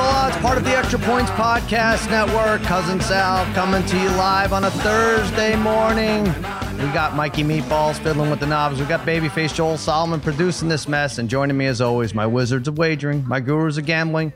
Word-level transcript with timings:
Full 0.00 0.08
Odds, 0.08 0.36
part 0.38 0.56
of 0.56 0.64
the 0.64 0.70
Extra 0.70 0.98
Points 0.98 1.30
Podcast 1.32 2.10
Network. 2.10 2.62
Cousin 2.62 3.02
Sal 3.02 3.44
coming 3.52 3.84
to 3.84 3.98
you 3.98 4.08
live 4.12 4.54
on 4.54 4.64
a 4.64 4.70
Thursday 4.70 5.54
morning. 5.56 6.24
We 6.24 6.90
got 6.94 7.14
Mikey 7.14 7.42
Meatballs 7.42 7.98
fiddling 7.98 8.30
with 8.30 8.40
the 8.40 8.46
knobs. 8.46 8.80
We 8.80 8.86
got 8.86 9.06
Babyface 9.06 9.52
Joel 9.52 9.76
Solomon 9.76 10.18
producing 10.18 10.70
this 10.70 10.88
mess. 10.88 11.18
And 11.18 11.28
joining 11.28 11.58
me 11.58 11.66
as 11.66 11.82
always, 11.82 12.14
my 12.14 12.26
wizards 12.26 12.66
of 12.66 12.78
wagering, 12.78 13.28
my 13.28 13.40
gurus 13.40 13.76
of 13.76 13.84
gambling, 13.84 14.32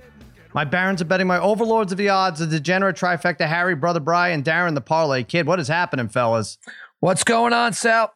my 0.53 0.65
barons 0.65 1.01
of 1.01 1.09
betting, 1.09 1.27
my 1.27 1.41
overlords 1.41 1.93
of 1.93 1.97
the 1.97 2.11
odds, 2.11 2.41
the 2.41 2.47
degenerate 2.47 2.97
trifecta, 2.97 3.49
Harry, 3.49 3.75
Brother 3.75 4.01
Brian, 4.01 4.43
Darren, 4.43 4.75
the 4.75 4.83
parlay 4.83 5.25
kid. 5.25 5.47
What 5.47 5.61
is 5.61 5.69
happening, 5.69 6.09
fellas? 6.09 6.59
What's 7.01 7.25
going 7.25 7.55
on, 7.55 7.73
Sal? 7.73 8.13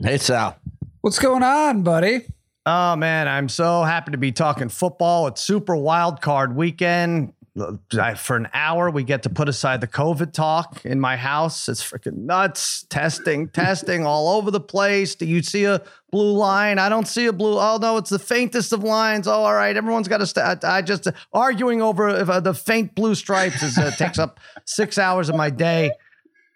Hey, 0.00 0.18
Sal. 0.18 0.56
What's 1.00 1.18
going 1.18 1.42
on, 1.42 1.82
buddy? 1.82 2.26
Oh 2.70 2.96
man, 2.96 3.28
I'm 3.28 3.48
so 3.48 3.82
happy 3.82 4.12
to 4.12 4.18
be 4.18 4.30
talking 4.30 4.68
football. 4.68 5.26
It's 5.26 5.40
Super 5.40 5.74
Wild 5.74 6.20
Card 6.20 6.54
Weekend. 6.54 7.32
For 8.18 8.36
an 8.36 8.46
hour, 8.52 8.90
we 8.90 9.04
get 9.04 9.22
to 9.22 9.30
put 9.30 9.48
aside 9.48 9.80
the 9.80 9.86
COVID 9.86 10.34
talk 10.34 10.84
in 10.84 11.00
my 11.00 11.16
house. 11.16 11.66
It's 11.70 11.82
freaking 11.82 12.18
nuts. 12.18 12.84
Testing, 12.90 13.48
testing 13.48 14.04
all 14.04 14.36
over 14.36 14.50
the 14.50 14.60
place. 14.60 15.14
Do 15.14 15.24
you 15.24 15.42
see 15.42 15.64
a 15.64 15.80
blue 16.12 16.32
line? 16.32 16.78
I 16.78 16.90
don't 16.90 17.08
see 17.08 17.24
a 17.24 17.32
blue. 17.32 17.58
Oh 17.58 17.78
no, 17.80 17.96
it's 17.96 18.10
the 18.10 18.18
faintest 18.18 18.74
of 18.74 18.84
lines. 18.84 19.26
Oh, 19.26 19.32
all 19.32 19.54
right, 19.54 19.74
everyone's 19.74 20.06
got 20.06 20.18
to. 20.18 20.26
St- 20.26 20.62
I 20.62 20.82
just 20.82 21.06
uh, 21.06 21.12
arguing 21.32 21.80
over 21.80 22.10
if, 22.10 22.28
uh, 22.28 22.40
the 22.40 22.52
faint 22.52 22.94
blue 22.94 23.14
stripes 23.14 23.62
is, 23.62 23.78
uh, 23.78 23.92
takes 23.92 24.18
up 24.18 24.40
six 24.66 24.98
hours 24.98 25.30
of 25.30 25.36
my 25.36 25.48
day. 25.48 25.90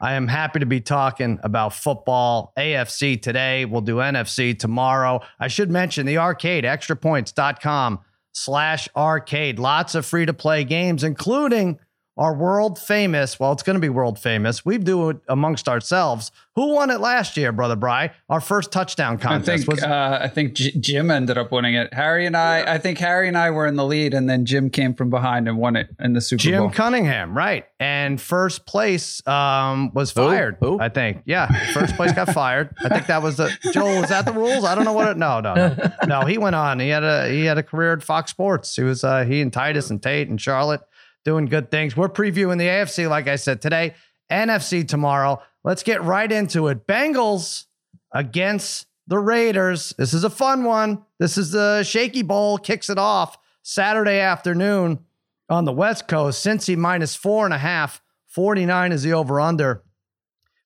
I 0.02 0.14
am 0.14 0.26
happy 0.26 0.58
to 0.58 0.66
be 0.66 0.80
talking 0.80 1.38
about 1.44 1.72
football. 1.72 2.52
AFC 2.58 3.22
today. 3.22 3.64
We'll 3.64 3.82
do 3.82 3.96
NFC 3.96 4.58
tomorrow. 4.58 5.20
I 5.38 5.46
should 5.46 5.70
mention 5.70 6.06
the 6.06 6.18
arcade, 6.18 6.64
extrapoints.com 6.64 8.00
slash 8.32 8.88
arcade. 8.96 9.60
Lots 9.60 9.94
of 9.94 10.04
free 10.04 10.26
to 10.26 10.34
play 10.34 10.64
games, 10.64 11.04
including 11.04 11.78
our 12.16 12.34
world 12.34 12.78
famous. 12.78 13.40
Well, 13.40 13.52
it's 13.52 13.62
going 13.62 13.74
to 13.74 13.80
be 13.80 13.88
world 13.88 14.18
famous. 14.18 14.64
We 14.64 14.78
do 14.78 15.10
it 15.10 15.18
amongst 15.28 15.68
ourselves. 15.68 16.30
Who 16.54 16.74
won 16.74 16.90
it 16.90 17.00
last 17.00 17.38
year, 17.38 17.50
brother 17.50 17.76
Bry? 17.76 18.10
Our 18.28 18.40
first 18.40 18.70
touchdown 18.70 19.16
contest. 19.16 19.48
I 19.48 19.56
think 19.56 19.68
was, 19.68 19.82
uh, 19.82 20.18
I 20.20 20.28
think 20.28 20.52
J- 20.52 20.72
Jim 20.72 21.10
ended 21.10 21.38
up 21.38 21.50
winning 21.50 21.74
it. 21.74 21.94
Harry 21.94 22.26
and 22.26 22.36
I, 22.36 22.74
I 22.74 22.76
think 22.76 22.98
Harry 22.98 23.26
and 23.26 23.38
I 23.38 23.50
were 23.50 23.66
in 23.66 23.76
the 23.76 23.86
lead, 23.86 24.12
and 24.12 24.28
then 24.28 24.44
Jim 24.44 24.68
came 24.68 24.92
from 24.92 25.08
behind 25.08 25.48
and 25.48 25.56
won 25.56 25.76
it 25.76 25.88
in 25.98 26.12
the 26.12 26.20
Super 26.20 26.42
Jim 26.42 26.62
Bowl. 26.64 26.70
Cunningham, 26.70 27.34
right? 27.34 27.64
And 27.80 28.20
first 28.20 28.66
place 28.66 29.26
um, 29.26 29.92
was 29.94 30.12
fired. 30.12 30.58
Who? 30.60 30.78
I 30.78 30.90
think. 30.90 31.22
Yeah, 31.24 31.48
first 31.72 31.96
place 31.96 32.12
got 32.12 32.28
fired. 32.34 32.74
I 32.84 32.90
think 32.90 33.06
that 33.06 33.22
was 33.22 33.38
the 33.38 33.50
Joel. 33.72 34.02
Was 34.02 34.10
that 34.10 34.26
the 34.26 34.32
rules? 34.32 34.64
I 34.64 34.74
don't 34.74 34.84
know 34.84 34.92
what. 34.92 35.08
It, 35.08 35.16
no, 35.16 35.40
no, 35.40 35.54
no, 35.54 35.92
no. 36.06 36.20
He 36.26 36.36
went 36.36 36.54
on. 36.54 36.80
He 36.80 36.90
had 36.90 37.02
a 37.02 37.30
he 37.30 37.46
had 37.46 37.56
a 37.56 37.62
career 37.62 37.94
at 37.94 38.02
Fox 38.02 38.30
Sports. 38.30 38.76
He 38.76 38.82
was 38.82 39.04
uh, 39.04 39.24
he 39.24 39.40
and 39.40 39.50
Titus 39.50 39.88
and 39.88 40.02
Tate 40.02 40.28
and 40.28 40.38
Charlotte 40.38 40.82
doing 41.24 41.46
good 41.46 41.70
things. 41.70 41.96
We're 41.96 42.08
previewing 42.08 42.58
the 42.58 42.66
AFC, 42.66 43.08
like 43.08 43.28
I 43.28 43.36
said 43.36 43.60
today, 43.60 43.94
NFC 44.30 44.86
tomorrow. 44.86 45.40
Let's 45.64 45.82
get 45.82 46.02
right 46.02 46.30
into 46.30 46.68
it. 46.68 46.86
Bengals 46.86 47.64
against 48.12 48.86
the 49.06 49.18
Raiders. 49.18 49.94
This 49.98 50.14
is 50.14 50.24
a 50.24 50.30
fun 50.30 50.64
one. 50.64 51.04
This 51.18 51.38
is 51.38 51.50
the 51.50 51.82
Shaky 51.82 52.22
Bowl, 52.22 52.58
kicks 52.58 52.90
it 52.90 52.98
off 52.98 53.38
Saturday 53.62 54.18
afternoon 54.18 55.00
on 55.48 55.64
the 55.64 55.72
West 55.72 56.08
Coast. 56.08 56.44
Cincy 56.44 56.76
minus 56.76 57.14
four 57.14 57.44
and 57.44 57.54
a 57.54 57.58
half. 57.58 58.02
49 58.28 58.92
is 58.92 59.02
the 59.02 59.12
over 59.12 59.40
under. 59.40 59.82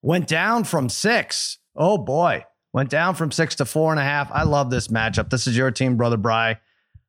Went 0.03 0.29
down 0.29 0.65
from 0.65 0.89
six. 0.89 1.59
Oh 1.75 1.99
boy. 1.99 2.45
Went 2.73 2.91
down 2.91 3.15
from 3.15 3.33
six 3.33 3.55
to 3.57 3.65
four 3.65 3.91
and 3.91 3.99
a 3.99 4.05
half. 4.05 4.31
I 4.31 4.45
love 4.45 4.71
this 4.71 4.89
matchup. 4.89 5.31
This 5.31 5.47
is 5.47 5.57
your 5.57 5.71
team, 5.71 5.97
Brother 5.97 6.17
Bry. 6.17 6.59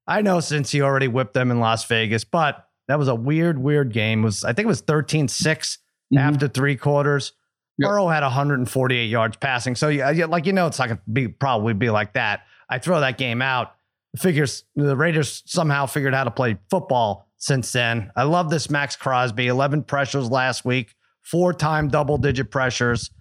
I 0.07 0.21
know 0.21 0.39
since 0.39 0.71
he 0.71 0.81
already 0.81 1.07
whipped 1.07 1.33
them 1.33 1.51
in 1.51 1.59
Las 1.59 1.85
Vegas, 1.85 2.23
but 2.23 2.66
that 2.87 2.97
was 2.99 3.07
a 3.07 3.15
weird, 3.15 3.57
weird 3.59 3.91
game. 3.93 4.21
It 4.21 4.25
was 4.25 4.43
I 4.43 4.53
think 4.53 4.65
it 4.65 4.67
was 4.69 4.81
13 4.81 5.27
6 5.27 5.77
Mhm. 6.13 6.19
after 6.19 6.47
three 6.47 6.75
quarters. 6.77 7.33
Yep. 7.79 7.89
Burrow 7.89 8.07
had 8.07 8.23
148 8.23 9.05
yards 9.05 9.37
passing. 9.37 9.75
So 9.75 9.89
yeah, 9.89 10.25
like 10.25 10.45
you 10.45 10.53
know, 10.53 10.67
it's 10.67 10.79
not 10.79 10.87
gonna 10.89 11.01
be 11.11 11.27
probably 11.27 11.73
be 11.73 11.89
like 11.89 12.13
that. 12.13 12.41
I 12.69 12.79
throw 12.79 12.99
that 13.01 13.17
game 13.17 13.41
out. 13.41 13.73
Figures 14.17 14.63
the 14.75 14.95
Raiders 14.95 15.43
somehow 15.45 15.85
figured 15.85 16.13
how 16.13 16.23
to 16.23 16.31
play 16.31 16.57
football 16.69 17.27
since 17.37 17.71
then. 17.71 18.11
I 18.15 18.23
love 18.23 18.49
this 18.49 18.69
Maxx 18.69 18.95
Crosby. 18.95 19.47
11 19.47 19.83
pressures 19.83 20.29
last 20.31 20.65
week, 20.65 20.95
four 21.23 21.53
time 21.53 21.87
double 21.89 22.17
digit 22.17 22.49
pressures, 22.49 23.11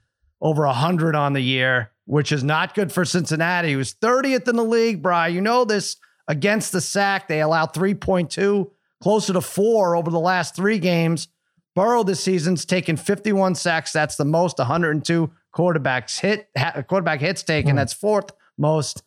over 0.40 0.64
100 0.66 1.14
on 1.14 1.32
the 1.34 1.40
year, 1.42 1.90
which 2.06 2.32
is 2.32 2.42
not 2.44 2.74
good 2.74 2.92
for 2.92 3.04
Cincinnati, 3.04 3.72
who's 3.72 3.92
30th 3.94 4.48
in 4.48 4.56
the 4.56 4.64
league, 4.64 5.02
Bry. 5.02 5.28
You 5.28 5.40
know 5.42 5.64
this 5.66 5.96
against 6.28 6.72
the 6.72 6.80
sack. 6.80 7.28
They 7.28 7.40
allow 7.42 7.66
3.2, 7.66 8.70
closer 9.00 9.32
to 9.32 9.40
four 9.40 9.96
over 9.96 10.10
the 10.10 10.20
last 10.20 10.54
three 10.54 10.78
games. 10.78 11.28
Burrow 11.74 12.02
this 12.02 12.22
season's 12.22 12.64
taken 12.64 12.96
51 12.96 13.54
sacks. 13.54 13.92
That's 13.92 14.16
the 14.16 14.24
most. 14.24 14.58
102 14.58 15.30
quarterbacks 15.54 16.20
hit, 16.20 16.48
quarterback 16.86 17.20
hits 17.20 17.42
taken. 17.42 17.72
Hmm. 17.72 17.76
That's 17.76 17.92
fourth 17.92 18.30
most. 18.56 19.02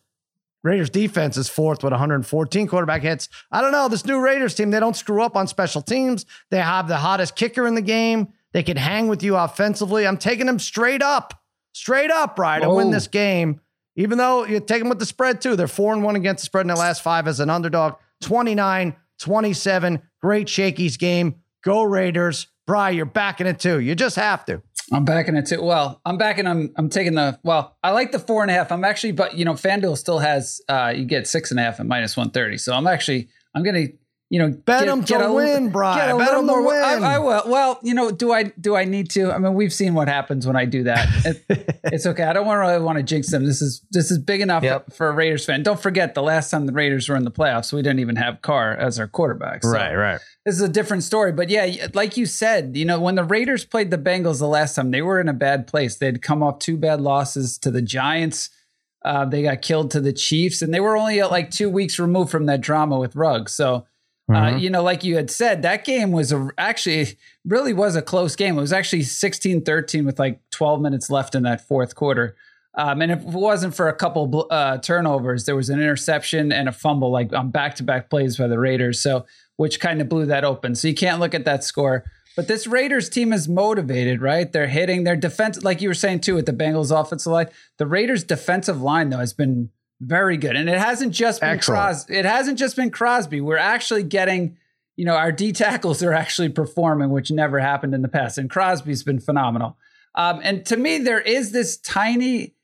Raiders 0.62 0.90
defense 0.90 1.36
is 1.36 1.48
fourth 1.48 1.82
with 1.82 1.92
114 1.92 2.66
quarterback 2.66 3.02
hits. 3.02 3.28
I 3.50 3.62
don't 3.62 3.72
know. 3.72 3.88
This 3.88 4.04
new 4.04 4.20
Raiders 4.20 4.54
team, 4.54 4.70
they 4.70 4.80
don't 4.80 4.96
screw 4.96 5.22
up 5.22 5.34
on 5.34 5.46
special 5.46 5.80
teams. 5.80 6.26
They 6.50 6.60
have 6.60 6.86
the 6.86 6.98
hottest 6.98 7.34
kicker 7.34 7.66
in 7.66 7.74
the 7.74 7.82
game. 7.82 8.28
They 8.52 8.62
can 8.62 8.76
hang 8.76 9.08
with 9.08 9.22
you 9.22 9.36
offensively. 9.36 10.06
I'm 10.06 10.18
taking 10.18 10.46
them 10.46 10.58
straight 10.58 11.02
up, 11.02 11.42
straight 11.72 12.10
up, 12.10 12.38
right, 12.38 12.60
to 12.60 12.68
win 12.68 12.90
this 12.90 13.06
game. 13.06 13.60
Even 13.96 14.18
though 14.18 14.44
you 14.44 14.60
take 14.60 14.80
them 14.80 14.88
with 14.88 14.98
the 14.98 15.06
spread 15.06 15.40
too. 15.40 15.56
They're 15.56 15.68
four 15.68 15.92
and 15.92 16.02
one 16.02 16.16
against 16.16 16.42
the 16.42 16.46
spread 16.46 16.62
in 16.62 16.68
the 16.68 16.76
last 16.76 17.02
five 17.02 17.26
as 17.26 17.40
an 17.40 17.48
underdog. 17.48 17.94
29, 18.22 18.94
27. 19.20 20.02
Great 20.20 20.48
Shakey's 20.48 20.96
game. 20.96 21.36
Go 21.62 21.82
Raiders. 21.82 22.48
Bry, 22.66 22.90
you're 22.90 23.06
backing 23.06 23.46
it 23.46 23.58
too. 23.58 23.80
You 23.80 23.94
just 23.94 24.16
have 24.16 24.44
to. 24.46 24.62
I'm 24.92 25.04
backing 25.04 25.36
it 25.36 25.46
too. 25.46 25.62
Well, 25.62 26.00
I'm 26.04 26.18
backing. 26.18 26.46
I'm 26.46 26.72
I'm 26.76 26.88
taking 26.88 27.14
the. 27.14 27.38
Well, 27.44 27.76
I 27.82 27.92
like 27.92 28.12
the 28.12 28.18
four 28.18 28.42
and 28.42 28.50
a 28.50 28.54
half. 28.54 28.72
I'm 28.72 28.84
actually, 28.84 29.12
but 29.12 29.36
you 29.36 29.44
know, 29.44 29.52
FanDuel 29.54 29.96
still 29.96 30.18
has. 30.18 30.60
uh 30.68 30.92
You 30.94 31.04
get 31.04 31.26
six 31.28 31.50
and 31.50 31.60
a 31.60 31.62
half 31.62 31.78
at 31.80 31.86
minus 31.86 32.16
one 32.16 32.30
thirty. 32.30 32.58
So 32.58 32.72
I'm 32.74 32.86
actually. 32.86 33.28
I'm 33.54 33.62
gonna. 33.62 33.86
You 34.32 34.38
know, 34.38 34.50
Bet 34.64 34.86
'em 34.86 35.02
to 35.06 35.26
a- 35.26 35.32
win, 35.32 35.70
Bri. 35.70 35.92
get 35.92 36.08
a 36.08 36.16
Bet 36.16 36.28
little 36.28 36.42
'em 36.42 36.46
to 36.46 36.52
more- 36.52 36.72
I, 36.72 36.94
win. 36.94 37.02
I 37.02 37.18
will. 37.18 37.42
Well, 37.46 37.80
you 37.82 37.94
know, 37.94 38.12
do 38.12 38.30
I 38.32 38.44
do 38.44 38.76
I 38.76 38.84
need 38.84 39.10
to? 39.10 39.32
I 39.32 39.38
mean, 39.38 39.54
we've 39.54 39.72
seen 39.72 39.92
what 39.92 40.06
happens 40.06 40.46
when 40.46 40.54
I 40.54 40.66
do 40.66 40.84
that. 40.84 41.08
It- 41.48 41.80
it's 41.84 42.06
okay. 42.06 42.22
I 42.22 42.32
don't 42.32 42.46
want 42.46 42.58
to 42.58 42.60
really 42.60 42.80
want 42.80 42.96
to 42.98 43.02
jinx 43.02 43.28
them. 43.32 43.44
This 43.44 43.60
is 43.60 43.82
this 43.90 44.12
is 44.12 44.18
big 44.18 44.40
enough 44.40 44.62
Yep. 44.62 44.92
for 44.92 45.08
a 45.08 45.12
Raiders 45.12 45.44
fan. 45.44 45.64
Don't 45.64 45.80
forget 45.82 46.14
the 46.14 46.22
last 46.22 46.48
time 46.50 46.66
the 46.66 46.72
Raiders 46.72 47.08
were 47.08 47.16
in 47.16 47.24
the 47.24 47.30
playoffs, 47.32 47.72
we 47.72 47.82
didn't 47.82 47.98
even 47.98 48.14
have 48.16 48.40
Carr 48.40 48.76
as 48.76 49.00
our 49.00 49.08
quarterback. 49.08 49.64
So 49.64 49.70
right. 49.72 50.20
this 50.46 50.54
is 50.54 50.60
a 50.62 50.68
different 50.68 51.02
story. 51.02 51.32
But 51.32 51.50
yeah, 51.50 51.88
like 51.94 52.16
you 52.16 52.24
said, 52.24 52.76
you 52.76 52.84
know, 52.84 53.00
when 53.00 53.16
the 53.16 53.24
Raiders 53.24 53.64
played 53.64 53.90
the 53.90 53.98
Bengals 53.98 54.38
the 54.38 54.46
last 54.46 54.76
time, 54.76 54.92
they 54.92 55.02
were 55.02 55.20
in 55.20 55.28
a 55.28 55.32
bad 55.34 55.66
place. 55.66 55.96
They'd 55.96 56.22
come 56.22 56.40
off 56.40 56.60
two 56.60 56.76
bad 56.76 57.00
losses 57.00 57.58
to 57.58 57.70
the 57.72 57.82
Giants. 57.82 58.48
Uh, 59.04 59.24
they 59.24 59.42
got 59.42 59.60
killed 59.60 59.90
to 59.90 60.00
the 60.00 60.12
Chiefs, 60.12 60.62
and 60.62 60.72
they 60.72 60.78
were 60.78 60.96
only 60.96 61.20
uh, 61.20 61.28
like 61.28 61.50
two 61.50 61.68
weeks 61.68 61.98
removed 61.98 62.30
from 62.30 62.46
that 62.46 62.60
drama 62.60 62.96
with 62.98 63.16
Ruggs. 63.16 63.50
So, 63.52 63.86
uh, 64.34 64.56
you 64.56 64.70
know, 64.70 64.82
like 64.82 65.04
you 65.04 65.16
had 65.16 65.30
said, 65.30 65.62
that 65.62 65.84
game 65.84 66.12
was 66.12 66.32
a, 66.32 66.48
actually 66.58 67.18
really 67.44 67.72
was 67.72 67.96
a 67.96 68.02
close 68.02 68.36
game. 68.36 68.56
It 68.56 68.60
was 68.60 68.72
actually 68.72 69.02
16 69.02 69.62
13 69.62 70.04
with 70.04 70.18
like 70.18 70.40
12 70.50 70.80
minutes 70.80 71.10
left 71.10 71.34
in 71.34 71.42
that 71.44 71.66
fourth 71.66 71.94
quarter. 71.94 72.36
Um, 72.76 73.02
and 73.02 73.10
if 73.10 73.20
it 73.20 73.26
wasn't 73.26 73.74
for 73.74 73.88
a 73.88 73.94
couple 73.94 74.46
uh, 74.50 74.78
turnovers, 74.78 75.44
there 75.44 75.56
was 75.56 75.70
an 75.70 75.80
interception 75.80 76.52
and 76.52 76.68
a 76.68 76.72
fumble 76.72 77.10
like 77.10 77.32
on 77.32 77.50
back 77.50 77.74
to 77.76 77.82
back 77.82 78.08
plays 78.10 78.36
by 78.36 78.46
the 78.46 78.58
Raiders. 78.58 79.00
So, 79.00 79.26
which 79.56 79.80
kind 79.80 80.00
of 80.00 80.08
blew 80.08 80.26
that 80.26 80.44
open. 80.44 80.74
So 80.74 80.88
you 80.88 80.94
can't 80.94 81.20
look 81.20 81.34
at 81.34 81.44
that 81.44 81.64
score. 81.64 82.04
But 82.36 82.48
this 82.48 82.66
Raiders 82.66 83.08
team 83.08 83.32
is 83.32 83.48
motivated, 83.48 84.22
right? 84.22 84.50
They're 84.50 84.68
hitting 84.68 85.04
their 85.04 85.16
defense, 85.16 85.62
like 85.62 85.82
you 85.82 85.88
were 85.88 85.94
saying 85.94 86.20
too, 86.20 86.36
with 86.36 86.46
the 86.46 86.52
Bengals 86.52 86.96
offensive 86.96 87.32
line. 87.32 87.48
The 87.76 87.86
Raiders 87.86 88.24
defensive 88.24 88.80
line 88.80 89.10
though 89.10 89.18
has 89.18 89.32
been 89.32 89.70
very 90.00 90.36
good, 90.36 90.56
and 90.56 90.68
it 90.68 90.78
hasn't 90.78 91.12
just 91.12 91.40
been 91.40 91.50
Excellent. 91.50 91.80
Crosby. 91.80 92.16
It 92.16 92.24
hasn't 92.24 92.58
just 92.58 92.76
been 92.76 92.90
Crosby. 92.90 93.40
We're 93.40 93.56
actually 93.56 94.02
getting, 94.02 94.56
you 94.96 95.04
know, 95.04 95.14
our 95.14 95.32
D 95.32 95.52
tackles 95.52 96.02
are 96.02 96.12
actually 96.12 96.48
performing, 96.48 97.10
which 97.10 97.30
never 97.30 97.58
happened 97.58 97.94
in 97.94 98.02
the 98.02 98.08
past. 98.08 98.38
And 98.38 98.48
Crosby's 98.48 99.02
been 99.02 99.20
phenomenal. 99.20 99.76
Um, 100.14 100.40
and 100.42 100.64
to 100.66 100.76
me, 100.76 100.98
there 100.98 101.20
is 101.20 101.52
this 101.52 101.76
tiny 101.76 102.54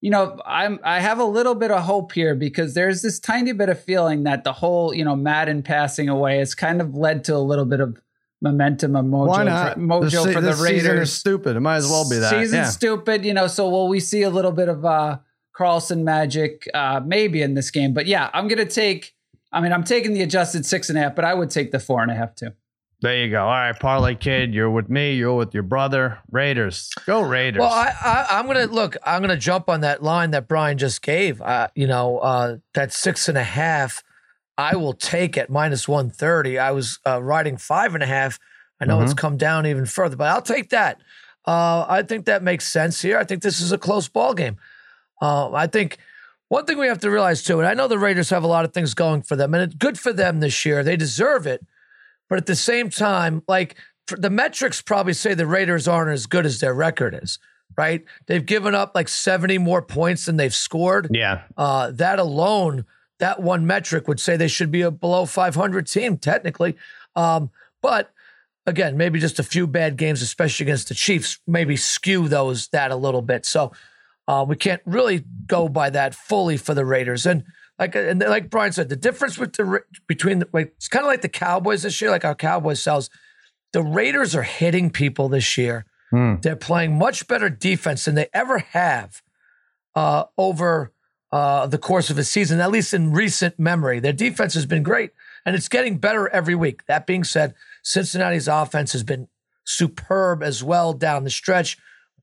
you 0.00 0.10
know, 0.10 0.40
I'm 0.44 0.78
I 0.84 1.00
have 1.00 1.18
a 1.18 1.24
little 1.24 1.54
bit 1.54 1.70
of 1.70 1.82
hope 1.82 2.12
here 2.12 2.34
because 2.34 2.74
there's 2.74 3.02
this 3.02 3.18
tiny 3.18 3.52
bit 3.52 3.68
of 3.68 3.82
feeling 3.82 4.24
that 4.24 4.44
the 4.44 4.52
whole, 4.52 4.94
you 4.94 5.04
know, 5.04 5.16
Madden 5.16 5.62
passing 5.62 6.08
away 6.08 6.38
has 6.38 6.54
kind 6.54 6.80
of 6.80 6.94
led 6.94 7.24
to 7.24 7.34
a 7.34 7.38
little 7.38 7.64
bit 7.64 7.80
of 7.80 8.00
momentum 8.42 8.94
and 8.94 9.12
mojo 9.12 9.28
Why 9.28 9.44
not? 9.44 9.74
for, 9.74 9.80
mojo 9.80 10.02
This 10.02 10.14
for 10.14 10.40
the 10.40 10.40
this 10.42 10.58
season 10.58 10.76
is 10.76 10.88
Raiders. 10.88 11.12
stupid. 11.12 11.56
It 11.56 11.60
might 11.60 11.76
as 11.76 11.88
well 11.88 12.08
be 12.08 12.18
that. 12.18 12.30
Season's 12.30 12.52
yeah. 12.52 12.64
stupid, 12.66 13.24
you 13.24 13.32
know. 13.34 13.46
So 13.46 13.68
will 13.68 13.88
we 13.88 13.98
see 13.98 14.22
a 14.22 14.30
little 14.30 14.52
bit 14.52 14.68
of 14.68 14.84
uh 14.84 15.18
Carlson 15.56 16.04
magic 16.04 16.68
uh 16.74 17.00
maybe 17.04 17.42
in 17.42 17.54
this 17.54 17.70
game? 17.70 17.94
But 17.94 18.06
yeah, 18.06 18.30
I'm 18.34 18.48
gonna 18.48 18.66
take 18.66 19.14
I 19.52 19.60
mean, 19.60 19.72
I'm 19.72 19.84
taking 19.84 20.12
the 20.12 20.22
adjusted 20.22 20.66
six 20.66 20.88
and 20.88 20.98
a 20.98 21.02
half, 21.02 21.14
but 21.14 21.24
I 21.24 21.32
would 21.32 21.50
take 21.50 21.70
the 21.70 21.78
four 21.78 22.02
and 22.02 22.10
a 22.10 22.14
half 22.14 22.34
too. 22.34 22.50
There 23.02 23.24
you 23.24 23.30
go. 23.30 23.42
All 23.42 23.48
right, 23.48 23.78
parlay 23.78 24.14
kid, 24.14 24.54
you're 24.54 24.70
with 24.70 24.88
me. 24.88 25.14
You're 25.14 25.34
with 25.34 25.52
your 25.52 25.62
brother. 25.62 26.18
Raiders, 26.30 26.92
go 27.04 27.20
Raiders. 27.20 27.60
Well, 27.60 27.70
I, 27.70 27.92
I, 28.02 28.26
I'm 28.38 28.46
gonna 28.46 28.66
look. 28.66 28.96
I'm 29.04 29.20
gonna 29.20 29.36
jump 29.36 29.68
on 29.68 29.82
that 29.82 30.02
line 30.02 30.30
that 30.30 30.48
Brian 30.48 30.78
just 30.78 31.02
gave. 31.02 31.42
Uh, 31.42 31.68
you 31.74 31.86
know, 31.86 32.18
uh, 32.18 32.56
that 32.74 32.92
six 32.92 33.28
and 33.28 33.38
a 33.38 33.44
half. 33.44 34.02
I 34.58 34.76
will 34.76 34.94
take 34.94 35.36
at 35.36 35.50
minus 35.50 35.86
130. 35.86 36.58
I 36.58 36.70
was 36.70 36.98
uh, 37.06 37.22
riding 37.22 37.58
five 37.58 37.92
and 37.92 38.02
a 38.02 38.06
half. 38.06 38.38
I 38.80 38.86
know 38.86 39.02
it's 39.02 39.14
come 39.14 39.36
down 39.36 39.66
even 39.66 39.84
further, 39.86 40.16
but 40.16 40.28
I'll 40.28 40.42
take 40.42 40.70
that. 40.70 40.98
Uh, 41.46 41.84
I 41.88 42.02
think 42.02 42.26
that 42.26 42.42
makes 42.42 42.66
sense 42.66 43.00
here. 43.00 43.18
I 43.18 43.24
think 43.24 43.42
this 43.42 43.60
is 43.60 43.72
a 43.72 43.78
close 43.78 44.08
ball 44.08 44.34
game. 44.34 44.56
Uh, 45.20 45.52
I 45.52 45.66
think 45.66 45.98
one 46.48 46.64
thing 46.64 46.78
we 46.78 46.86
have 46.86 47.00
to 47.00 47.10
realize 47.10 47.42
too, 47.42 47.58
and 47.58 47.66
I 47.66 47.74
know 47.74 47.88
the 47.88 47.98
Raiders 47.98 48.30
have 48.30 48.44
a 48.44 48.48
lot 48.48 48.64
of 48.64 48.72
things 48.72 48.94
going 48.94 49.22
for 49.22 49.36
them, 49.36 49.54
and 49.54 49.62
it's 49.62 49.74
good 49.74 49.98
for 49.98 50.12
them 50.12 50.40
this 50.40 50.64
year. 50.64 50.84
They 50.84 50.96
deserve 50.96 51.46
it, 51.46 51.64
but 52.28 52.38
at 52.38 52.46
the 52.46 52.56
same 52.56 52.90
time, 52.90 53.42
like 53.48 53.76
the 54.06 54.30
metrics 54.30 54.80
probably 54.80 55.12
say 55.12 55.34
the 55.34 55.46
Raiders 55.46 55.88
aren't 55.88 56.12
as 56.12 56.26
good 56.26 56.46
as 56.46 56.60
their 56.60 56.74
record 56.74 57.18
is. 57.20 57.38
Right? 57.76 58.04
They've 58.26 58.46
given 58.46 58.74
up 58.74 58.92
like 58.94 59.08
70 59.08 59.58
more 59.58 59.82
points 59.82 60.24
than 60.24 60.36
they've 60.36 60.54
scored. 60.54 61.08
Yeah. 61.10 61.42
Uh, 61.58 61.90
that 61.90 62.18
alone, 62.18 62.86
that 63.18 63.42
one 63.42 63.66
metric 63.66 64.08
would 64.08 64.20
say 64.20 64.36
they 64.36 64.48
should 64.48 64.70
be 64.70 64.80
a 64.80 64.90
below 64.90 65.26
500 65.26 65.86
team 65.86 66.16
technically. 66.16 66.76
Um, 67.16 67.50
but 67.82 68.12
again, 68.66 68.96
maybe 68.96 69.18
just 69.18 69.38
a 69.38 69.42
few 69.42 69.66
bad 69.66 69.96
games, 69.96 70.22
especially 70.22 70.64
against 70.64 70.88
the 70.88 70.94
Chiefs, 70.94 71.38
maybe 71.46 71.76
skew 71.76 72.28
those 72.28 72.68
that 72.68 72.90
a 72.90 72.96
little 72.96 73.20
bit. 73.20 73.44
So 73.44 73.72
uh, 74.28 74.44
we 74.46 74.56
can't 74.56 74.82
really 74.84 75.24
go 75.46 75.68
by 75.68 75.90
that 75.90 76.14
fully 76.14 76.56
for 76.56 76.74
the 76.74 76.84
Raiders. 76.84 77.26
And 77.26 77.44
like 77.78 77.94
and 77.94 78.20
like 78.20 78.50
Brian 78.50 78.72
said, 78.72 78.88
the 78.88 78.96
difference 78.96 79.38
with 79.38 79.52
the 79.54 79.82
between 80.06 80.40
the, 80.40 80.48
like 80.52 80.72
it's 80.76 80.88
kind 80.88 81.04
of 81.04 81.08
like 81.08 81.22
the 81.22 81.28
Cowboys 81.28 81.82
this 81.82 82.00
year, 82.00 82.10
like 82.10 82.24
our 82.24 82.34
Cowboys 82.34 82.82
sells. 82.82 83.10
The 83.72 83.82
Raiders 83.82 84.34
are 84.34 84.42
hitting 84.42 84.90
people 84.90 85.28
this 85.28 85.58
year. 85.58 85.84
Hmm. 86.10 86.36
They're 86.40 86.56
playing 86.56 86.96
much 86.96 87.26
better 87.26 87.50
defense 87.50 88.04
than 88.04 88.14
they 88.14 88.28
ever 88.32 88.58
have 88.58 89.22
uh, 89.94 90.24
over 90.38 90.92
uh, 91.32 91.66
the 91.66 91.78
course 91.78 92.08
of 92.08 92.16
a 92.16 92.24
season, 92.24 92.60
at 92.60 92.70
least 92.70 92.94
in 92.94 93.12
recent 93.12 93.58
memory. 93.58 94.00
Their 94.00 94.12
defense 94.12 94.54
has 94.54 94.64
been 94.66 94.82
great, 94.82 95.10
and 95.44 95.54
it's 95.54 95.68
getting 95.68 95.98
better 95.98 96.28
every 96.28 96.54
week. 96.54 96.86
That 96.86 97.06
being 97.06 97.24
said, 97.24 97.54
Cincinnati's 97.82 98.48
offense 98.48 98.92
has 98.92 99.02
been 99.02 99.28
superb 99.64 100.42
as 100.42 100.62
well 100.62 100.92
down 100.92 101.24
the 101.24 101.30
stretch. 101.30 101.76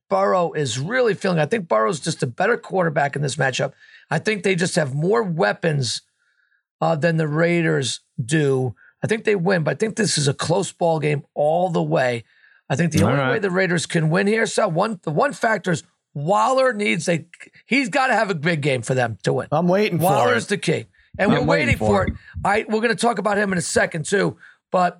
Burrow 0.10 0.54
is 0.54 0.80
really 0.80 1.14
feeling. 1.14 1.40
I 1.40 1.46
think 1.46 1.68
Burrow's 1.68 2.00
just 2.00 2.22
a 2.24 2.28
better 2.28 2.58
quarterback 2.58 3.16
in 3.16 3.22
this 3.22 3.36
matchup. 3.36 3.74
I 4.10 4.20
think 4.20 4.44
they 4.44 4.56
just 4.56 4.76
have 4.76 4.94
more 4.94 5.24
weapons 5.24 6.02
uh, 6.82 6.96
than 6.96 7.18
the 7.18 7.28
Raiders 7.28 8.02
do. 8.24 8.76
I 9.04 9.08
think 9.08 9.24
they 9.24 9.36
win, 9.36 9.64
but 9.64 9.72
I 9.72 9.76
think 9.76 9.96
this 9.96 10.18
is 10.18 10.28
a 10.28 10.34
close 10.34 10.72
ball 10.72 11.00
game 11.00 11.24
all 11.34 11.70
the 11.70 11.82
way. 11.84 12.24
I 12.70 12.76
think 12.76 12.92
the 12.92 13.04
All 13.04 13.10
only 13.10 13.20
right. 13.20 13.32
way 13.32 13.40
the 13.40 13.52
Raiders 13.52 13.86
can 13.86 14.10
win 14.10 14.28
here, 14.28 14.46
so 14.46 14.68
one 14.68 15.00
the 15.04 15.12
one 15.12 15.34
factor 15.34 15.72
is 15.72 15.84
Waller 16.14 16.74
needs 16.74 17.10
a 17.10 17.26
he's 17.66 17.90
got 17.90 18.08
to 18.08 18.14
have 18.14 18.30
a 18.30 18.36
big 18.36 18.62
game 18.62 18.82
for 18.82 18.94
them 18.94 19.18
to 19.24 19.34
win. 19.34 19.48
I'm 19.52 19.68
waiting 19.68 19.98
for 20.00 20.06
Waller's 20.06 20.46
it. 20.46 20.50
the 20.50 20.58
key, 20.58 20.86
and 21.18 21.32
I'm 21.32 21.40
we're 21.40 21.46
waiting 21.46 21.68
waiting, 21.68 21.78
for 21.78 21.86
for 21.88 22.04
it. 22.04 22.10
it. 22.14 22.16
I 22.46 22.66
we're 22.68 22.82
going 22.82 22.90
to 22.90 22.96
talk 22.96 23.18
about 23.18 23.38
him 23.38 23.52
in 23.52 23.58
a 23.58 23.62
second 23.62 24.06
too, 24.06 24.38
but 24.72 25.00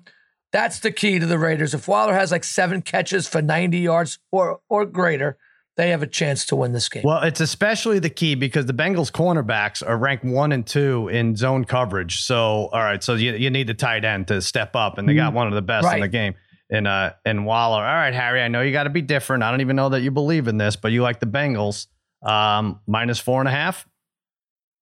that's 0.54 0.78
the 0.78 0.92
key 0.92 1.18
to 1.18 1.26
the 1.26 1.36
Raiders. 1.36 1.74
If 1.74 1.88
Waller 1.88 2.14
has 2.14 2.30
like 2.30 2.44
seven 2.44 2.80
catches 2.80 3.26
for 3.26 3.42
90 3.42 3.76
yards 3.76 4.20
or 4.30 4.60
or 4.68 4.86
greater, 4.86 5.36
they 5.76 5.90
have 5.90 6.00
a 6.00 6.06
chance 6.06 6.46
to 6.46 6.56
win 6.56 6.70
this 6.70 6.88
game. 6.88 7.02
Well, 7.04 7.24
it's 7.24 7.40
especially 7.40 7.98
the 7.98 8.08
key 8.08 8.36
because 8.36 8.66
the 8.66 8.72
Bengals 8.72 9.10
cornerbacks 9.10 9.86
are 9.86 9.98
ranked 9.98 10.24
one 10.24 10.52
and 10.52 10.64
two 10.64 11.08
in 11.08 11.34
zone 11.34 11.64
coverage. 11.64 12.22
So, 12.22 12.68
all 12.72 12.80
right, 12.80 13.02
so 13.02 13.14
you, 13.14 13.32
you 13.32 13.50
need 13.50 13.66
the 13.66 13.74
tight 13.74 14.04
end 14.04 14.28
to 14.28 14.40
step 14.40 14.76
up, 14.76 14.96
and 14.96 15.08
they 15.08 15.14
got 15.14 15.32
one 15.34 15.48
of 15.48 15.54
the 15.54 15.62
best 15.62 15.92
in 15.92 16.00
the 16.00 16.08
game 16.08 16.34
in 16.70 16.86
uh 16.86 17.14
in 17.26 17.44
Waller. 17.44 17.84
All 17.84 17.94
right, 17.94 18.14
Harry, 18.14 18.40
I 18.40 18.46
know 18.46 18.62
you 18.62 18.70
got 18.70 18.84
to 18.84 18.90
be 18.90 19.02
different. 19.02 19.42
I 19.42 19.50
don't 19.50 19.60
even 19.60 19.74
know 19.74 19.88
that 19.88 20.02
you 20.02 20.12
believe 20.12 20.46
in 20.46 20.56
this, 20.56 20.76
but 20.76 20.92
you 20.92 21.02
like 21.02 21.18
the 21.18 21.26
Bengals 21.26 21.88
um 22.22 22.80
minus 22.86 23.18
four 23.18 23.40
and 23.40 23.48
a 23.48 23.52
half. 23.52 23.88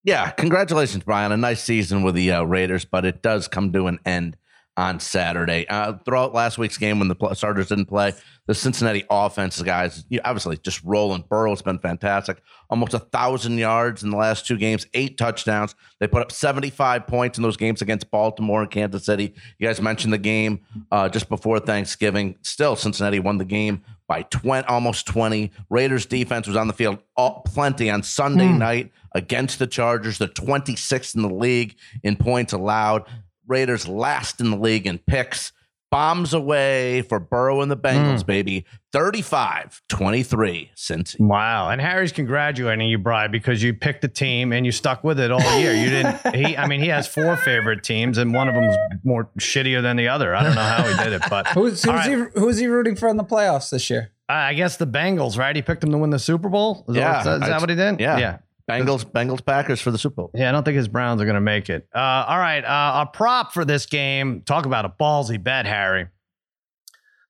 Yeah, 0.05 0.31
congratulations, 0.33 1.05
Brian. 1.05 1.33
A 1.33 1.37
nice 1.39 1.63
season 1.63 2.03
with 2.03 2.15
the 2.15 2.33
uh, 2.33 2.43
Raiders, 2.43 2.85
but 2.85 3.07
it 3.07 3.23
does 3.23 3.49
come 3.49 3.73
to 3.73 3.87
an 3.87 4.01
end 4.05 4.37
on 4.77 4.99
Saturday. 5.01 5.67
Uh, 5.69 5.93
throughout 6.05 6.33
last 6.33 6.57
week's 6.57 6.79
game, 6.79 6.99
when 6.99 7.09
the 7.09 7.35
starters 7.35 7.69
didn't 7.69 7.87
play, 7.87 8.13
the 8.47 8.55
Cincinnati 8.55 9.05
offense, 9.11 9.61
guys, 9.63 10.05
you- 10.09 10.21
obviously 10.25 10.57
just 10.57 10.83
rolling. 10.83 11.23
Burrow's 11.29 11.61
been 11.63 11.79
fantastic. 11.79 12.41
Almost 12.71 12.95
a 12.95 12.99
thousand 12.99 13.59
yards 13.59 14.03
in 14.03 14.11
the 14.11 14.17
last 14.17 14.47
two 14.47 14.57
games, 14.57 14.87
eight 14.95 15.19
touchdowns. 15.19 15.75
They 16.01 16.07
put 16.09 16.23
up 16.23 16.33
75 16.33 17.07
points 17.07 17.39
in 17.39 17.43
those 17.43 17.57
games 17.59 17.83
against 17.83 18.11
Baltimore 18.11 18.63
and 18.63 18.71
Kansas 18.71 19.05
City. 19.05 19.35
You 19.59 19.69
guys 19.69 19.81
mentioned 19.81 20.13
the 20.13 20.19
game 20.19 20.61
uh, 20.91 21.09
just 21.09 21.29
before 21.29 21.61
Thanksgiving. 21.61 22.37
Still, 22.43 22.75
Cincinnati 22.75 23.21
won 23.21 23.37
the 23.39 23.45
game 23.45 23.83
by 24.09 24.23
20, 24.23 24.67
almost 24.69 25.07
20. 25.07 25.53
Raiders 25.71 26.07
defense 26.07 26.47
was 26.47 26.57
on 26.57 26.67
the 26.67 26.73
field 26.73 26.99
all, 27.17 27.43
plenty 27.43 27.91
on 27.91 28.03
Sunday 28.03 28.49
night 28.59 28.91
against 29.15 29.59
the 29.59 29.67
Chargers. 29.67 30.17
They're 30.19 30.29
26th 30.29 31.15
in 31.15 31.23
the 31.23 31.29
league 31.33 31.77
in 32.03 32.17
points 32.17 32.53
allowed. 32.55 33.05
Raiders 33.47 33.89
last 33.89 34.41
in 34.41 34.51
the 34.51 34.57
league 34.57 34.87
in 34.87 34.99
picks. 34.99 35.53
Bombs 35.91 36.33
away 36.33 37.03
for 37.03 37.19
Burrow 37.21 37.61
and 37.61 37.71
the 37.71 37.77
Bengals, 37.77 38.23
hmm. 38.23 38.27
baby. 38.27 38.65
35 38.95 39.83
23 39.91 40.71
since. 40.75 41.15
Wow. 41.19 41.69
And 41.69 41.83
Harry's 41.83 42.13
congratulating 42.13 42.89
you, 42.89 42.97
Brian, 42.97 43.31
because 43.31 43.63
you 43.63 43.75
picked 43.75 44.01
the 44.01 44.09
team 44.09 44.55
and 44.55 44.65
you 44.65 44.73
stuck 44.73 45.05
with 45.05 45.21
it 45.21 45.31
all 45.31 45.59
year. 45.59 45.75
You 45.75 45.91
didn't 45.91 46.35
he 46.35 46.57
I 46.57 46.67
mean, 46.67 46.81
he 46.81 46.89
has 46.89 47.07
four 47.07 47.37
favorite 47.37 47.83
teams 47.83 48.17
and 48.17 48.33
one 48.33 48.49
of 48.49 48.55
them's 48.55 48.75
more 49.05 49.29
shittier 49.39 49.83
than 49.83 49.97
the 49.97 50.09
other. 50.09 50.35
I 50.35 50.43
don't 50.43 50.55
know 50.55 50.63
how 50.63 50.83
he 50.85 51.05
did 51.05 51.13
it, 51.13 51.23
but 51.29 51.47
Who's, 51.53 51.83
who's, 51.83 51.93
right. 51.93 52.09
he, 52.09 52.41
who's 52.41 52.57
he 52.57 52.69
rooting 52.69 52.97
for 52.97 53.09
in 53.09 53.19
the 53.19 53.25
playoffs 53.25 53.69
this 53.69 53.91
year? 53.91 54.13
I 54.31 54.55
guess 54.55 54.79
the 54.79 54.87
Bengals, 54.87 55.37
right? 55.37 55.55
He 55.55 55.61
picked 55.61 55.83
them 55.83 55.91
to 55.91 55.99
win 55.99 56.09
the 56.09 56.19
Super 56.19 56.49
Bowl. 56.49 56.87
Is, 56.89 56.97
Yeah, 56.97 57.23
that, 57.23 57.35
is 57.35 57.41
that 57.41 57.53
I- 57.53 57.59
what 57.59 57.69
he 57.69 57.77
did? 57.77 58.01
yeah. 58.01 58.17
Yeah. 58.17 58.39
Bengals, 58.69 59.05
Bengals, 59.05 59.45
Packers 59.45 59.81
for 59.81 59.91
the 59.91 59.99
Super 59.99 60.17
Bowl. 60.17 60.31
Yeah, 60.35 60.49
I 60.49 60.53
don't 60.53 60.65
think 60.65 60.77
his 60.77 60.89
Browns 60.89 61.21
are 61.21 61.25
going 61.25 61.35
to 61.35 61.41
make 61.41 61.69
it. 61.69 61.89
Uh, 61.95 61.99
all 62.29 62.39
right. 62.39 62.65
Uh, 62.65 63.05
a 63.05 63.07
prop 63.07 63.53
for 63.53 63.65
this 63.65 63.87
game. 63.87 64.43
Talk 64.43 64.67
about 64.67 64.85
a 64.85 64.89
ballsy 64.89 65.43
bet, 65.43 65.67
Harry. 65.67 66.09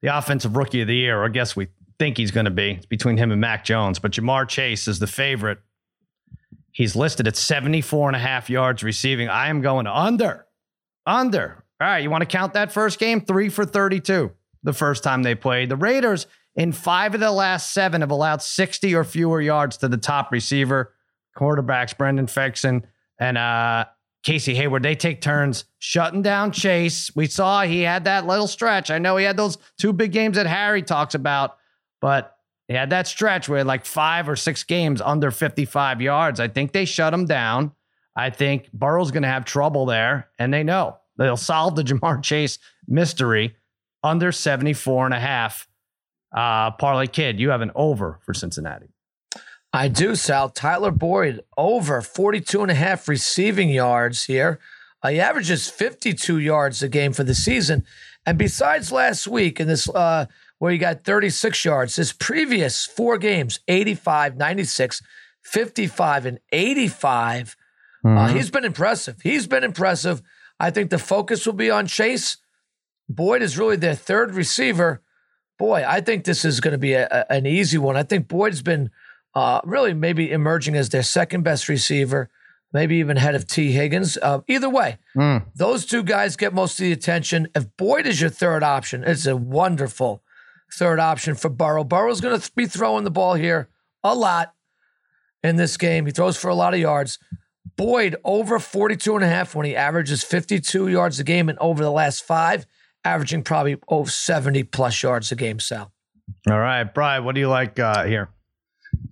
The 0.03 0.17
offensive 0.17 0.57
rookie 0.57 0.83
of 0.83 0.89
the 0.89 0.97
year, 0.97 1.21
or 1.21 1.25
I 1.25 1.29
guess 1.29 1.57
we 1.57 1.69
think 1.99 2.17
he's 2.17 2.31
going 2.33 2.45
to 2.45 2.51
be. 2.51 2.73
It's 2.73 2.87
between 2.87 3.17
him 3.17 3.31
and 3.31 3.41
Mac 3.41 3.65
Jones, 3.65 3.99
but 3.99 4.13
Ja'Marr 4.13 4.49
Chase 4.49 4.89
is 4.89 4.99
the 4.99 5.07
favorite. 5.07 5.59
He's 6.73 6.97
listed 6.97 7.29
at 7.29 7.37
74 7.37 8.09
and 8.09 8.17
a 8.17 8.19
half 8.19 8.51
yards 8.51 8.83
receiving. 8.83 9.29
I 9.29 9.49
am 9.49 9.61
going 9.61 9.87
under. 9.87 10.47
Under. 11.07 11.65
All 11.81 11.87
right. 11.87 12.03
You 12.03 12.11
want 12.11 12.23
to 12.23 12.27
count 12.27 12.55
that 12.55 12.73
first 12.73 12.99
game? 12.99 13.21
Three 13.21 13.49
for 13.49 13.65
32 13.65 14.33
the 14.63 14.73
first 14.73 15.03
time 15.03 15.23
they 15.23 15.35
played. 15.35 15.69
The 15.69 15.77
Raiders, 15.77 16.27
in 16.57 16.73
five 16.73 17.15
of 17.15 17.21
the 17.21 17.31
last 17.31 17.73
seven, 17.73 18.01
have 18.01 18.11
allowed 18.11 18.43
60 18.43 18.95
or 18.95 19.05
fewer 19.05 19.41
yards 19.41 19.77
to 19.79 19.89
the 19.89 19.97
top 19.97 20.33
receiver 20.33 20.93
quarterbacks 21.37 21.97
Brandon 21.97 22.27
Facyson 22.27 22.83
and 23.19 23.39
uh, 23.39 23.87
Casey 24.23 24.55
Hayward. 24.55 24.83
They 24.83 24.95
take 24.95 25.21
turns 25.21 25.65
shutting 25.79 26.23
down 26.23 26.53
Chase. 26.53 27.15
We 27.15 27.27
saw 27.27 27.63
he 27.63 27.83
had 27.83 28.05
that 28.05 28.27
little 28.27 28.47
stretch. 28.47 28.91
I 28.91 28.99
know 28.99 29.17
he 29.17 29.25
had 29.25 29.37
those 29.37 29.59
two 29.79 29.93
big 29.93 30.13
games 30.13 30.37
that 30.37 30.47
Harry 30.47 30.83
talks 30.83 31.15
about, 31.15 31.57
but 32.01 32.37
he 32.69 32.75
had 32.75 32.91
that 32.91 33.07
stretch 33.07 33.49
where 33.49 33.65
like 33.65 33.85
five 33.85 34.29
or 34.29 34.37
six 34.37 34.65
games 34.65 35.01
under 35.01 35.31
55 35.31 36.01
yards. 36.01 36.41
I 36.41 36.49
think 36.49 36.73
they 36.73 36.85
shut 36.85 37.13
him 37.13 37.27
down. 37.27 37.73
I 38.15 38.31
think 38.31 38.71
Burrow's 38.73 39.11
going 39.11 39.23
to 39.23 39.29
have 39.29 39.45
trouble 39.45 39.87
there, 39.87 40.29
and 40.39 40.53
they 40.53 40.63
know 40.63 40.99
they'll 41.17 41.37
solve 41.37 41.77
the 41.77 41.83
Ja'Marr 41.85 42.23
Chase 42.23 42.59
mystery 42.87 43.57
under 44.03 44.33
74 44.33 45.07
and 45.07 45.15
a 45.15 45.21
half. 45.21 45.69
Uh, 46.35 46.71
Parlay 46.73 47.07
Kid, 47.07 47.39
you 47.41 47.51
have 47.51 47.61
an 47.61 47.73
over 47.75 48.19
for 48.23 48.33
Cincinnati. 48.35 48.92
I 49.73 49.89
do, 49.89 50.15
Sal. 50.15 50.51
Tyler 50.51 50.91
Boyd 50.91 51.41
over 51.57 52.03
42 52.03 52.63
and 52.63 52.71
a 52.71 52.75
half 52.75 53.09
receiving 53.09 53.71
yards 53.71 54.25
here. 54.25 54.59
Uh, 55.03 55.09
he 55.09 55.21
averages 55.21 55.69
52 55.71 56.39
yards 56.39 56.83
a 56.83 56.89
game 56.89 57.13
for 57.13 57.25
the 57.25 57.35
season. 57.35 57.85
And 58.27 58.37
besides 58.39 58.93
last 58.93 59.27
week 59.27 59.59
in 59.59 59.67
this, 59.69 59.89
uh, 59.89 60.27
where 60.59 60.71
he 60.73 60.79
got 60.79 61.03
36 61.05 61.65
yards, 61.65 61.97
his 61.97 62.13
previous 62.13 62.87
four 62.87 63.19
games 63.19 63.61
85, 63.67 64.37
96, 64.37 65.03
55, 65.43 66.27
and 66.27 66.39
85. 66.53 67.57
Uh, 68.05 68.29
he's 68.29 68.51
been 68.51 68.65
impressive. 68.65 69.21
He's 69.23 69.47
been 69.47 69.65
impressive. 69.65 70.23
I 70.61 70.71
think 70.71 70.91
the 70.91 70.99
focus 70.99 71.47
will 71.47 71.53
be 71.55 71.71
on 71.71 71.87
Chase. 71.87 72.37
Boyd 73.09 73.43
is 73.43 73.59
really 73.59 73.77
their 73.77 73.95
third 73.95 74.35
receiver. 74.35 75.03
Boy, 75.59 75.85
I 75.87 76.01
think 76.01 76.25
this 76.25 76.45
is 76.45 76.61
going 76.61 76.73
to 76.73 76.79
be 76.79 76.93
a, 76.95 77.07
a- 77.11 77.33
an 77.33 77.47
easy 77.47 77.79
one. 77.79 77.97
I 77.97 78.03
think 78.03 78.29
Boyd's 78.29 78.63
been 78.63 78.91
uh, 79.35 79.61
really 79.65 79.95
maybe 79.95 80.31
emerging 80.31 80.75
as 80.77 80.89
their 80.91 81.03
second 81.03 81.43
best 81.43 81.69
receiver, 81.69 82.31
maybe 82.73 82.97
even 82.97 83.17
ahead 83.17 83.35
of 83.35 83.47
Tee 83.47 83.73
Higgins. 83.73 84.19
Uh, 84.21 84.41
either 84.49 84.69
way, 84.69 84.99
Mm. 85.17 85.45
those 85.55 85.85
two 85.87 86.03
guys 86.03 86.37
get 86.37 86.53
most 86.55 86.79
of 86.79 86.85
the 86.85 86.93
attention. 86.93 87.49
If 87.55 87.67
Boyd 87.77 88.07
is 88.07 88.21
your 88.21 88.31
third 88.31 88.63
option, 88.63 89.05
it's 89.05 89.27
a 89.27 89.37
wonderful 89.37 90.23
third 90.75 90.99
option 91.01 91.35
for 91.35 91.49
Burrow. 91.51 91.85
Burrow's 91.85 92.21
going 92.21 92.39
to 92.41 92.51
be 92.55 92.67
throwing 92.67 93.05
the 93.05 93.11
ball 93.11 93.35
here 93.35 93.69
a 94.03 94.15
lot 94.15 94.55
in 95.43 95.57
this 95.57 95.77
game. 95.77 96.07
He 96.07 96.13
throws 96.13 96.37
for 96.37 96.49
a 96.49 96.55
lot 96.55 96.73
of 96.75 96.81
yards. 96.81 97.19
Boyd 97.77 98.17
over 98.25 98.59
42 98.59 99.15
and 99.17 99.25
a 99.25 99.29
half 99.29 99.55
when 99.55 99.65
he 99.67 99.75
averages 99.77 100.23
52 100.23 100.89
yards 100.89 101.19
a 101.21 101.25
game 101.25 101.49
and 101.49 101.59
over 101.59 101.83
the 101.83 101.91
last 101.93 102.23
five, 102.25 102.67
averaging 103.05 103.43
probably 103.43 103.77
over 103.89 104.11
70 104.11 104.63
plus 104.65 105.03
yards 105.03 105.31
a 105.33 105.37
game, 105.37 105.59
Sal. 105.59 105.93
All 106.51 106.59
right, 106.59 106.85
Brian, 106.85 107.25
what 107.25 107.35
do 107.35 107.41
you 107.41 107.49
like 107.49 107.79
uh, 107.79 108.05
here? 108.05 108.31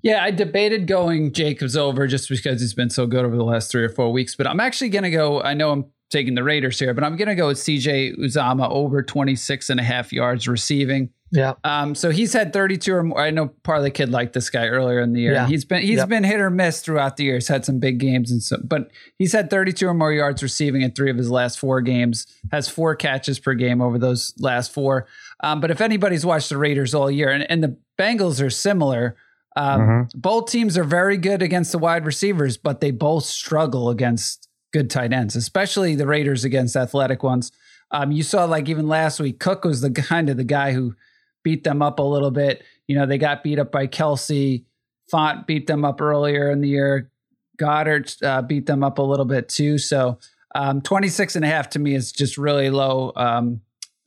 Yeah, 0.03 0.23
I 0.25 0.31
debated 0.31 0.87
going 0.87 1.33
Jacobs 1.33 1.77
over 1.77 2.07
just 2.07 2.29
because 2.29 2.61
he's 2.61 2.75
been 2.75 2.91
so 2.91 3.07
good 3.07 3.25
over 3.25 3.37
the 3.37 3.45
last 3.45 3.71
three 3.71 3.85
or 3.85 3.91
four 3.91 4.11
weeks, 4.13 4.35
but 4.35 4.47
I'm 4.47 4.61
actually 4.61 4.89
going 4.89 5.05
to 5.05 5.11
go. 5.11 5.43
I 5.43 5.53
know 5.55 5.73
I'm 5.73 5.85
taking 6.11 6.35
the 6.35 6.43
Raiders 6.43 6.79
here, 6.79 6.95
but 6.95 7.05
I'm 7.05 7.17
going 7.17 7.29
to 7.29 7.35
go 7.35 7.49
with 7.49 7.59
CJ 7.59 8.17
Uzomah 8.19 8.71
over 8.71 9.03
26 9.03 9.71
and 9.71 9.79
a 9.79 9.83
half 9.83 10.13
yards 10.13 10.49
receiving. 10.49 11.11
Yeah. 11.33 11.53
Um, 11.63 11.95
so 11.95 12.11
he's 12.11 12.33
had 12.33 12.53
32 12.53 12.93
or 12.93 13.03
more. 13.05 13.21
I 13.21 13.31
know 13.31 13.49
Parlay 13.63 13.91
Kid 13.91 14.09
liked 14.11 14.33
this 14.33 14.51
guy 14.51 14.67
earlier 14.67 14.99
in 15.01 15.13
the 15.13 15.21
year. 15.21 15.35
Yeah. 15.35 15.47
He's 15.47 15.65
been 15.65 15.83
he's 15.83 15.99
Yep. 15.99 16.09
been 16.09 16.25
hit 16.25 16.41
or 16.41 16.51
miss 16.51 16.81
throughout 16.81 17.17
the 17.17 17.23
year. 17.25 17.35
He's 17.35 17.47
had 17.47 17.65
some 17.65 17.79
big 17.79 17.99
games 17.99 18.33
and 18.33 18.43
so, 18.43 18.57
but 18.65 18.91
he's 19.19 19.33
had 19.33 19.49
32 19.51 19.87
or 19.87 19.95
more 19.95 20.13
yards 20.13 20.43
receiving 20.43 20.83
in 20.83 20.91
three 20.91 21.09
of 21.11 21.17
his 21.17 21.31
last 21.31 21.61
four 21.61 21.83
games. 21.83 22.27
Has 22.51 22.69
four 22.69 22.97
catches 22.97 23.39
per 23.39 23.55
game 23.55 23.81
over 23.81 23.97
those 23.97 24.35
last 24.41 24.73
four. 24.73 25.07
Um, 25.45 25.61
but 25.61 25.71
if 25.71 25.81
anybody's 25.81 26.27
watched 26.27 26.49
the 26.49 26.57
Raiders 26.59 26.95
all 26.95 27.09
year, 27.11 27.31
and, 27.31 27.49
and 27.49 27.63
the 27.63 27.77
Bengals 27.99 28.43
are 28.45 28.51
similar. 28.51 29.15
Um, 29.57 30.09
Both 30.15 30.51
teams 30.51 30.79
are 30.79 30.85
very 30.85 31.17
good 31.17 31.43
against 31.43 31.73
the 31.73 31.79
wide 31.79 32.05
receivers, 32.05 32.57
but 32.57 32.81
they 32.81 32.91
both 32.91 33.25
struggle 33.25 33.91
against 33.91 34.49
good 34.73 34.91
tight 34.91 35.13
ends, 35.13 35.35
especially 35.37 35.95
the 35.95 36.07
Raiders 36.07 36.45
against 36.45 36.77
athletic 36.77 37.23
ones. 37.23 37.51
Um, 37.91 38.13
you 38.13 38.23
saw 38.23 38.45
like 38.45 38.69
even 38.69 38.87
last 38.87 39.19
week, 39.19 39.41
Cook 39.41 39.65
was 39.65 39.81
the 39.81 39.91
kind 39.91 40.29
of 40.31 40.37
the 40.37 40.45
guy 40.45 40.73
who 40.73 40.95
beat 41.43 41.65
them 41.65 41.83
up 41.83 41.99
a 41.99 42.03
little 42.03 42.31
bit. 42.31 42.63
You 42.87 42.97
know, 42.97 43.07
they 43.07 43.19
got 43.19 43.43
beat 43.43 43.59
up 43.59 43.73
by 43.73 43.87
Kelce. 43.87 44.65
Fant 45.13 45.47
beat 45.47 45.67
them 45.67 45.85
up 45.85 46.01
earlier 46.01 46.51
in 46.51 46.61
the 46.61 46.69
year. 46.69 47.11
Goedert 47.59 48.23
uh, 48.23 48.43
beat 48.43 48.67
them 48.67 48.85
up 48.85 48.99
a 48.99 49.03
little 49.03 49.25
bit 49.25 49.49
too. 49.49 49.77
So 49.77 50.19
um, 50.55 50.81
26 50.81 51.37
and 51.37 51.45
a 51.45 51.49
half 51.49 51.69
to 51.71 51.79
me 51.79 51.95
is 51.95 52.13
just 52.13 52.39
really 52.39 52.71
low 52.71 53.13
um, 53.17 53.61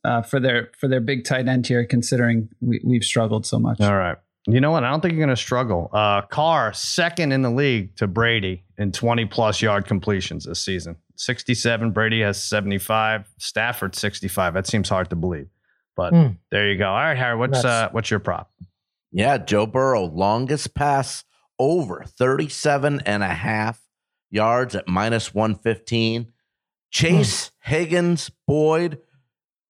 uh, 0.04 0.22
for 0.22 0.40
their 0.40 0.72
for 0.78 0.88
their 0.88 1.02
big 1.02 1.24
tight 1.26 1.48
end 1.48 1.68
here, 1.68 1.86
considering 1.86 2.50
we, 2.62 2.82
we've 2.84 3.04
struggled 3.04 3.46
so 3.46 3.60
much. 3.60 3.80
All 3.82 3.96
right. 3.96 4.18
You 4.46 4.60
know 4.60 4.72
what? 4.72 4.84
I 4.84 4.90
don't 4.90 5.00
think 5.02 5.14
you're 5.14 5.26
going 5.26 5.36
to 5.36 5.42
struggle. 5.42 5.90
Uh, 5.94 6.22
Carr, 6.24 6.74
second 6.74 7.32
in 7.32 7.42
the 7.44 7.50
league 7.50 7.96
to 7.98 8.08
Brady 8.08 8.64
in 8.78 8.92
20 8.92 9.26
plus 9.26 9.62
yard 9.62 9.86
completions 9.86 10.44
this 10.46 10.64
season. 10.64 10.98
67. 11.16 11.92
Brady 11.92 12.22
has 12.22 12.44
75. 12.44 13.26
Stafford 13.40 13.96
65. 13.96 14.54
That 14.54 14.68
seems 14.68 14.90
hard 14.90 15.10
to 15.12 15.16
believe, 15.16 15.48
but 15.96 16.12
Hmm. 16.14 16.28
there 16.52 16.70
you 16.72 16.78
go. 16.78 16.88
All 16.90 16.96
right, 16.96 17.18
Harry. 17.18 17.38
What's 17.38 17.64
uh, 17.64 17.90
what's 17.92 18.10
your 18.12 18.20
prop? 18.20 18.52
Yeah, 19.12 19.38
Joe 19.38 19.66
Burrow, 19.68 20.06
longest 20.06 20.74
pass 20.74 21.24
over 21.60 22.04
37 22.06 23.02
and 23.06 23.22
a 23.24 23.28
half 23.28 23.80
yards 24.32 24.76
at 24.76 24.88
minus 24.88 25.34
115. 25.34 26.34
Chase, 26.92 27.52
Higgins, 27.62 28.30
Boyd, 28.48 29.00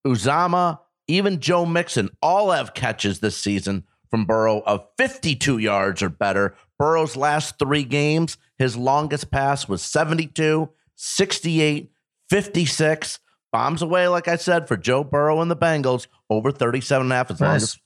Uzomah, 0.08 0.80
even 1.08 1.40
Joe 1.40 1.66
Mixon 1.66 2.10
all 2.22 2.52
have 2.52 2.74
catches 2.74 3.20
this 3.20 3.38
season 3.38 3.84
from 4.14 4.26
Burrow 4.26 4.62
of 4.68 4.86
52 5.00 5.58
yards 5.58 6.04
or 6.04 6.08
better. 6.10 6.54
Burrow's 6.78 7.16
last 7.16 7.58
three 7.58 7.84
games, 7.84 8.38
his 8.60 8.78
longest 8.78 9.32
pass 9.32 9.68
was 9.68 9.82
72, 9.82 10.70
68, 10.94 11.92
56. 12.30 13.20
Bombs 13.52 13.82
away, 13.82 14.08
like 14.08 14.28
I 14.28 14.36
said, 14.36 14.68
for 14.68 14.78
Joe 14.78 15.04
Burrow 15.04 15.42
and 15.42 15.50
the 15.50 15.56
Bengals, 15.56 16.06
over 16.30 16.52
37 16.52 17.06
and 17.08 17.12
a 17.12 17.16
half 17.16 17.30
his 17.30 17.40
Nice. 17.40 17.50
longest 17.50 17.80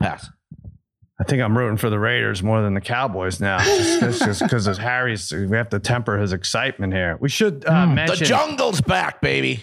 pass. 0.00 0.30
I 1.24 1.26
think 1.26 1.40
I'm 1.40 1.56
rooting 1.56 1.78
for 1.78 1.88
the 1.88 1.98
Raiders 1.98 2.42
more 2.42 2.60
than 2.60 2.74
the 2.74 2.82
Cowboys 2.82 3.40
now, 3.40 3.58
just 3.58 4.42
because 4.42 4.66
of 4.66 4.76
Harry's. 4.76 5.32
We 5.32 5.56
have 5.56 5.70
to 5.70 5.78
temper 5.78 6.18
his 6.18 6.34
excitement 6.34 6.92
here. 6.92 7.16
We 7.18 7.30
should 7.30 7.64
uh, 7.64 7.86
The 7.86 7.94
mention 7.94 8.18
the 8.18 8.24
jungle's 8.26 8.82
back, 8.82 9.22
baby. 9.22 9.62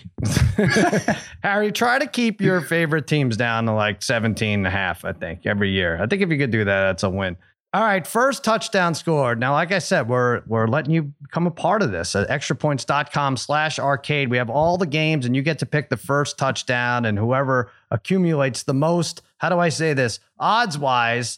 Harry, 1.43 1.71
try 1.71 1.99
to 1.99 2.07
keep 2.07 2.41
your 2.41 2.61
favorite 2.61 3.05
teams 3.05 3.37
down 3.37 3.65
to 3.65 3.73
like 3.73 4.01
17 4.01 4.61
and 4.61 4.65
a 4.65 4.71
half, 4.71 5.05
I 5.05 5.13
think, 5.13 5.45
every 5.45 5.69
year. 5.69 6.01
I 6.01 6.07
think 6.07 6.23
if 6.23 6.31
you 6.31 6.39
could 6.39 6.49
do 6.49 6.65
that, 6.65 6.81
that's 6.81 7.03
a 7.03 7.11
win. 7.11 7.37
All 7.75 7.83
right, 7.83 8.07
first 8.07 8.43
touchdown 8.43 8.95
scored. 8.95 9.39
Now, 9.39 9.53
like 9.53 9.71
I 9.71 9.79
said, 9.79 10.09
we're 10.09 10.41
we're 10.47 10.67
letting 10.67 10.91
you 10.93 11.13
become 11.21 11.45
a 11.45 11.51
part 11.51 11.83
of 11.83 11.91
this 11.91 12.15
at 12.15 12.27
extrapoints.com 12.27 13.37
slash 13.37 13.77
arcade. 13.77 14.31
We 14.31 14.37
have 14.37 14.49
all 14.49 14.79
the 14.79 14.87
games 14.87 15.27
and 15.27 15.35
you 15.35 15.43
get 15.43 15.59
to 15.59 15.67
pick 15.67 15.89
the 15.89 15.95
first 15.95 16.39
touchdown 16.39 17.05
and 17.05 17.19
whoever 17.19 17.71
accumulates 17.91 18.63
the 18.63 18.73
most, 18.73 19.21
how 19.37 19.49
do 19.49 19.59
I 19.59 19.69
say 19.69 19.93
this? 19.93 20.19
Odds 20.39 20.77
wise, 20.77 21.37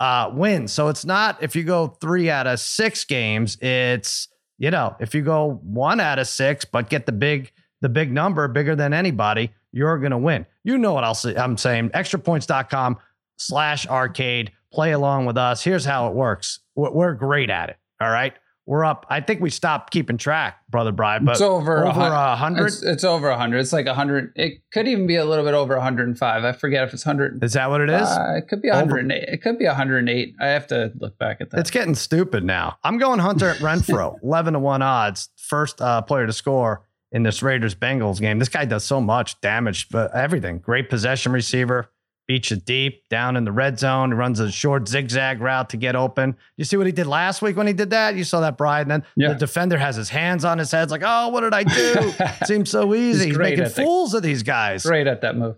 uh, 0.00 0.30
wins. 0.32 0.72
So 0.72 0.88
it's 0.88 1.04
not 1.04 1.42
if 1.42 1.56
you 1.56 1.62
go 1.64 1.88
three 1.88 2.30
out 2.30 2.46
of 2.46 2.60
six 2.60 3.04
games, 3.04 3.56
it's 3.60 4.28
you 4.58 4.70
know, 4.70 4.96
if 5.00 5.14
you 5.14 5.22
go 5.22 5.60
one 5.62 6.00
out 6.00 6.18
of 6.18 6.26
six, 6.26 6.64
but 6.64 6.88
get 6.88 7.06
the 7.06 7.12
big 7.12 7.52
the 7.82 7.88
big 7.88 8.12
number 8.12 8.48
bigger 8.48 8.74
than 8.74 8.92
anybody, 8.92 9.52
you're 9.72 9.98
gonna 9.98 10.18
win. 10.18 10.46
You 10.64 10.78
know 10.78 10.92
what 10.92 11.04
I'll 11.04 11.14
say, 11.14 11.36
I'm 11.36 11.56
saying. 11.56 11.90
Extrapoints.com 11.90 12.98
slash 13.36 13.86
arcade. 13.86 14.52
Play 14.72 14.92
along 14.92 15.26
with 15.26 15.38
us. 15.38 15.62
Here's 15.62 15.84
how 15.84 16.08
it 16.08 16.14
works. 16.14 16.60
We're, 16.74 16.90
we're 16.90 17.14
great 17.14 17.50
at 17.50 17.70
it. 17.70 17.76
All 18.00 18.10
right. 18.10 18.34
We're 18.66 18.84
up. 18.84 19.06
I 19.08 19.20
think 19.20 19.40
we 19.40 19.50
stopped 19.50 19.92
keeping 19.92 20.16
track, 20.18 20.58
brother 20.68 20.90
Brian, 20.90 21.24
but 21.24 21.32
it's 21.32 21.40
over 21.40 21.84
a 21.84 21.88
over 21.88 22.00
a 22.00 22.34
hundred. 22.34 22.66
It's, 22.66 22.82
it's 22.82 23.04
over 23.04 23.28
a 23.28 23.38
hundred. 23.38 23.58
It's 23.58 23.72
like 23.72 23.86
a 23.86 23.94
hundred. 23.94 24.32
It 24.34 24.60
could 24.72 24.88
even 24.88 25.06
be 25.06 25.14
a 25.14 25.24
little 25.24 25.44
bit 25.44 25.54
over 25.54 25.74
105. 25.76 26.44
I 26.44 26.52
forget 26.52 26.82
if 26.82 26.92
it's 26.92 27.04
hundred. 27.04 27.44
Is 27.44 27.52
that 27.52 27.70
what 27.70 27.80
it 27.80 27.88
is? 27.90 28.08
Uh, 28.08 28.34
it 28.36 28.48
could 28.48 28.60
be 28.60 28.70
Over- 28.70 28.96
108. 28.96 29.28
It 29.28 29.40
could 29.40 29.56
be 29.60 29.66
108. 29.66 30.34
I 30.40 30.46
have 30.48 30.66
to 30.68 30.92
look 30.98 31.16
back 31.16 31.40
at 31.40 31.50
that. 31.50 31.60
It's 31.60 31.70
getting 31.70 31.94
stupid 31.94 32.42
now. 32.42 32.76
I'm 32.82 32.98
going 32.98 33.20
Hunter 33.20 33.50
at 33.50 33.58
Renfrow, 33.58 34.16
11 34.24 34.54
to 34.54 34.58
1 34.58 34.82
odds, 34.82 35.28
first 35.36 35.80
uh, 35.80 36.02
player 36.02 36.26
to 36.26 36.32
score 36.32 36.82
in 37.12 37.22
this 37.22 37.44
Raiders 37.44 37.76
Bengals 37.76 38.20
game. 38.20 38.40
This 38.40 38.48
guy 38.48 38.64
does 38.64 38.82
so 38.82 39.00
much 39.00 39.40
damage, 39.40 39.88
but 39.90 40.12
everything. 40.12 40.58
Great 40.58 40.90
possession 40.90 41.30
receiver, 41.30 41.88
beats 42.26 42.50
you 42.50 42.56
deep 42.56 43.08
down 43.08 43.36
in 43.36 43.44
the 43.44 43.52
red 43.52 43.78
zone. 43.78 44.10
He 44.10 44.14
runs 44.16 44.40
a 44.40 44.50
short 44.50 44.88
zigzag 44.88 45.40
route 45.40 45.70
to 45.70 45.76
get 45.76 45.94
open. 45.94 46.36
You 46.56 46.64
see 46.64 46.76
what 46.76 46.86
he 46.86 46.92
did 46.92 47.06
last 47.06 47.40
week 47.42 47.56
when 47.56 47.66
he 47.68 47.72
did 47.72 47.90
that? 47.90 48.16
You 48.16 48.24
saw 48.24 48.40
that, 48.40 48.56
Brian. 48.58 48.88
Then 48.88 49.04
Yeah. 49.16 49.28
the 49.28 49.34
defender 49.36 49.78
has 49.78 49.94
his 49.96 50.08
hands 50.08 50.44
on 50.44 50.58
his 50.58 50.70
head. 50.72 50.82
It's 50.82 50.92
like, 50.92 51.02
oh, 51.04 51.28
what 51.28 51.42
did 51.42 51.54
I 51.54 51.62
do? 51.62 52.12
Seems 52.46 52.70
so 52.70 52.94
easy. 52.94 53.26
He's, 53.26 53.36
great 53.36 53.50
making 53.50 53.64
at 53.66 53.74
the- 53.76 53.82
fools 53.82 54.12
of 54.14 54.22
these 54.22 54.42
guys 54.42 54.84
Great 54.84 55.06
at 55.06 55.20
that 55.20 55.36
move. 55.36 55.56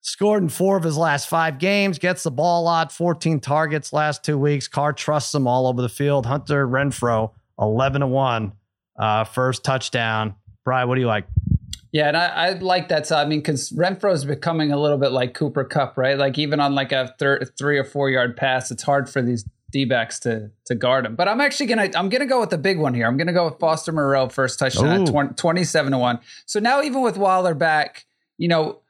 scored 0.00 0.42
in 0.42 0.48
four 0.48 0.76
of 0.76 0.82
his 0.82 0.96
last 0.96 1.28
five 1.28 1.58
games, 1.58 1.98
gets 1.98 2.24
the 2.24 2.30
ball 2.32 2.62
a 2.62 2.64
lot, 2.64 2.90
14 2.90 3.38
targets 3.40 3.92
last 3.92 4.24
two 4.24 4.38
weeks. 4.38 4.66
Carr 4.66 4.92
trusts 4.92 5.32
him 5.34 5.46
all 5.46 5.66
over 5.68 5.80
the 5.82 5.88
field. 5.88 6.26
Hunter 6.26 6.66
Renfrow, 6.66 7.30
11 7.60 8.00
to 8.00 8.06
1, 8.08 8.52
uh, 8.98 9.22
first 9.24 9.62
touchdown. 9.64 10.34
Brian, 10.64 10.88
what 10.88 10.96
do 10.96 11.00
you 11.00 11.06
like? 11.06 11.26
Yeah, 11.92 12.08
and 12.08 12.16
I, 12.16 12.26
I 12.26 12.50
like 12.52 12.88
that. 12.88 13.06
So 13.06 13.16
I 13.16 13.24
mean, 13.24 13.40
because 13.40 13.70
Renfrow 13.70 14.12
is 14.12 14.24
becoming 14.24 14.72
a 14.72 14.78
little 14.78 14.98
bit 14.98 15.12
like 15.12 15.34
Cooper 15.34 15.64
Kupp, 15.64 15.96
right? 15.96 16.18
Like 16.18 16.38
even 16.38 16.60
on 16.60 16.74
like 16.74 16.92
a 16.92 17.14
thir- 17.18 17.44
three 17.58 17.78
or 17.78 17.84
four 17.84 18.10
yard 18.10 18.36
pass, 18.36 18.70
it's 18.70 18.82
hard 18.82 19.08
for 19.08 19.22
these 19.22 19.44
D 19.70 19.84
backs 19.84 20.18
to 20.20 20.50
to 20.66 20.74
guard 20.74 21.06
him. 21.06 21.14
But 21.14 21.28
I'm 21.28 21.40
actually 21.40 21.66
gonna 21.66 21.90
I'm 21.94 22.08
gonna 22.08 22.26
go 22.26 22.40
with 22.40 22.50
the 22.50 22.58
big 22.58 22.78
one 22.78 22.94
here. 22.94 23.06
I'm 23.06 23.16
gonna 23.16 23.32
go 23.32 23.46
with 23.46 23.58
Foster 23.58 23.92
Moreau 23.92 24.28
first 24.28 24.58
touchdown 24.58 25.02
at 25.02 25.06
20, 25.08 25.34
27 25.34 25.92
to 25.92 25.98
one. 25.98 26.20
So 26.46 26.60
now 26.60 26.82
even 26.82 27.02
with 27.02 27.16
Waller 27.16 27.54
back, 27.54 28.06
you 28.36 28.48
know, 28.48 28.80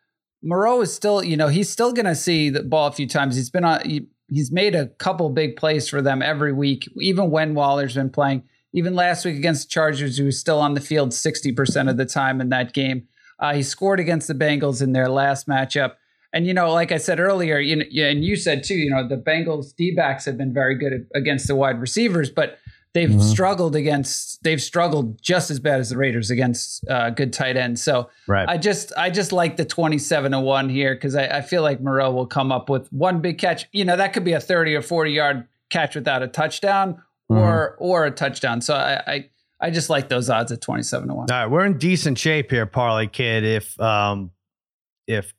Moreau 0.43 0.81
is 0.81 0.93
still 0.93 1.23
you 1.23 1.37
know 1.37 1.49
he's 1.49 1.69
still 1.69 1.93
gonna 1.93 2.15
see 2.15 2.51
the 2.51 2.63
ball 2.63 2.89
a 2.89 2.93
few 2.93 3.09
times. 3.09 3.37
He's 3.37 3.51
been 3.51 3.65
on. 3.65 3.81
He, 3.89 4.07
he's 4.29 4.53
made 4.53 4.75
a 4.75 4.87
couple 4.87 5.31
big 5.31 5.57
plays 5.57 5.89
for 5.89 6.03
them 6.03 6.23
every 6.23 6.53
week, 6.53 6.89
even 7.01 7.31
when 7.31 7.55
Waller's 7.55 7.95
been 7.95 8.11
playing. 8.11 8.43
Even 8.79 8.95
last 8.95 9.25
week 9.25 9.35
against 9.35 9.67
the 9.67 9.73
Chargers, 9.73 10.19
he 10.19 10.23
was 10.23 10.39
still 10.39 10.61
on 10.61 10.75
the 10.75 10.81
field 10.81 11.11
60% 11.11 11.91
of 11.91 11.97
the 11.97 12.07
time 12.07 12.41
in 12.41 12.49
that 12.51 12.73
game. 12.73 13.09
Uh, 13.41 13.53
he 13.53 13.63
scored 13.65 13.99
against 13.99 14.29
the 14.29 14.35
Bengals 14.35 14.81
in 14.81 14.93
their 14.93 15.09
last 15.09 15.49
matchup. 15.49 15.95
And, 16.33 16.47
you 16.47 16.55
know, 16.55 16.73
like 16.73 16.93
I 16.93 16.99
said 16.99 17.19
earlier, 17.19 17.59
you 17.59 17.75
know, 17.75 17.85
and 18.05 18.25
you 18.25 18.37
said 18.37 18.63
too, 18.63 18.77
you 18.77 18.89
know, 18.89 19.09
the 19.09 19.17
Bengals 19.17 19.75
D 19.75 19.91
backs 19.97 20.25
have 20.27 20.39
been 20.39 20.55
very 20.55 20.77
good 20.77 21.09
against 21.13 21.49
the 21.49 21.57
wide 21.57 21.81
receivers, 21.81 22.31
but 22.31 22.61
they've 22.93 23.21
struggled 23.21 23.75
against, 23.75 24.45
they've 24.45 24.63
struggled 24.63 25.21
just 25.21 25.51
as 25.51 25.59
bad 25.59 25.81
as 25.81 25.91
the 25.91 25.97
Raiders 25.97 26.31
against 26.31 26.89
uh, 26.89 27.11
good 27.11 27.33
tight 27.33 27.57
ends. 27.57 27.83
So 27.83 28.11
Right. 28.29 28.49
I 28.49 28.59
just, 28.59 28.93
I 28.97 29.11
just 29.11 29.33
like 29.33 29.57
the 29.57 29.65
27 29.65 30.31
to 30.31 30.39
1 30.39 30.69
here 30.69 30.95
because 30.95 31.17
I, 31.17 31.27
I 31.27 31.41
feel 31.41 31.63
like 31.63 31.81
Moreau 31.81 32.13
will 32.13 32.27
come 32.27 32.53
up 32.53 32.71
with 32.71 32.93
one 32.93 33.21
big 33.23 33.39
catch. 33.39 33.67
You 33.73 33.85
know, 33.85 33.97
that 33.97 34.13
could 34.13 34.25
be 34.25 34.35
a 34.35 34.41
30 34.41 34.77
or 34.77 34.83
40 34.83 35.11
yard 35.11 35.49
catch 35.69 35.97
without 35.97 36.23
a 36.23 36.29
touchdown 36.29 37.03
or, 37.29 37.77
or 37.79 38.07
a 38.07 38.11
touchdown. 38.11 38.61
So 38.61 38.75
I, 38.75 39.03
I, 39.07 39.31
I 39.61 39.71
just 39.71 39.91
like 39.91 40.09
those 40.09 40.31
odds 40.31 40.53
at 40.53 40.61
27 40.61 41.09
to 41.09 41.15
1. 41.15 41.31
All 41.31 41.37
right, 41.37 41.47
we're 41.51 41.65
in 41.65 41.79
decent 41.79 42.19
shape 42.19 42.51
here, 42.51 42.67
Parlay 42.67 43.07
Kid. 43.07 43.45
If 43.45 43.79
um, 43.81 44.31
if 45.07 45.35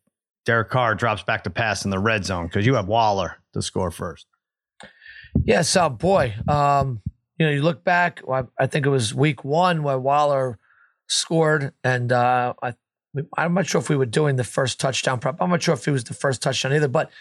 Derek 0.45 0.69
Carr 0.69 0.95
drops 0.95 1.23
back 1.23 1.43
to 1.43 1.49
pass 1.49 1.85
in 1.85 1.91
the 1.91 1.99
red 1.99 2.25
zone, 2.25 2.47
because 2.47 2.65
you 2.65 2.75
have 2.75 2.87
Waller 2.87 3.37
to 3.53 3.61
score 3.61 3.91
first. 3.91 4.25
Yeah, 5.43 5.61
so 5.61 5.89
boy, 5.89 6.33
um, 6.47 7.01
you 7.37 7.45
know, 7.45 7.51
you 7.51 7.61
look 7.61 7.83
back. 7.83 8.21
well, 8.25 8.51
I 8.59 8.67
think 8.67 8.85
it 8.85 8.89
was 8.89 9.13
week 9.13 9.45
one 9.45 9.83
where 9.83 9.99
Waller 9.99 10.59
scored, 11.07 11.73
and 11.83 12.11
uh, 12.11 12.53
I, 12.61 12.73
I'm 13.37 13.53
not 13.53 13.67
sure 13.67 13.79
if 13.79 13.89
we 13.89 13.95
were 13.95 14.05
doing 14.05 14.35
the 14.35 14.43
first 14.43 14.79
touchdown 14.79 15.19
prop. 15.19 15.37
I'm 15.39 15.49
not 15.49 15.61
sure 15.61 15.73
if 15.73 15.85
he 15.85 15.91
was 15.91 16.03
the 16.03 16.13
first 16.13 16.41
touchdown 16.41 16.73
either, 16.73 16.87
but 16.87 17.11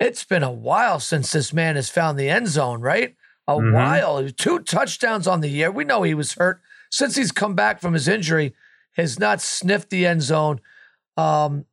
it's 0.00 0.24
been 0.24 0.42
a 0.42 0.50
while 0.50 0.98
since 0.98 1.32
this 1.32 1.52
man 1.52 1.76
has 1.76 1.88
found 1.88 2.18
the 2.18 2.28
end 2.28 2.48
zone, 2.48 2.80
right? 2.80 3.14
A 3.48 3.54
Mhm. 3.54 3.72
while. 3.72 4.28
Two 4.30 4.58
touchdowns 4.60 5.26
on 5.26 5.40
the 5.40 5.48
year. 5.48 5.70
We 5.70 5.84
know 5.84 6.02
he 6.02 6.14
was 6.14 6.34
hurt 6.34 6.60
since 6.90 7.16
he's 7.16 7.32
come 7.32 7.54
back 7.54 7.80
from 7.80 7.94
his 7.94 8.06
injury. 8.08 8.54
Has 8.96 9.18
not 9.18 9.40
sniffed 9.40 9.90
the 9.90 10.06
end 10.06 10.22
zone. 10.22 10.60
Um, 11.16 11.64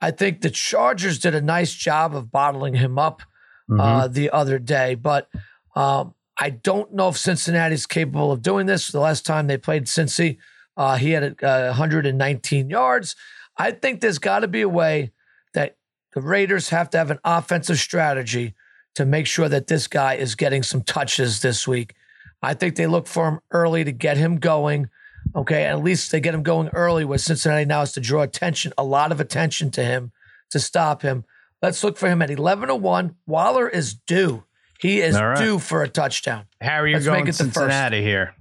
I 0.00 0.10
think 0.10 0.40
the 0.40 0.50
Chargers 0.50 1.18
did 1.18 1.34
a 1.34 1.40
nice 1.40 1.72
job 1.72 2.14
of 2.14 2.30
bottling 2.30 2.74
him 2.74 2.98
up 2.98 3.22
Mm-hmm. 3.70 3.80
uh, 3.80 4.08
the 4.08 4.30
other 4.30 4.58
day. 4.58 4.94
But 4.94 5.28
um, 5.76 6.14
I 6.40 6.48
don't 6.50 6.94
know 6.94 7.08
if 7.08 7.18
Cincinnati's 7.18 7.84
capable 7.86 8.32
of 8.32 8.40
doing 8.40 8.64
this. 8.66 8.88
The 8.88 8.98
last 9.00 9.26
time 9.26 9.46
they 9.46 9.58
played 9.58 9.84
Cincy, 9.86 10.38
Uh, 10.76 10.96
he 10.96 11.10
had 11.10 11.42
uh, 11.42 11.66
119 11.72 12.70
yards. 12.70 13.16
I 13.56 13.72
think 13.72 14.00
there's 14.00 14.18
got 14.20 14.40
to 14.40 14.48
be 14.48 14.60
a 14.62 14.68
way 14.68 15.10
that 15.52 15.76
the 16.14 16.20
Raiders 16.20 16.68
have 16.70 16.88
to 16.90 16.98
have 16.98 17.10
an 17.10 17.18
offensive 17.24 17.78
strategy 17.78 18.54
to 18.98 19.06
make 19.06 19.26
sure 19.28 19.48
that 19.48 19.68
this 19.68 19.86
guy 19.86 20.14
is 20.14 20.34
getting 20.34 20.62
some 20.64 20.82
touches 20.82 21.40
this 21.40 21.68
week. 21.68 21.94
I 22.42 22.52
think 22.54 22.74
they 22.74 22.88
look 22.88 23.06
for 23.06 23.28
him 23.28 23.38
early 23.52 23.84
to 23.84 23.92
get 23.92 24.16
him 24.16 24.38
going. 24.38 24.90
Okay, 25.36 25.64
at 25.66 25.84
least 25.84 26.10
they 26.10 26.18
get 26.18 26.34
him 26.34 26.42
going 26.42 26.68
early 26.70 27.04
with 27.04 27.20
Cincinnati 27.20 27.64
now 27.64 27.82
is 27.82 27.92
to 27.92 28.00
draw 28.00 28.22
attention, 28.22 28.72
a 28.76 28.82
lot 28.82 29.12
of 29.12 29.20
attention 29.20 29.70
to 29.72 29.84
him 29.84 30.10
to 30.50 30.58
stop 30.58 31.02
him. 31.02 31.24
Let's 31.62 31.84
look 31.84 31.96
for 31.96 32.08
him 32.08 32.22
at 32.22 32.30
11 32.30 32.68
to 32.68 32.74
1. 32.74 33.14
Waller 33.26 33.68
is 33.68 33.94
due. 33.94 34.42
He 34.80 35.00
is 35.00 35.14
All 35.14 35.28
right. 35.28 35.38
due 35.38 35.60
for 35.60 35.82
a 35.84 35.88
touchdown. 35.88 36.46
Harry, 36.60 36.90
you're 36.90 36.98
Let's 36.98 37.06
make 37.06 37.14
going 37.14 37.28
it 37.28 37.32
the 37.38 37.44
first. 37.44 37.54
Cincinnati 37.54 38.02
here. 38.02 38.34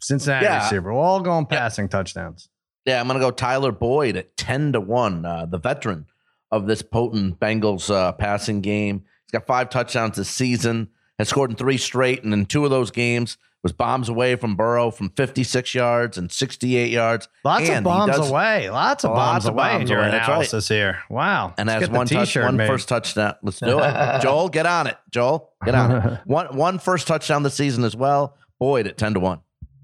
Cincinnati 0.00 0.44
Yeah. 0.46 0.62
receiver. 0.64 0.92
We're 0.94 0.98
all 1.00 1.20
going 1.20 1.44
passing 1.46 1.88
touchdowns. 1.88 2.48
Yeah, 2.86 2.98
I'm 2.98 3.06
going 3.08 3.18
to 3.20 3.24
go 3.24 3.30
Tyler 3.30 3.72
Boyd 3.72 4.16
at 4.16 4.36
10 4.38 4.72
to 4.72 4.80
1, 4.80 5.24
uh, 5.26 5.46
the 5.46 5.58
veteran 5.58 6.06
of 6.50 6.66
this 6.66 6.82
potent 6.82 7.38
Bengals 7.40 7.92
uh, 7.92 8.12
passing 8.12 8.60
game. 8.62 9.04
He's 9.32 9.38
got 9.38 9.46
five 9.46 9.70
touchdowns 9.70 10.16
this 10.18 10.28
season, 10.28 10.88
has 11.18 11.28
scored 11.30 11.50
in 11.50 11.56
three 11.56 11.78
straight, 11.78 12.22
and 12.22 12.34
in 12.34 12.44
two 12.44 12.64
of 12.66 12.70
those 12.70 12.90
games 12.90 13.38
was 13.62 13.72
bombs 13.72 14.08
away 14.10 14.36
from 14.36 14.56
Burrow 14.56 14.90
from 14.90 15.08
56 15.10 15.74
yards 15.74 16.18
and 16.18 16.30
68 16.30 16.90
yards. 16.90 17.28
Lots 17.44 17.68
And 17.68 17.78
of 17.78 17.84
bombs 17.84 18.16
does- 18.16 18.28
away. 18.28 18.68
Lots 18.68 19.04
of 19.04 19.12
Lots 19.12 19.20
bombs 19.20 19.46
of 19.46 19.54
away 19.54 19.70
in 19.72 19.78
bombs 19.78 19.90
your 19.90 20.00
away. 20.00 20.10
That's 20.10 20.26
right. 20.28 20.34
analysis 20.34 20.68
here. 20.68 20.98
Wow. 21.08 21.54
And 21.56 21.68
Let's 21.68 21.80
has 21.82 21.90
one, 21.90 22.06
touch, 22.08 22.26
t-shirt 22.28 22.44
one 22.44 22.56
made. 22.58 22.66
first 22.66 22.88
touchdown. 22.88 23.36
Let's 23.42 23.60
do 23.60 23.78
it. 23.78 24.20
Joel, 24.22 24.48
get 24.50 24.66
on 24.66 24.88
it. 24.88 24.96
Joel, 25.10 25.50
get 25.64 25.74
on 25.76 25.92
it. 25.92 26.20
One, 26.26 26.54
one 26.56 26.78
first 26.78 27.06
touchdown 27.06 27.42
this 27.44 27.54
season 27.54 27.84
as 27.84 27.94
well. 27.96 28.36
Boyd 28.58 28.86
at 28.88 28.98
10 28.98 29.14
to 29.14 29.20
1. 29.20 29.40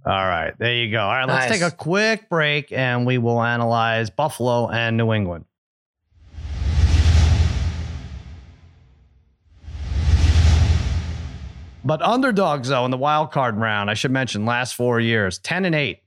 All 0.07 0.13
right, 0.13 0.53
there 0.59 0.75
you 0.75 0.91
go. 0.91 1.01
All 1.01 1.09
right, 1.09 1.27
let's 1.29 1.49
Nice. 1.49 1.61
take 1.61 1.73
a 1.73 1.75
quick 1.75 2.29
break 2.29 2.73
and 2.73 3.07
we 3.07 3.17
will 3.19 3.41
analyze 3.43 4.11
Buffalo 4.11 4.69
and 4.69 4.97
New 4.97 5.13
England. 5.13 5.45
But 11.89 12.03
underdogs, 12.03 12.69
though, 12.69 12.85
in 12.85 12.91
the 12.91 12.99
wild 12.99 13.33
card 13.33 13.57
round, 13.57 13.89
I 13.89 13.95
should 13.95 14.11
mention 14.11 14.45
last 14.45 14.75
four 14.75 15.01
years 15.01 15.39
10 15.39 15.65
and 15.65 15.75
8, 15.75 15.99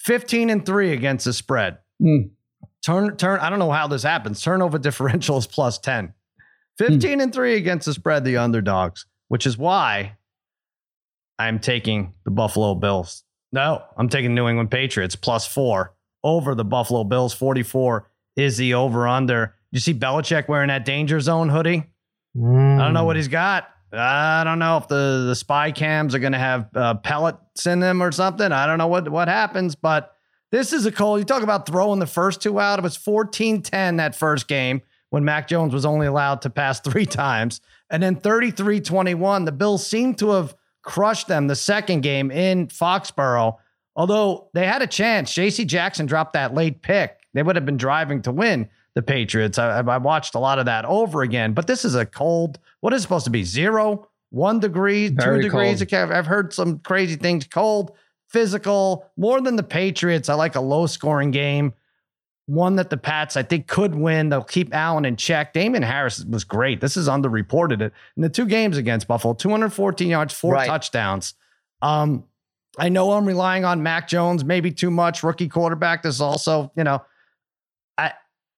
15 0.00 0.50
and 0.50 0.66
3 0.66 0.92
against 0.92 1.26
the 1.26 1.32
spread. 1.32 1.78
Hmm. 2.02 2.22
Turn, 2.84 3.16
turn, 3.16 3.38
I 3.38 3.48
don't 3.48 3.60
know 3.60 3.70
how 3.70 3.86
this 3.86 4.02
happens. 4.02 4.42
Turnover 4.42 4.78
differential 4.80 5.38
is 5.38 5.46
plus 5.46 5.78
10. 5.78 6.12
15 6.78 7.20
and 7.20 7.32
3 7.32 7.54
against 7.54 7.86
the 7.86 7.94
spread, 7.94 8.24
the 8.24 8.36
underdogs, 8.36 9.06
which 9.28 9.46
is 9.46 9.56
why 9.56 10.16
I'm 11.38 11.60
taking 11.60 12.14
the 12.24 12.32
Buffalo 12.32 12.74
Bills. 12.74 13.22
No, 13.52 13.84
I'm 13.96 14.08
taking 14.08 14.34
New 14.34 14.48
England 14.48 14.72
Patriots 14.72 15.14
plus 15.14 15.46
four 15.46 15.94
over 16.24 16.56
the 16.56 16.64
Buffalo 16.64 17.04
Bills. 17.04 17.32
44 17.32 18.10
is 18.34 18.56
the 18.56 18.74
over 18.74 19.06
under. 19.06 19.54
You 19.70 19.78
see 19.78 19.94
Belichick 19.94 20.48
wearing 20.48 20.66
that 20.66 20.84
danger 20.84 21.20
zone 21.20 21.48
hoodie? 21.48 21.84
I 22.36 22.78
don't 22.78 22.92
know 22.92 23.04
what 23.04 23.14
he's 23.14 23.28
got. 23.28 23.68
I 23.92 24.42
don't 24.44 24.58
know 24.58 24.76
if 24.78 24.88
the, 24.88 25.24
the 25.28 25.34
spy 25.34 25.72
cams 25.72 26.14
are 26.14 26.18
going 26.18 26.32
to 26.32 26.38
have 26.38 26.68
uh, 26.74 26.94
pellets 26.94 27.66
in 27.66 27.80
them 27.80 28.02
or 28.02 28.12
something. 28.12 28.50
I 28.50 28.66
don't 28.66 28.78
know 28.78 28.88
what, 28.88 29.08
what 29.08 29.28
happens, 29.28 29.74
but 29.74 30.14
this 30.50 30.72
is 30.72 30.86
a 30.86 30.92
cold. 30.92 31.18
You 31.18 31.24
talk 31.24 31.42
about 31.42 31.66
throwing 31.66 31.98
the 31.98 32.06
first 32.06 32.42
two 32.42 32.58
out. 32.60 32.78
It 32.78 32.82
was 32.82 32.96
14 32.96 33.62
10 33.62 33.96
that 33.96 34.14
first 34.14 34.48
game 34.48 34.82
when 35.10 35.24
Mac 35.24 35.48
Jones 35.48 35.72
was 35.72 35.84
only 35.84 36.06
allowed 36.06 36.42
to 36.42 36.50
pass 36.50 36.80
three 36.80 37.06
times. 37.06 37.60
And 37.90 38.02
then 38.02 38.16
33 38.16 38.80
21. 38.80 39.44
The 39.44 39.52
Bills 39.52 39.86
seemed 39.86 40.18
to 40.18 40.30
have 40.30 40.54
crushed 40.82 41.28
them 41.28 41.46
the 41.46 41.56
second 41.56 42.00
game 42.00 42.30
in 42.30 42.68
Foxborough. 42.68 43.56
Although 43.94 44.50
they 44.52 44.66
had 44.66 44.82
a 44.82 44.86
chance, 44.86 45.32
J.C. 45.32 45.64
Jackson 45.64 46.06
dropped 46.06 46.34
that 46.34 46.54
late 46.54 46.82
pick. 46.82 47.18
They 47.32 47.42
would 47.42 47.56
have 47.56 47.66
been 47.66 47.76
driving 47.76 48.22
to 48.22 48.32
win 48.32 48.68
the 48.94 49.02
Patriots. 49.02 49.58
I, 49.58 49.80
I 49.80 49.98
watched 49.98 50.34
a 50.34 50.38
lot 50.38 50.58
of 50.58 50.66
that 50.66 50.84
over 50.84 51.22
again, 51.22 51.52
but 51.52 51.66
this 51.66 51.84
is 51.84 51.94
a 51.94 52.06
cold. 52.06 52.58
What 52.86 52.94
is 52.94 53.00
it 53.00 53.02
supposed 53.02 53.24
to 53.24 53.32
be? 53.32 53.42
Zero, 53.42 54.06
one 54.30 54.60
degree, 54.60 55.08
Very 55.08 55.38
two 55.38 55.42
degrees. 55.48 55.82
cold. 55.90 56.12
I've 56.12 56.26
heard 56.26 56.52
some 56.52 56.78
crazy 56.78 57.16
things. 57.16 57.44
Cold, 57.44 57.90
physical, 58.28 59.10
more 59.16 59.40
than 59.40 59.56
the 59.56 59.64
Patriots. 59.64 60.28
I 60.28 60.34
like 60.34 60.54
a 60.54 60.60
low 60.60 60.86
scoring 60.86 61.32
game. 61.32 61.74
One 62.46 62.76
that 62.76 62.88
the 62.88 62.96
Pats, 62.96 63.36
I 63.36 63.42
think, 63.42 63.66
could 63.66 63.96
win. 63.96 64.28
They'll 64.28 64.44
keep 64.44 64.72
Allen 64.72 65.04
in 65.04 65.16
check. 65.16 65.52
Damien 65.52 65.82
Harris 65.82 66.24
was 66.26 66.44
great. 66.44 66.80
This 66.80 66.96
is 66.96 67.08
underreported. 67.08 67.80
It 67.82 67.92
in 68.16 68.22
the 68.22 68.28
two 68.28 68.46
games 68.46 68.76
against 68.76 69.08
Buffalo, 69.08 69.34
214 69.34 70.06
yards, 70.08 70.32
four 70.32 70.54
Right. 70.54 70.68
touchdowns. 70.68 71.34
Um, 71.82 72.22
I 72.78 72.88
know 72.88 73.10
I'm 73.14 73.26
relying 73.26 73.64
on 73.64 73.82
Mac 73.82 74.06
Jones, 74.06 74.44
maybe 74.44 74.70
too 74.70 74.92
much. 74.92 75.24
Rookie 75.24 75.48
quarterback. 75.48 76.04
This 76.04 76.14
is 76.14 76.20
also, 76.20 76.70
you 76.76 76.84
know, 76.84 77.02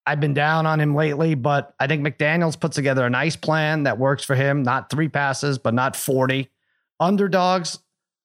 I've 0.09 0.21
been 0.21 0.33
down 0.33 0.65
on 0.65 0.81
him 0.81 0.95
lately, 0.95 1.35
but 1.35 1.75
I 1.79 1.87
think 1.87 2.03
McDaniels 2.03 2.59
put 2.59 2.73
together 2.73 3.05
a 3.05 3.11
nice 3.11 3.37
plan 3.37 3.83
that 3.83 3.99
works 3.99 4.25
for 4.25 4.35
him. 4.35 4.63
Not 4.63 4.89
three 4.89 5.11
passes, 5.11 5.59
but 5.59 5.75
not 5.75 5.95
40. 5.95 6.49
Underdogs 6.99 7.79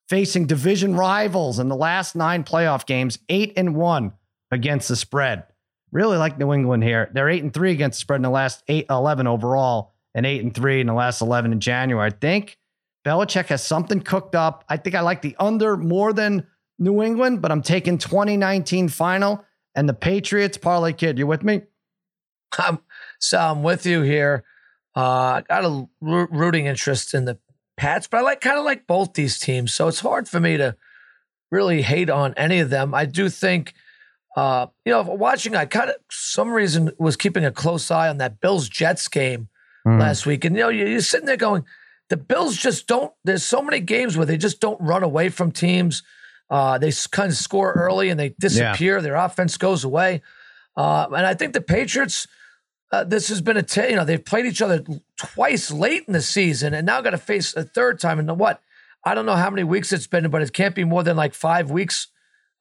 facing 0.08 0.48
division 0.48 0.96
rivals 0.96 1.60
in 1.60 1.68
the 1.68 1.76
last 1.76 2.16
nine 2.16 2.46
playoff 2.46 2.86
games, 2.86 3.20
eight 3.28 3.52
and 3.58 3.76
one 3.76 4.14
against 4.50 4.88
the 4.88 4.96
spread. 4.96 5.44
Really 5.92 6.16
like 6.16 6.38
New 6.38 6.54
England 6.54 6.86
here. 6.86 7.12
They're 7.14 7.30
eight 7.30 7.44
and 7.44 7.54
three 7.54 7.74
against 7.74 7.98
the 7.98 8.02
spread 8.02 8.20
in 8.20 8.24
the 8.24 8.30
last 8.30 8.64
eight, 8.70 8.86
11 8.90 9.28
overall, 9.28 9.92
and 10.16 10.26
eight 10.26 10.42
and 10.42 10.56
three 10.56 10.80
in 10.80 10.88
the 10.88 10.94
last 10.94 11.20
11 11.20 11.52
in 11.52 11.60
January. 11.60 12.08
I 12.08 12.12
think 12.12 12.58
Belichick 13.06 13.48
has 13.48 13.62
something 13.62 14.00
cooked 14.00 14.36
up. 14.36 14.64
I 14.70 14.78
think 14.78 14.96
I 14.96 15.02
like 15.02 15.22
the 15.22 15.36
under 15.38 15.76
more 15.76 16.14
than 16.14 16.48
New 16.80 17.04
England, 17.04 17.42
but 17.42 17.52
I'm 17.52 17.62
taking 17.62 17.98
2019 17.98 18.88
final 18.88 19.44
and 19.76 19.90
the 19.90 19.94
Patriots 19.94 20.58
parlay 20.58 20.94
kid. 20.94 21.20
You 21.20 21.28
with 21.28 21.44
me? 21.44 21.64
I'm, 22.60 22.80
so 23.20 23.38
I'm 23.38 23.64
with 23.64 23.86
you 23.86 24.02
here. 24.02 24.44
Uh, 24.96 25.42
I 25.42 25.44
got 25.48 25.66
a 25.66 25.88
rooting 26.02 26.68
interest 26.68 27.14
in 27.14 27.26
the 27.26 27.40
Pats, 27.76 28.08
but 28.08 28.18
I 28.18 28.22
like 28.22 28.42
kind 28.42 28.60
of 28.60 28.66
like 28.66 28.86
both 28.86 29.14
these 29.14 29.40
teams. 29.40 29.74
So 29.74 29.88
it's 29.88 30.02
hard 30.02 30.30
for 30.30 30.40
me 30.40 30.58
to 30.58 30.76
really 31.50 31.82
hate 31.82 32.10
on 32.10 32.34
any 32.36 32.60
of 32.60 32.70
them. 32.70 32.94
I 32.94 33.06
do 33.06 33.30
think, 33.30 33.74
uh, 34.38 34.68
you 34.86 34.92
know, 34.92 35.02
watching, 35.02 35.56
I 35.56 35.66
kind 35.66 35.90
of 35.90 35.96
some 36.12 36.52
reason 36.52 36.92
was 37.00 37.16
keeping 37.16 37.46
a 37.46 37.52
close 37.52 37.90
eye 37.90 38.10
on 38.10 38.20
that 38.20 38.40
Bills 38.40 38.70
Jets 38.70 39.08
game 39.08 39.50
last 40.00 40.26
week, 40.26 40.46
and 40.46 40.56
you 40.56 40.62
know, 40.62 40.70
you're, 40.70 41.02
sitting 41.02 41.26
there 41.26 41.36
going, 41.36 41.66
the 42.10 42.18
Bills 42.18 42.56
just 42.56 42.88
don't. 42.88 43.12
There's 43.24 43.44
so 43.44 43.62
many 43.62 43.80
games 43.80 44.16
where 44.16 44.26
they 44.26 44.38
just 44.38 44.60
don't 44.62 44.80
run 44.80 45.04
away 45.04 45.30
from 45.30 45.52
teams. 45.52 46.04
Uh, 46.50 46.78
they 46.78 46.92
kind 47.12 47.32
of 47.32 47.38
score 47.38 47.72
early 47.74 48.10
and 48.10 48.20
they 48.20 48.36
disappear. 48.40 49.02
Their 49.02 49.16
offense 49.16 49.58
goes 49.58 49.84
away, 49.84 50.22
uh, 50.78 51.08
and 51.08 51.26
I 51.26 51.34
think 51.34 51.54
the 51.54 51.62
Patriots. 51.62 52.28
Uh, 52.94 53.04
this 53.04 53.28
has 53.30 53.42
been 53.42 53.58
a 53.58 53.64
t- 53.64 53.90
you 53.90 53.96
know 53.96 54.06
they've 54.06 54.24
played 54.24 54.46
each 54.46 54.62
other 54.62 54.84
twice 55.18 55.72
late 55.72 56.04
in 56.06 56.14
the 56.14 56.22
season 56.22 56.76
and 56.76 56.86
now 56.86 57.02
got 57.02 57.10
to 57.10 57.18
face 57.18 57.56
a 57.56 57.64
third 57.64 58.00
time 58.00 58.20
in 58.20 58.28
the 58.28 58.34
what 58.36 58.62
I 59.04 59.16
don't 59.16 59.26
know 59.26 59.36
how 59.36 59.50
many 59.50 59.64
weeks 59.64 59.92
it's 59.92 60.06
been 60.06 60.30
but 60.30 60.44
it 60.44 60.54
can't 60.54 60.76
be 60.76 60.84
more 60.84 61.02
than 61.02 61.18
like 61.18 61.34
five 61.34 61.72
weeks 61.72 62.08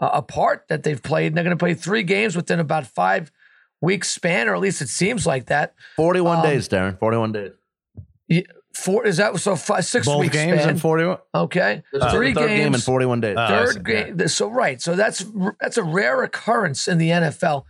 uh, 0.00 0.08
apart 0.14 0.64
that 0.68 0.84
they've 0.84 1.02
played 1.02 1.26
and 1.26 1.36
they're 1.36 1.44
going 1.44 1.56
to 1.58 1.62
play 1.62 1.74
three 1.74 2.02
games 2.02 2.34
within 2.34 2.60
about 2.60 2.86
five 2.86 3.30
weeks 3.82 4.10
span 4.10 4.48
or 4.48 4.54
at 4.54 4.60
least 4.60 4.80
it 4.80 4.88
seems 4.88 5.26
like 5.26 5.46
that 5.46 5.74
41 5.96 6.38
Um, 6.38 6.42
days, 6.44 6.66
Darren. 6.66 6.98
41 6.98 7.32
days. 7.32 7.50
four 8.74 9.06
is 9.06 9.18
that 9.18 9.36
so 9.38 9.54
five 9.54 9.84
six 9.84 10.06
Both 10.06 10.20
weeks 10.20 10.32
games 10.32 10.60
span 10.62 10.70
in 10.70 10.78
41. 10.78 11.18
okay 11.34 11.82
This 11.92 12.02
is 12.04 12.12
three 12.12 12.32
the 12.32 12.40
third 12.40 12.48
game 12.48 12.74
in 12.74 12.80
41 12.80 13.20
days. 13.20 13.36
Uh, 13.36 13.48
third 13.48 13.74
see. 13.74 13.82
game. 13.82 14.28
So 14.28 14.48
right, 14.48 14.80
so 14.80 14.96
that's 14.96 15.24
that's 15.60 15.76
a 15.76 15.82
rare 15.82 16.22
occurrence 16.22 16.88
in 16.88 16.96
the 16.98 17.10
NFL. 17.10 17.64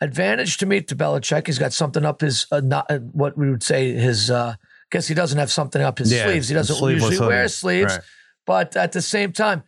Advantage 0.00 0.56
to 0.58 0.66
me 0.66 0.80
to 0.82 0.96
Belichick. 0.96 1.46
He's 1.46 1.58
got 1.58 1.72
something 1.72 2.04
up 2.04 2.20
his 2.22 2.46
uh, 2.50 2.60
not 2.60 2.90
uh, 2.90 2.98
what 2.98 3.36
we 3.36 3.50
would 3.50 3.62
say 3.62 3.92
his. 3.92 4.30
uh 4.30 4.54
Guess 4.90 5.06
he 5.06 5.14
doesn't 5.14 5.38
have 5.38 5.52
something 5.52 5.80
up 5.80 5.98
his 6.00 6.12
Yeah, 6.12 6.24
sleeves. 6.24 6.48
He 6.48 6.54
doesn't 6.56 6.88
usually 6.88 7.16
wear 7.20 7.46
sleeves, 7.46 7.92
Right. 7.94 8.02
but 8.44 8.76
at 8.76 8.90
the 8.90 9.00
same 9.00 9.30
time, 9.32 9.62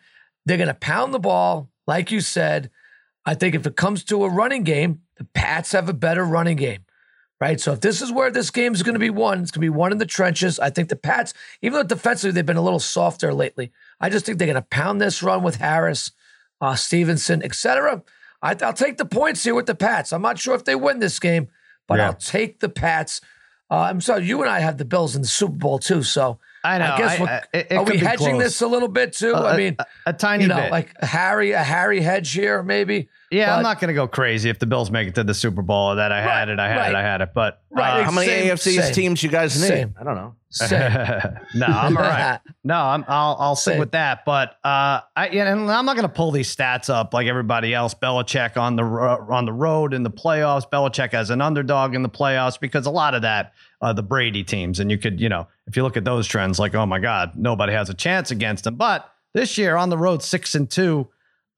they're 0.45 0.57
going 0.57 0.67
to 0.67 0.75
pound 0.75 1.15
the 1.15 1.21
ball, 1.21 1.71
like 1.87 2.11
you 2.11 2.21
said. 2.21 2.71
I 3.25 3.35
think 3.37 3.55
if 3.55 3.65
it 3.65 3.77
comes 3.77 4.03
to 4.07 4.25
a 4.25 4.29
running 4.29 4.65
game, 4.65 5.03
the 5.19 5.23
Pats 5.33 5.71
have 5.71 5.89
a 5.89 5.93
better 5.93 6.25
running 6.25 6.57
game, 6.57 6.87
right? 7.41 7.61
So 7.61 7.71
if 7.73 7.81
this 7.83 8.03
is 8.03 8.11
where 8.11 8.33
this 8.33 8.51
game 8.51 8.75
is 8.75 8.83
going 8.83 8.95
to 8.97 8.99
be 8.99 9.11
won, 9.11 9.43
it's 9.43 9.53
going 9.53 9.61
to 9.65 9.71
be 9.73 9.79
won 9.79 9.93
in 9.93 9.99
the 9.99 10.07
trenches. 10.07 10.59
I 10.59 10.71
think 10.71 10.89
the 10.89 10.97
Pats, 10.97 11.35
even 11.61 11.75
though 11.79 11.85
defensively 11.85 12.33
they've 12.33 12.45
been 12.45 12.57
a 12.57 12.61
little 12.61 12.81
softer 12.81 13.33
lately, 13.33 13.71
I 14.01 14.09
just 14.11 14.27
think 14.27 14.39
they're 14.39 14.47
going 14.47 14.57
to 14.57 14.63
pound 14.63 15.01
this 15.01 15.23
run 15.23 15.45
with 15.45 15.55
Harris, 15.59 16.11
uh, 16.61 16.75
Stevenson, 16.75 17.45
etc. 17.45 18.03
I, 18.43 18.57
I'll 18.63 18.73
take 18.73 18.97
the 18.99 19.05
points 19.05 19.45
here 19.45 19.55
with 19.55 19.67
the 19.67 19.75
Pats. 19.75 20.13
I'm 20.13 20.23
not 20.23 20.39
sure 20.39 20.55
if 20.55 20.65
they 20.65 20.75
win 20.75 20.99
this 20.99 21.19
game, 21.21 21.49
but 21.87 21.99
Yeah. 21.99 22.07
I'll 22.07 22.15
take 22.15 22.61
the 22.61 22.69
Pats. 22.69 23.21
Uh, 23.71 23.77
I'm 23.77 24.01
sorry, 24.01 24.25
you 24.27 24.41
and 24.43 24.51
I 24.51 24.61
have 24.61 24.79
the 24.79 24.85
Bills 24.85 25.15
in 25.17 25.23
the 25.23 25.29
Super 25.29 25.57
Bowl 25.57 25.79
too, 25.79 26.03
so 26.03 26.39
I 26.65 26.79
know. 26.79 26.85
I 26.93 26.99
guess 26.99 27.17
I- 27.19 27.21
what- 27.21 27.31
I- 27.31 27.43
it- 27.53 27.67
it 27.71 27.77
are 27.77 27.85
we 27.85 27.97
hedging 27.99 28.31
close. 28.37 28.43
this 28.43 28.61
a 28.61 28.67
little 28.67 28.89
bit 28.89 29.13
too? 29.15 29.35
I 29.35 29.57
mean, 29.57 29.77
a, 29.79 29.87
a 30.07 30.13
tiny 30.13 30.45
you 30.45 30.49
know, 30.49 30.57
bit. 30.57 30.71
like 30.71 30.95
Harry, 31.03 31.53
a 31.53 31.63
Harry 31.63 32.01
hedge 32.01 32.33
here, 32.33 32.63
maybe. 32.63 33.09
yeah, 33.31 33.57
I'm 33.57 33.63
not 33.63 33.81
going 33.81 33.89
to 33.89 33.95
go 33.95 34.07
crazy 34.07 34.49
if 34.51 34.59
the 34.59 34.67
Bills 34.67 34.91
make 34.91 35.09
it 35.09 35.15
to 35.17 35.25
the 35.25 35.35
Super 35.35 35.63
Bowl. 35.63 35.97
That 35.97 36.13
I 36.13 36.21
had 36.23 36.49
it, 36.49 36.61
I 36.61 36.69
had 36.69 36.77
right. 36.79 36.91
it, 36.91 36.95
I 36.97 37.03
had 37.03 37.21
it. 37.21 37.31
But 37.35 37.59
Right, 37.75 38.01
uh, 38.01 38.05
How 38.05 38.11
many 38.11 38.27
Same- 38.27 38.51
AFC 38.55 38.77
same. 38.81 38.93
teams 38.95 39.23
you 39.23 39.31
guys 39.31 39.59
need? 39.61 39.67
Same. 39.69 39.95
I 39.99 40.05
don't 40.05 40.15
know. 40.15 40.35
Same. 40.51 40.93
no, 41.55 41.67
I'm 41.67 41.97
all 41.97 42.03
right. 42.03 42.39
No, 42.65 42.77
I'm, 42.77 43.05
I'll 43.09 43.37
I'll 43.41 43.57
stick 43.57 43.79
with 43.81 43.91
that. 43.93 44.25
But 44.25 44.51
uh, 44.63 45.01
I 45.17 45.31
yeah, 45.33 45.51
and 45.51 45.69
I'm 45.69 45.85
not 45.85 45.97
going 45.97 46.07
to 46.07 46.13
pull 46.15 46.31
these 46.31 46.55
stats 46.55 46.89
up 46.91 47.13
like 47.13 47.27
everybody 47.27 47.75
else. 47.75 47.93
Belichick 47.95 48.57
on 48.57 48.77
the 48.77 48.85
ro- 48.85 49.27
on 49.31 49.47
the 49.47 49.53
road 49.53 49.95
in 49.95 50.05
the 50.05 50.11
playoffs. 50.11 50.63
Belichick 50.71 51.13
as 51.13 51.31
an 51.31 51.41
underdog 51.41 51.95
in 51.97 52.03
the 52.05 52.09
playoffs 52.09 52.61
because 52.61 52.87
a 52.87 52.91
lot 52.91 53.15
of 53.15 53.23
that 53.23 53.53
uh, 53.83 53.93
the 53.93 54.03
Brady 54.03 54.45
teams, 54.45 54.81
and 54.81 54.91
you 54.91 54.97
could 54.97 55.21
you 55.21 55.29
know 55.29 55.47
if 55.67 55.77
you 55.77 55.83
look 55.83 55.97
at 55.97 56.05
those 56.05 56.27
trends, 56.27 56.59
like 56.59 56.75
oh 56.75 56.87
my 56.87 56.99
God, 56.99 57.33
nobody 57.37 57.73
has 57.73 57.91
a 57.91 57.95
chance 57.95 58.31
against 58.31 58.65
them. 58.65 58.77
But 58.77 59.11
this 59.35 59.59
year 59.59 59.77
on 59.77 59.91
the 59.91 59.99
road, 59.99 60.23
six 60.23 60.55
and 60.55 60.71
two, 60.71 61.09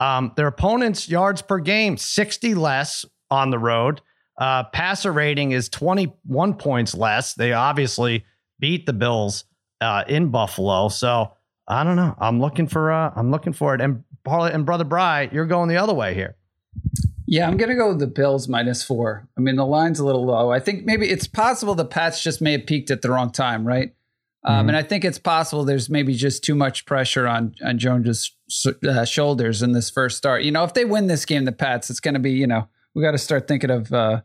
um, 0.00 0.32
their 0.36 0.46
opponents' 0.46 1.08
yards 1.08 1.42
per 1.42 1.58
game 1.58 1.96
sixty 1.96 2.54
less 2.54 3.04
on 3.30 3.50
the 3.50 3.58
road. 3.58 4.00
Uh, 4.36 4.64
passer 4.64 5.12
rating 5.12 5.52
is 5.52 5.68
21 5.68 6.54
points 6.54 6.92
less. 6.92 7.34
They 7.34 7.52
obviously 7.52 8.24
beat 8.58 8.84
the 8.84 8.92
Bills 8.92 9.44
uh, 9.80 10.02
in 10.08 10.30
Buffalo. 10.30 10.88
So 10.88 11.32
I 11.68 11.84
don't 11.84 11.96
know. 11.96 12.16
I'm 12.18 12.40
looking 12.40 12.66
for 12.66 12.90
uh, 12.90 13.12
I'm 13.14 13.30
looking 13.30 13.52
for 13.52 13.74
it. 13.74 13.80
And 13.80 14.02
and 14.26 14.66
brother 14.66 14.84
Bry, 14.84 15.28
you're 15.32 15.46
going 15.46 15.68
the 15.68 15.76
other 15.76 15.94
way 15.94 16.14
here. 16.14 16.36
Yeah, 17.26 17.48
I'm 17.48 17.56
gonna 17.56 17.74
go 17.74 17.88
with 17.88 18.00
the 18.00 18.06
Bills 18.06 18.48
minus 18.48 18.82
four. 18.82 19.26
I 19.36 19.40
mean, 19.40 19.56
the 19.56 19.64
line's 19.66 19.98
a 19.98 20.04
little 20.04 20.24
low. 20.26 20.50
I 20.52 20.60
think 20.60 20.84
maybe 20.84 21.08
it's 21.08 21.26
possible 21.26 21.74
the 21.74 21.84
Pats 21.84 22.22
just 22.22 22.40
may 22.42 22.52
have 22.52 22.66
peaked 22.66 22.90
at 22.90 23.02
the 23.02 23.10
wrong 23.10 23.30
time, 23.30 23.66
right? 23.66 23.94
Um, 24.46 24.66
Mhm. 24.66 24.68
and 24.68 24.76
I 24.76 24.82
think 24.82 25.06
it's 25.06 25.18
possible 25.18 25.64
there's 25.64 25.88
maybe 25.88 26.14
just 26.14 26.44
too 26.44 26.54
much 26.54 26.84
pressure 26.84 27.26
on 27.26 27.54
on 27.64 27.78
Jones's 27.78 28.30
uh, 28.86 29.04
shoulders 29.06 29.62
in 29.62 29.72
this 29.72 29.88
first 29.88 30.18
start. 30.18 30.42
You 30.42 30.52
know, 30.52 30.64
if 30.64 30.74
they 30.74 30.84
win 30.84 31.06
this 31.06 31.24
game, 31.24 31.46
the 31.46 31.52
Pats, 31.52 31.88
it's 31.88 32.00
going 32.00 32.14
to 32.14 32.20
be 32.20 32.32
you 32.32 32.46
know 32.46 32.68
we 32.94 33.02
got 33.02 33.12
to 33.12 33.18
start 33.18 33.48
thinking 33.48 33.70
of 33.70 33.90
uh, 33.92 34.20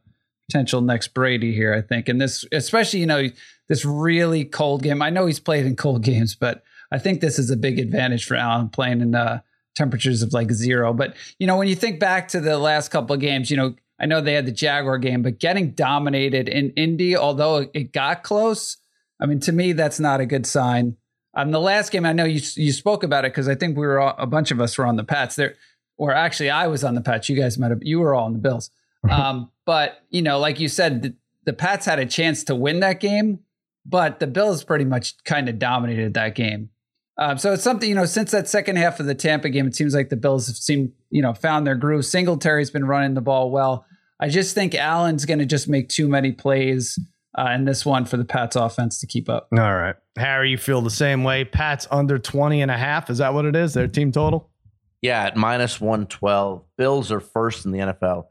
potential 0.49 0.81
next 0.81 1.13
Brady 1.13 1.53
here. 1.53 1.73
I 1.73 1.81
think, 1.81 2.09
and 2.09 2.19
this 2.19 2.43
especially 2.51 2.99
you 2.99 3.05
know 3.05 3.29
this 3.69 3.85
really 3.85 4.43
cold 4.43 4.83
game. 4.83 5.01
I 5.01 5.09
know 5.09 5.25
he's 5.25 5.39
played 5.39 5.65
in 5.65 5.77
cold 5.77 6.03
games, 6.11 6.35
but 6.35 6.63
I 6.91 6.97
think 6.99 7.21
this 7.21 7.39
is 7.39 7.49
a 7.49 7.55
big 7.55 7.79
advantage 7.79 8.25
for 8.25 8.35
Allen 8.35 8.67
playing 8.67 8.99
in 8.99 9.15
uh, 9.15 9.39
temperatures 9.79 10.21
of 10.21 10.33
like 10.33 10.51
zero. 10.51 10.93
But 10.93 11.15
you 11.39 11.47
know, 11.47 11.57
when 11.57 11.69
you 11.69 11.75
think 11.75 11.99
back 11.99 12.27
to 12.29 12.41
the 12.41 12.57
last 12.59 12.89
couple 12.89 13.13
of 13.13 13.21
games, 13.21 13.49
you 13.49 13.57
know, 13.57 13.75
I 13.99 14.05
know 14.05 14.21
they 14.21 14.33
had 14.33 14.45
the 14.45 14.51
Jaguar 14.51 14.97
game, 14.97 15.23
but 15.23 15.39
getting 15.39 15.71
dominated 15.71 16.49
in 16.49 16.71
Indy, 16.71 17.15
although 17.15 17.69
it 17.73 17.93
got 17.93 18.23
close, 18.23 18.77
I 19.21 19.25
mean, 19.25 19.39
to 19.41 19.51
me, 19.51 19.71
that's 19.73 19.99
not 19.99 20.19
a 20.19 20.25
good 20.25 20.45
sign. 20.45 20.97
Um, 21.33 21.51
the 21.51 21.59
last 21.59 21.91
game, 21.91 22.05
I 22.05 22.13
know 22.13 22.25
you 22.25 22.41
you 22.55 22.73
spoke 22.73 23.03
about 23.03 23.23
it 23.23 23.31
because 23.31 23.47
I 23.47 23.55
think 23.55 23.77
we 23.77 23.87
were 23.87 23.99
all, 23.99 24.15
a 24.17 24.27
bunch 24.27 24.51
of 24.51 24.59
us 24.59 24.77
were 24.77 24.85
on 24.85 24.97
the 24.97 25.03
Pats 25.03 25.35
there, 25.35 25.55
or 25.97 26.13
actually, 26.13 26.49
I 26.49 26.67
was 26.67 26.83
on 26.83 26.95
the 26.95 27.01
Pats. 27.01 27.29
You 27.29 27.39
guys 27.39 27.57
might 27.57 27.71
have 27.71 27.79
you 27.81 27.99
were 27.99 28.13
all 28.13 28.25
on 28.25 28.33
the 28.33 28.39
Bills. 28.39 28.69
Um, 29.09 29.49
but 29.65 30.03
you 30.09 30.21
know, 30.21 30.39
like 30.39 30.59
you 30.59 30.67
said, 30.67 31.03
the, 31.03 31.15
the 31.45 31.53
Pats 31.53 31.85
had 31.85 31.99
a 31.99 32.05
chance 32.05 32.43
to 32.43 32.53
win 32.53 32.81
that 32.81 32.99
game, 32.99 33.39
but 33.85 34.19
the 34.19 34.27
Bills 34.27 34.65
pretty 34.65 34.83
much 34.83 35.23
kind 35.23 35.47
of 35.47 35.57
dominated 35.57 36.15
that 36.15 36.35
game. 36.35 36.69
Um, 37.19 37.37
so 37.37 37.51
it's 37.53 37.63
something 37.63 37.89
you 37.89 37.95
know. 37.95 38.05
Since 38.05 38.31
that 38.31 38.47
second 38.47 38.77
half 38.77 38.99
of 38.99 39.05
the 39.05 39.13
Tampa 39.13 39.49
game, 39.49 39.67
it 39.67 39.75
seems 39.75 39.93
like 39.93 40.09
the 40.09 40.15
Bills 40.15 40.47
have 40.47 40.55
seemed 40.55 40.93
you 41.09 41.21
know 41.21 41.33
found 41.33 41.67
their 41.67 41.75
groove. 41.75 42.05
Singletary's 42.05 42.71
been 42.71 42.85
running 42.85 43.13
the 43.13 43.21
ball 43.21 43.51
well. 43.51 43.85
I 44.21 44.29
just 44.29 44.55
think 44.55 44.73
Allen's 44.73 45.25
going 45.25 45.39
to 45.39 45.45
just 45.45 45.67
make 45.67 45.89
too 45.89 46.07
many 46.07 46.31
plays 46.31 46.97
uh, 47.37 47.51
in 47.51 47.65
this 47.65 47.85
one 47.85 48.05
for 48.05 48.17
the 48.17 48.25
Pats 48.25 48.55
offense 48.55 48.99
to 48.99 49.07
keep 49.07 49.29
up. 49.29 49.47
All 49.51 49.59
right. 49.75 49.95
Harry, 50.17 50.51
you 50.51 50.57
feel 50.57 50.81
the 50.81 50.89
same 50.89 51.23
way. 51.23 51.45
Pat's 51.45 51.87
under 51.91 52.17
20 52.17 52.61
and 52.61 52.71
a 52.71 52.77
half. 52.77 53.09
Is 53.09 53.19
that 53.19 53.33
what 53.33 53.45
it 53.45 53.55
is? 53.55 53.73
Their 53.73 53.87
team 53.87 54.11
total? 54.11 54.49
Yeah, 55.01 55.23
at 55.23 55.37
minus 55.37 55.79
112. 55.79 56.63
Bills 56.77 57.11
are 57.11 57.21
first 57.21 57.65
in 57.65 57.71
the 57.71 57.79
NFL 57.79 58.25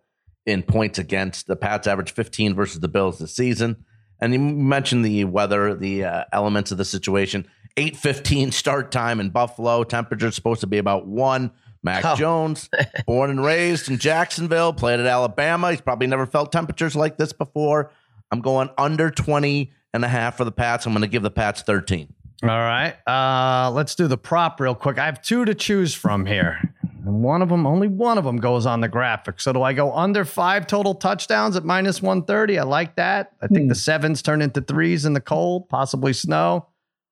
in 0.44 0.62
points 0.62 0.98
against. 0.98 1.46
The 1.46 1.56
Pats 1.56 1.86
average 1.86 2.12
15 2.12 2.54
versus 2.54 2.80
the 2.80 2.88
Bills 2.88 3.18
this 3.18 3.34
season. 3.34 3.84
And 4.20 4.32
you 4.32 4.38
mentioned 4.38 5.04
the 5.04 5.24
weather, 5.24 5.74
the 5.74 6.04
uh, 6.04 6.24
elements 6.32 6.72
of 6.72 6.78
the 6.78 6.84
situation. 6.84 7.46
8:15 7.78 8.52
start 8.52 8.90
time 8.90 9.20
in 9.20 9.30
Buffalo. 9.30 9.84
Temperature 9.84 10.30
supposed 10.32 10.60
to 10.62 10.66
be 10.66 10.78
about 10.78 11.06
1. 11.06 11.50
Mac 11.84 12.04
Oh. 12.04 12.16
Jones, 12.16 12.68
born 13.06 13.30
and 13.30 13.44
raised 13.44 13.88
in 13.88 13.98
Jacksonville, 13.98 14.72
played 14.72 14.98
at 14.98 15.06
Alabama. 15.06 15.70
He's 15.70 15.80
probably 15.80 16.08
never 16.08 16.26
felt 16.26 16.50
temperatures 16.50 16.96
like 16.96 17.16
this 17.18 17.32
before. 17.32 17.92
I'm 18.32 18.40
going 18.40 18.68
under 18.76 19.10
20 19.10 19.70
and 19.94 20.04
a 20.04 20.08
half 20.08 20.36
for 20.36 20.44
the 20.44 20.50
Pats. 20.50 20.86
I'm 20.86 20.92
going 20.92 21.02
to 21.02 21.06
give 21.08 21.22
the 21.22 21.30
Pats 21.30 21.62
13. 21.62 22.12
All 22.42 22.48
right. 22.48 22.94
Uh, 23.06 23.70
let's 23.70 23.94
do 23.94 24.08
the 24.08 24.18
prop 24.18 24.60
real 24.60 24.74
quick. 24.74 24.98
I 24.98 25.06
have 25.06 25.22
two 25.22 25.44
to 25.44 25.54
choose 25.54 25.94
from 25.94 26.26
here. 26.26 26.58
And 27.06 27.22
one 27.22 27.42
of 27.42 27.48
them, 27.48 27.64
only 27.64 27.86
one 27.88 28.18
of 28.18 28.24
them 28.24 28.38
goes 28.38 28.66
on 28.66 28.80
the 28.80 28.88
graphic. 28.88 29.40
So 29.40 29.52
do 29.52 29.62
I 29.62 29.72
go 29.72 29.92
under 29.94 30.24
five 30.24 30.66
total 30.66 30.96
touchdowns 30.96 31.54
at 31.56 31.64
minus 31.64 32.02
130? 32.02 32.58
I 32.58 32.64
like 32.64 32.96
that. 32.96 33.32
I 33.40 33.46
think 33.46 33.68
the 33.68 33.74
sevens 33.76 34.20
turn 34.20 34.42
into 34.42 34.60
threes 34.60 35.04
in 35.04 35.12
the 35.14 35.20
cold, 35.20 35.68
possibly 35.68 36.12
snow. 36.12 36.66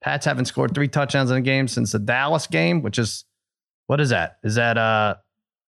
Pats 0.06 0.24
haven't 0.24 0.44
scored 0.44 0.72
three 0.72 0.86
touchdowns 0.86 1.32
in 1.32 1.36
a 1.36 1.40
game 1.40 1.66
since 1.66 1.90
the 1.90 1.98
Dallas 1.98 2.46
game, 2.46 2.80
which 2.80 2.96
is 2.96 3.24
what 3.88 4.00
is 4.00 4.10
that? 4.10 4.38
Is 4.44 4.54
that 4.54 4.78
uh 4.78 5.16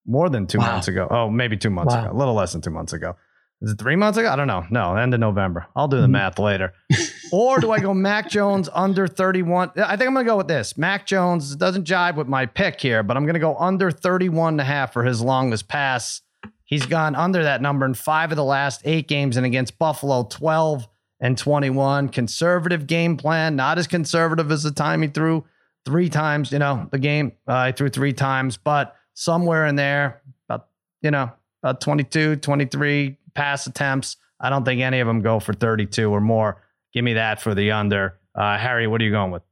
more 0.06 0.28
than 0.30 0.46
two 0.46 0.58
Wow. 0.58 0.72
months 0.74 0.86
ago? 0.86 1.08
Oh, 1.10 1.28
maybe 1.28 1.56
two 1.56 1.70
months 1.70 1.92
Wow. 1.92 2.04
ago. 2.04 2.12
A 2.12 2.16
little 2.16 2.34
less 2.34 2.52
than 2.52 2.60
two 2.62 2.70
months 2.70 2.92
ago. 2.92 3.16
Is 3.60 3.72
it 3.72 3.78
three 3.80 3.96
months 3.96 4.16
ago? 4.16 4.30
I 4.30 4.36
don't 4.36 4.46
know. 4.46 4.64
No, 4.70 4.94
end 4.94 5.12
of 5.12 5.18
November. 5.18 5.66
I'll 5.74 5.88
do 5.88 6.00
the 6.00 6.06
math 6.06 6.38
later. 6.38 6.72
or 7.32 7.58
do 7.58 7.72
I 7.72 7.80
go 7.80 7.92
Mac 7.92 8.30
Jones 8.30 8.68
under 8.72 9.08
31? 9.08 9.72
I 9.76 9.96
think 9.96 10.06
I'm 10.06 10.14
going 10.14 10.24
to 10.24 10.30
go 10.30 10.36
with 10.36 10.46
this. 10.46 10.78
Mac 10.78 11.04
Jones 11.06 11.56
doesn't 11.56 11.84
jibe 11.84 12.16
with 12.16 12.28
my 12.28 12.46
pick 12.46 12.80
here, 12.80 13.02
but 13.02 13.16
I'm 13.16 13.24
going 13.24 13.34
to 13.34 13.40
go 13.40 13.56
under 13.56 13.90
31 13.90 14.54
and 14.54 14.60
a 14.60 14.64
half 14.64 14.92
for 14.92 15.02
his 15.02 15.20
longest 15.20 15.66
pass. 15.66 16.22
He's 16.64 16.86
gone 16.86 17.16
under 17.16 17.42
that 17.42 17.60
number 17.60 17.84
in 17.84 17.94
five 17.94 18.30
of 18.30 18.36
the 18.36 18.44
last 18.44 18.82
eight 18.84 19.08
games 19.08 19.36
and 19.36 19.44
against 19.44 19.76
Buffalo, 19.80 20.22
12 20.22 20.86
and 21.20 21.36
21. 21.36 22.08
Conservative 22.08 22.86
game 22.86 23.16
plan, 23.16 23.56
not 23.56 23.78
as 23.78 23.86
conservative 23.86 24.50
as 24.50 24.62
the 24.62 24.70
time 24.70 25.02
he 25.02 25.08
threw 25.08 25.44
three 25.84 26.08
times, 26.08 26.52
you 26.52 26.58
know, 26.58 26.88
the 26.90 26.98
game. 26.98 27.32
Uh, 27.46 27.72
threw 27.72 27.88
three 27.88 28.12
times, 28.12 28.56
but 28.56 28.94
somewhere 29.14 29.66
in 29.66 29.76
there, 29.76 30.22
about, 30.48 30.68
you 31.02 31.10
know, 31.10 31.30
about 31.62 31.80
22, 31.80 32.36
23 32.36 33.16
pass 33.34 33.66
attempts. 33.66 34.16
I 34.40 34.50
don't 34.50 34.64
think 34.64 34.80
any 34.80 35.00
of 35.00 35.06
them 35.06 35.20
go 35.20 35.40
for 35.40 35.52
32 35.52 36.10
or 36.10 36.20
more. 36.20 36.62
Give 36.92 37.04
me 37.04 37.14
that 37.14 37.40
for 37.40 37.54
the 37.54 37.72
under. 37.72 38.18
Uh, 38.34 38.56
Harry, 38.56 38.86
what 38.86 39.00
are 39.00 39.04
you 39.04 39.10
going 39.10 39.30
with? 39.30 39.42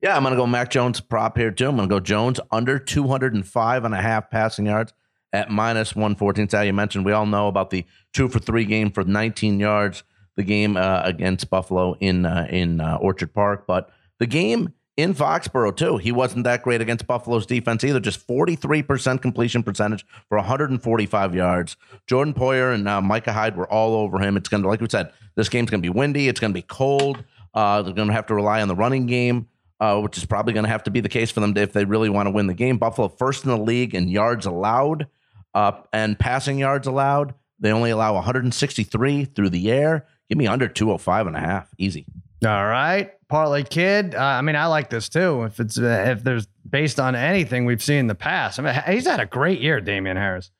Yeah, 0.00 0.16
I'm 0.16 0.22
going 0.22 0.34
to 0.34 0.36
go 0.36 0.46
Mac 0.46 0.70
Jones 0.70 1.00
prop 1.00 1.36
here 1.36 1.50
too. 1.50 1.68
I'm 1.68 1.76
going 1.76 1.88
to 1.88 1.94
go 1.94 1.98
Jones 1.98 2.38
under 2.50 2.78
205 2.78 3.84
and 3.84 3.94
a 3.94 4.00
half 4.00 4.30
passing 4.30 4.66
yards 4.66 4.92
at 5.32 5.50
minus 5.50 5.96
114. 5.96 6.48
Sal, 6.48 6.64
you 6.64 6.72
mentioned 6.72 7.04
we 7.04 7.12
all 7.12 7.26
know 7.26 7.48
about 7.48 7.70
the 7.70 7.84
two 8.12 8.28
for 8.28 8.38
three 8.38 8.66
game 8.66 8.90
for 8.90 9.02
19 9.02 9.58
yards, 9.58 10.04
the 10.36 10.42
game 10.42 10.76
uh, 10.76 11.02
against 11.04 11.50
Buffalo 11.50 11.96
in 12.00 12.26
uh, 12.26 12.46
in 12.50 12.80
uh, 12.80 12.96
Orchard 13.00 13.32
Park, 13.32 13.64
but 13.66 13.90
the 14.18 14.26
game 14.26 14.72
in 14.96 15.14
Foxborough 15.14 15.76
too. 15.76 15.96
He 15.96 16.12
wasn't 16.12 16.44
that 16.44 16.62
great 16.62 16.80
against 16.80 17.06
Buffalo's 17.06 17.46
defense 17.46 17.82
either. 17.82 17.98
Just 17.98 18.24
43% 18.26 19.20
completion 19.20 19.62
percentage 19.64 20.06
for 20.28 20.38
145 20.38 21.34
yards. 21.34 21.76
Jordan 22.06 22.32
Poyer 22.32 22.72
and 22.72 22.88
uh, 22.88 23.00
Micah 23.02 23.32
Hyde 23.32 23.56
were 23.56 23.68
all 23.68 23.94
over 23.94 24.20
him. 24.20 24.36
It's 24.36 24.48
going 24.48 24.62
to, 24.62 24.68
like 24.68 24.80
we 24.80 24.88
said, 24.88 25.12
this 25.34 25.48
game's 25.48 25.70
going 25.70 25.82
to 25.82 25.86
be 25.86 25.92
windy. 25.92 26.28
It's 26.28 26.38
going 26.38 26.52
to 26.52 26.54
be 26.56 26.62
cold. 26.62 27.24
Uh, 27.52 27.82
they're 27.82 27.92
going 27.92 28.06
to 28.06 28.14
have 28.14 28.26
to 28.26 28.34
rely 28.36 28.62
on 28.62 28.68
the 28.68 28.76
running 28.76 29.06
game 29.06 29.48
uh, 29.80 30.00
which 30.00 30.16
is 30.16 30.24
probably 30.24 30.52
going 30.52 30.64
to 30.64 30.70
have 30.70 30.84
to 30.84 30.90
be 30.90 31.00
the 31.00 31.08
case 31.08 31.30
for 31.30 31.40
them 31.40 31.56
if 31.56 31.72
they 31.72 31.84
really 31.84 32.08
want 32.08 32.26
to 32.26 32.30
win 32.30 32.46
the 32.46 32.54
game. 32.54 32.78
Buffalo 32.78 33.08
first 33.08 33.44
in 33.44 33.50
the 33.50 33.58
league 33.58 33.94
in 33.94 34.08
yards 34.08 34.46
allowed 34.46 35.06
uh, 35.54 35.72
and 35.92 36.18
passing 36.18 36.58
yards 36.58 36.86
allowed. 36.86 37.34
They 37.60 37.72
only 37.72 37.90
allow 37.90 38.14
163 38.14 39.24
through 39.26 39.50
the 39.50 39.70
air. 39.70 40.06
Give 40.28 40.38
me 40.38 40.46
under 40.46 40.68
205 40.68 41.26
and 41.26 41.36
a 41.36 41.40
half. 41.40 41.68
Easy. 41.78 42.06
All 42.44 42.66
right, 42.66 43.12
Parlay 43.28 43.62
Kid. 43.62 44.14
Uh, 44.14 44.18
I 44.20 44.42
mean, 44.42 44.56
I 44.56 44.66
like 44.66 44.90
this 44.90 45.08
too. 45.08 45.44
If 45.44 45.60
it's 45.60 45.78
uh, 45.78 46.04
if 46.08 46.22
there's 46.24 46.46
based 46.68 47.00
on 47.00 47.14
anything 47.14 47.64
we've 47.64 47.82
seen 47.82 47.98
in 47.98 48.06
the 48.06 48.14
past, 48.14 48.58
I 48.58 48.62
mean, 48.62 48.74
he's 48.94 49.06
had 49.06 49.20
a 49.20 49.26
great 49.26 49.60
year, 49.60 49.80
Damien 49.80 50.16
Harris. 50.16 50.50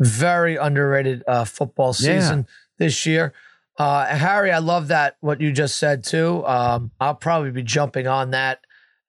Very 0.00 0.56
underrated 0.56 1.22
uh, 1.28 1.44
football 1.44 1.94
Yeah. 1.98 2.20
season 2.20 2.46
this 2.78 3.04
year. 3.06 3.32
Uh, 3.78 4.06
Harry, 4.06 4.50
I 4.52 4.58
love 4.58 4.88
that 4.88 5.16
what 5.20 5.40
you 5.40 5.52
just 5.52 5.76
said 5.78 6.02
too. 6.04 6.44
Um, 6.46 6.90
I'll 7.00 7.14
probably 7.14 7.50
be 7.50 7.62
jumping 7.62 8.06
on 8.06 8.30
that 8.30 8.60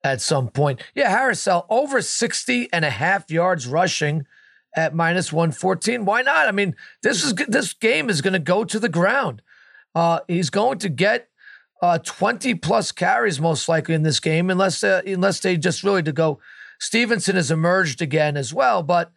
at 0.02 0.20
some 0.20 0.48
point. 0.48 0.82
Yeah, 0.94 1.10
Harris 1.10 1.40
Sal 1.40 1.66
over 1.68 2.00
60 2.02 2.70
and 2.72 2.84
a 2.84 2.90
half 2.90 3.30
yards 3.30 3.66
rushing 3.66 4.26
at 4.76 4.94
minus 4.94 5.32
114. 5.32 6.04
Why 6.04 6.22
not? 6.22 6.48
I 6.48 6.52
mean, 6.52 6.76
this 7.02 7.24
is 7.24 7.32
g- 7.32 7.44
this 7.48 7.72
game 7.72 8.08
is 8.10 8.20
going 8.20 8.32
to 8.34 8.38
go 8.38 8.64
to 8.64 8.78
the 8.78 8.88
ground. 8.88 9.42
Uh, 9.94 10.20
he's 10.28 10.50
going 10.50 10.78
to 10.78 10.88
get 10.88 11.28
uh, 11.82 11.98
20 11.98 12.54
plus 12.56 12.92
carries 12.92 13.40
most 13.40 13.68
likely 13.68 13.94
in 13.94 14.02
this 14.02 14.20
game, 14.20 14.50
unless 14.50 14.82
uh, 14.82 15.02
unless 15.06 15.40
they 15.40 15.56
just 15.56 15.84
really 15.84 16.02
to 16.02 16.12
go. 16.12 16.40
Stevenson 16.80 17.36
has 17.36 17.50
emerged 17.50 18.02
again 18.02 18.36
as 18.36 18.52
well, 18.52 18.82
but 18.82 19.12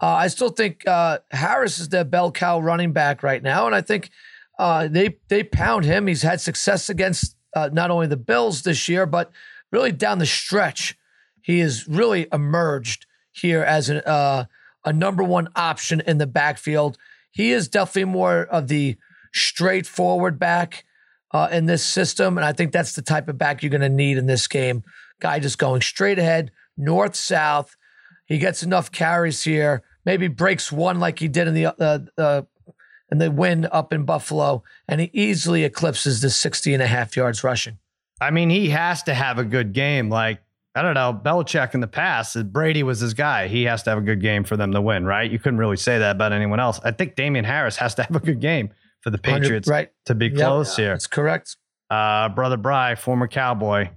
uh, 0.00 0.06
I 0.06 0.28
still 0.28 0.48
think 0.48 0.86
uh, 0.86 1.18
Harris 1.30 1.78
is 1.78 1.90
their 1.90 2.04
bell 2.04 2.32
cow 2.32 2.58
running 2.60 2.92
back 2.92 3.22
right 3.22 3.42
now, 3.42 3.66
and 3.66 3.74
I 3.74 3.82
think 3.82 4.10
uh, 4.58 4.88
they 4.88 5.16
they 5.28 5.42
pound 5.42 5.84
him. 5.84 6.06
He's 6.06 6.22
had 6.22 6.40
success 6.40 6.88
against 6.88 7.36
uh, 7.54 7.70
not 7.72 7.90
only 7.90 8.06
the 8.06 8.16
Bills 8.16 8.62
this 8.62 8.88
year, 8.88 9.06
but 9.06 9.30
really 9.70 9.92
down 9.92 10.18
the 10.18 10.26
stretch. 10.26 10.96
He 11.42 11.58
has 11.60 11.86
really 11.86 12.26
emerged 12.32 13.06
here 13.32 13.62
as 13.62 13.90
an, 13.90 13.98
uh, 13.98 14.46
a 14.84 14.92
number 14.92 15.22
one 15.22 15.48
option 15.56 16.00
in 16.00 16.18
the 16.18 16.26
backfield. 16.26 16.96
He 17.30 17.52
is 17.52 17.68
definitely 17.68 18.12
more 18.12 18.44
of 18.44 18.68
the 18.68 18.96
straightforward 19.34 20.38
back 20.38 20.84
uh, 21.32 21.48
in 21.50 21.66
this 21.66 21.84
system. 21.84 22.38
And 22.38 22.44
I 22.44 22.52
think 22.52 22.72
that's 22.72 22.94
the 22.94 23.02
type 23.02 23.28
of 23.28 23.36
back 23.36 23.62
you're 23.62 23.70
going 23.70 23.80
to 23.80 23.88
need 23.88 24.16
in 24.16 24.26
this 24.26 24.46
game. 24.46 24.84
Guy 25.20 25.40
just 25.40 25.58
going 25.58 25.82
straight 25.82 26.18
ahead, 26.18 26.50
north 26.76 27.16
south. 27.16 27.76
He 28.26 28.38
gets 28.38 28.62
enough 28.62 28.90
carries 28.90 29.42
here. 29.42 29.82
Maybe 30.06 30.28
breaks 30.28 30.72
one 30.72 31.00
like 31.00 31.18
he 31.18 31.28
did 31.28 31.48
in 31.48 31.54
the 31.54 31.66
uh, 31.66 31.98
uh, 32.16 32.42
in 33.10 33.18
the 33.18 33.30
win 33.30 33.66
up 33.70 33.92
in 33.92 34.04
Buffalo, 34.04 34.62
and 34.88 35.00
he 35.00 35.10
easily 35.12 35.64
eclipses 35.64 36.20
the 36.20 36.30
60 36.30 36.74
and 36.74 36.82
a 36.82 36.86
half 36.86 37.16
yards 37.16 37.44
rushing. 37.44 37.78
I 38.20 38.30
mean, 38.30 38.50
he 38.50 38.70
has 38.70 39.02
to 39.04 39.14
have 39.14 39.38
a 39.38 39.44
good 39.44 39.72
game. 39.72 40.08
Like 40.08 40.40
I 40.74 40.82
don't 40.82 40.94
know, 40.94 41.18
Belichick 41.22 41.74
in 41.74 41.80
the 41.80 41.86
past, 41.86 42.52
Brady 42.52 42.82
was 42.82 43.00
his 43.00 43.14
guy. 43.14 43.48
He 43.48 43.64
has 43.64 43.82
to 43.84 43.90
have 43.90 43.98
a 43.98 44.02
good 44.02 44.20
game 44.20 44.44
for 44.44 44.56
them 44.56 44.72
to 44.72 44.80
win, 44.80 45.04
right? 45.04 45.30
You 45.30 45.38
couldn't 45.38 45.58
really 45.58 45.76
say 45.76 45.98
that 45.98 46.16
about 46.16 46.32
anyone 46.32 46.60
else. 46.60 46.80
I 46.84 46.90
think 46.90 47.14
Damien 47.14 47.44
Harris 47.44 47.76
has 47.76 47.94
to 47.96 48.02
have 48.02 48.16
a 48.16 48.20
good 48.20 48.40
game 48.40 48.70
for 49.04 49.10
the 49.10 49.18
Patriots 49.18 49.68
right. 49.68 49.90
to 50.06 50.14
be 50.16 50.26
Yep. 50.26 50.36
close 50.36 50.76
here. 50.76 50.88
That's 50.88 51.06
correct. 51.06 51.56
Uh, 51.90 52.30
Brother 52.30 52.56
Bry, 52.56 52.94
former 52.96 53.28
Cowboy, 53.28 53.90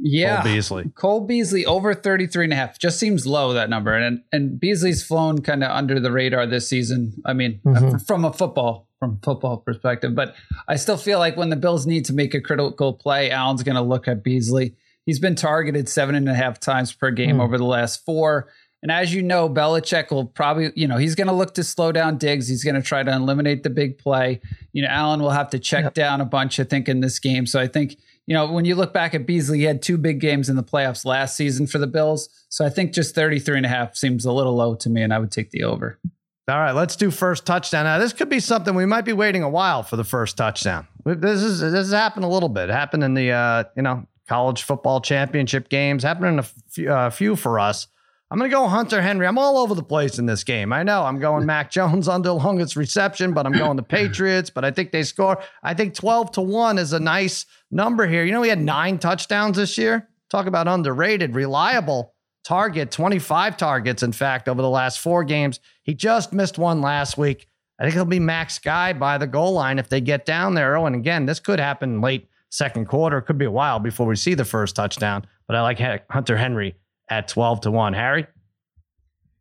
Yeah. 0.00 0.36
Cole 0.42 0.44
Beasley. 0.52 0.84
Cole 0.96 1.20
Beasley 1.26 1.64
over 1.66 1.94
33 1.94 2.44
and 2.44 2.52
a 2.52 2.56
half 2.56 2.78
just 2.78 2.98
seems 2.98 3.26
low 3.26 3.52
that 3.52 3.70
number 3.70 3.92
and 3.94 4.20
and 4.32 4.58
Beasley's 4.58 5.04
flown 5.04 5.40
kind 5.42 5.62
of 5.62 5.70
under 5.70 6.00
the 6.00 6.10
radar 6.10 6.46
this 6.46 6.68
season. 6.68 7.12
I 7.24 7.32
mean, 7.34 7.60
uh, 7.66 7.98
from 7.98 8.24
a 8.24 8.32
football 8.32 8.88
from 8.98 9.20
football 9.22 9.58
perspective, 9.58 10.14
but 10.14 10.34
I 10.66 10.76
still 10.76 10.96
feel 10.96 11.18
like 11.18 11.36
when 11.36 11.50
the 11.50 11.56
Bills 11.56 11.86
need 11.86 12.06
to 12.06 12.14
make 12.14 12.32
a 12.34 12.40
critical 12.40 12.94
play, 12.94 13.30
Allen's 13.30 13.62
going 13.62 13.76
to 13.76 13.82
look 13.82 14.08
at 14.08 14.24
Beasley. 14.24 14.74
He's 15.04 15.18
been 15.18 15.34
targeted 15.34 15.88
seven 15.90 16.14
and 16.14 16.26
a 16.28 16.34
half 16.34 16.58
times 16.58 16.90
per 16.92 17.10
game 17.10 17.34
Hmm. 17.36 17.42
over 17.42 17.58
the 17.58 17.64
last 17.66 18.02
four. 18.06 18.48
And 18.84 18.92
as 18.92 19.14
you 19.14 19.22
know, 19.22 19.48
Belichick 19.48 20.10
will 20.10 20.26
probably, 20.26 20.70
you 20.76 20.86
know, 20.86 20.98
he's 20.98 21.14
going 21.14 21.26
to 21.28 21.32
look 21.32 21.54
to 21.54 21.64
slow 21.64 21.90
down 21.90 22.18
Diggs. 22.18 22.48
He's 22.48 22.62
going 22.62 22.74
to 22.74 22.82
try 22.82 23.02
to 23.02 23.10
eliminate 23.10 23.62
the 23.62 23.70
big 23.70 23.96
play. 23.96 24.42
You 24.74 24.82
know, 24.82 24.88
Allen 24.88 25.20
will 25.22 25.30
have 25.30 25.48
to 25.50 25.58
check 25.58 25.84
Yep. 25.84 25.94
down 25.94 26.20
a 26.20 26.26
bunch, 26.26 26.60
I 26.60 26.64
think, 26.64 26.86
in 26.86 27.00
this 27.00 27.18
game. 27.18 27.46
So 27.46 27.58
I 27.58 27.66
think, 27.66 27.96
you 28.26 28.34
know, 28.34 28.52
when 28.52 28.66
you 28.66 28.74
look 28.74 28.92
back 28.92 29.14
at 29.14 29.24
Beasley, 29.26 29.60
he 29.60 29.64
had 29.64 29.80
two 29.80 29.96
big 29.96 30.20
games 30.20 30.50
in 30.50 30.56
the 30.56 30.62
playoffs 30.62 31.06
last 31.06 31.34
season 31.34 31.66
for 31.66 31.78
the 31.78 31.86
Bills. 31.86 32.28
So 32.50 32.62
I 32.62 32.68
think 32.68 32.92
just 32.92 33.14
33 33.14 33.56
and 33.56 33.64
a 33.64 33.70
half 33.70 33.96
seems 33.96 34.26
a 34.26 34.32
little 34.32 34.54
low 34.54 34.74
to 34.74 34.90
me, 34.90 35.00
and 35.00 35.14
I 35.14 35.18
would 35.18 35.32
take 35.32 35.50
the 35.50 35.64
over. 35.64 35.98
All 36.46 36.58
right, 36.58 36.72
let's 36.72 36.94
do 36.94 37.10
first 37.10 37.46
touchdown. 37.46 37.84
Now, 37.86 37.98
this 37.98 38.12
could 38.12 38.28
be 38.28 38.38
something 38.38 38.74
we 38.74 38.84
might 38.84 39.06
be 39.06 39.14
waiting 39.14 39.42
a 39.42 39.48
while 39.48 39.82
for 39.82 39.96
the 39.96 40.04
first 40.04 40.36
touchdown. 40.36 40.86
This 41.06 41.40
is 41.42 41.60
this 41.60 41.72
has 41.72 41.90
happened 41.90 42.26
a 42.26 42.28
little 42.28 42.50
bit. 42.50 42.68
It 42.68 42.72
happened 42.74 43.02
in 43.02 43.14
the 43.14 43.30
uh, 43.30 43.64
you 43.76 43.82
know 43.82 44.06
college 44.28 44.62
football 44.62 45.00
championship 45.00 45.70
games. 45.70 46.02
Happened 46.02 46.26
in 46.26 46.38
a 46.40 46.42
few, 46.42 46.92
uh, 46.92 47.08
few 47.08 47.34
for 47.34 47.58
us. 47.58 47.86
I'm 48.30 48.38
going 48.38 48.50
to 48.50 48.56
go 48.56 48.66
Hunter 48.66 49.02
Henry. 49.02 49.26
I'm 49.26 49.38
all 49.38 49.58
over 49.58 49.74
the 49.74 49.82
place 49.82 50.18
in 50.18 50.26
this 50.26 50.44
game. 50.44 50.72
I 50.72 50.82
know 50.82 51.04
I'm 51.04 51.20
going 51.20 51.46
Mac 51.46 51.70
Jones 51.70 52.08
under 52.08 52.32
longest 52.32 52.74
reception, 52.74 53.32
but 53.32 53.46
I'm 53.46 53.52
going 53.52 53.76
the 53.76 53.82
Patriots. 53.82 54.50
But 54.50 54.64
I 54.64 54.70
think 54.70 54.92
they 54.92 55.02
score. 55.02 55.42
I 55.62 55.74
think 55.74 55.94
12 55.94 56.32
to 56.32 56.40
one 56.40 56.78
is 56.78 56.92
a 56.92 57.00
nice 57.00 57.46
number 57.70 58.06
here. 58.06 58.24
You 58.24 58.32
know, 58.32 58.42
he 58.42 58.48
had 58.48 58.60
nine 58.60 58.98
touchdowns 58.98 59.56
this 59.56 59.76
year. 59.78 60.08
Talk 60.30 60.46
about 60.46 60.66
underrated, 60.66 61.34
reliable 61.34 62.14
target, 62.44 62.90
25 62.90 63.56
targets, 63.56 64.02
in 64.02 64.12
fact, 64.12 64.48
over 64.48 64.60
the 64.60 64.68
last 64.68 65.00
four 65.00 65.22
games. 65.24 65.60
He 65.82 65.94
just 65.94 66.32
missed 66.32 66.58
one 66.58 66.80
last 66.80 67.16
week. 67.16 67.46
I 67.78 67.84
think 67.84 67.94
he'll 67.94 68.04
be 68.04 68.20
max 68.20 68.58
guy 68.58 68.92
by 68.92 69.18
the 69.18 69.26
goal 69.26 69.52
line 69.52 69.78
if 69.78 69.88
they 69.88 70.00
get 70.00 70.24
down 70.24 70.54
there. 70.54 70.76
Oh, 70.76 70.86
and 70.86 70.94
again, 70.94 71.26
this 71.26 71.40
could 71.40 71.58
happen 71.58 72.00
late 72.00 72.28
second 72.50 72.86
quarter. 72.86 73.18
It 73.18 73.22
could 73.22 73.38
be 73.38 73.44
a 73.44 73.50
while 73.50 73.80
before 73.80 74.06
we 74.06 74.16
see 74.16 74.34
the 74.34 74.44
first 74.44 74.76
touchdown. 74.76 75.26
But 75.46 75.56
I 75.56 75.62
like 75.62 75.80
Hunter 76.10 76.36
Henry 76.36 76.76
at 77.08 77.28
12 77.28 77.62
to 77.62 77.70
1. 77.70 77.92
Harry? 77.94 78.26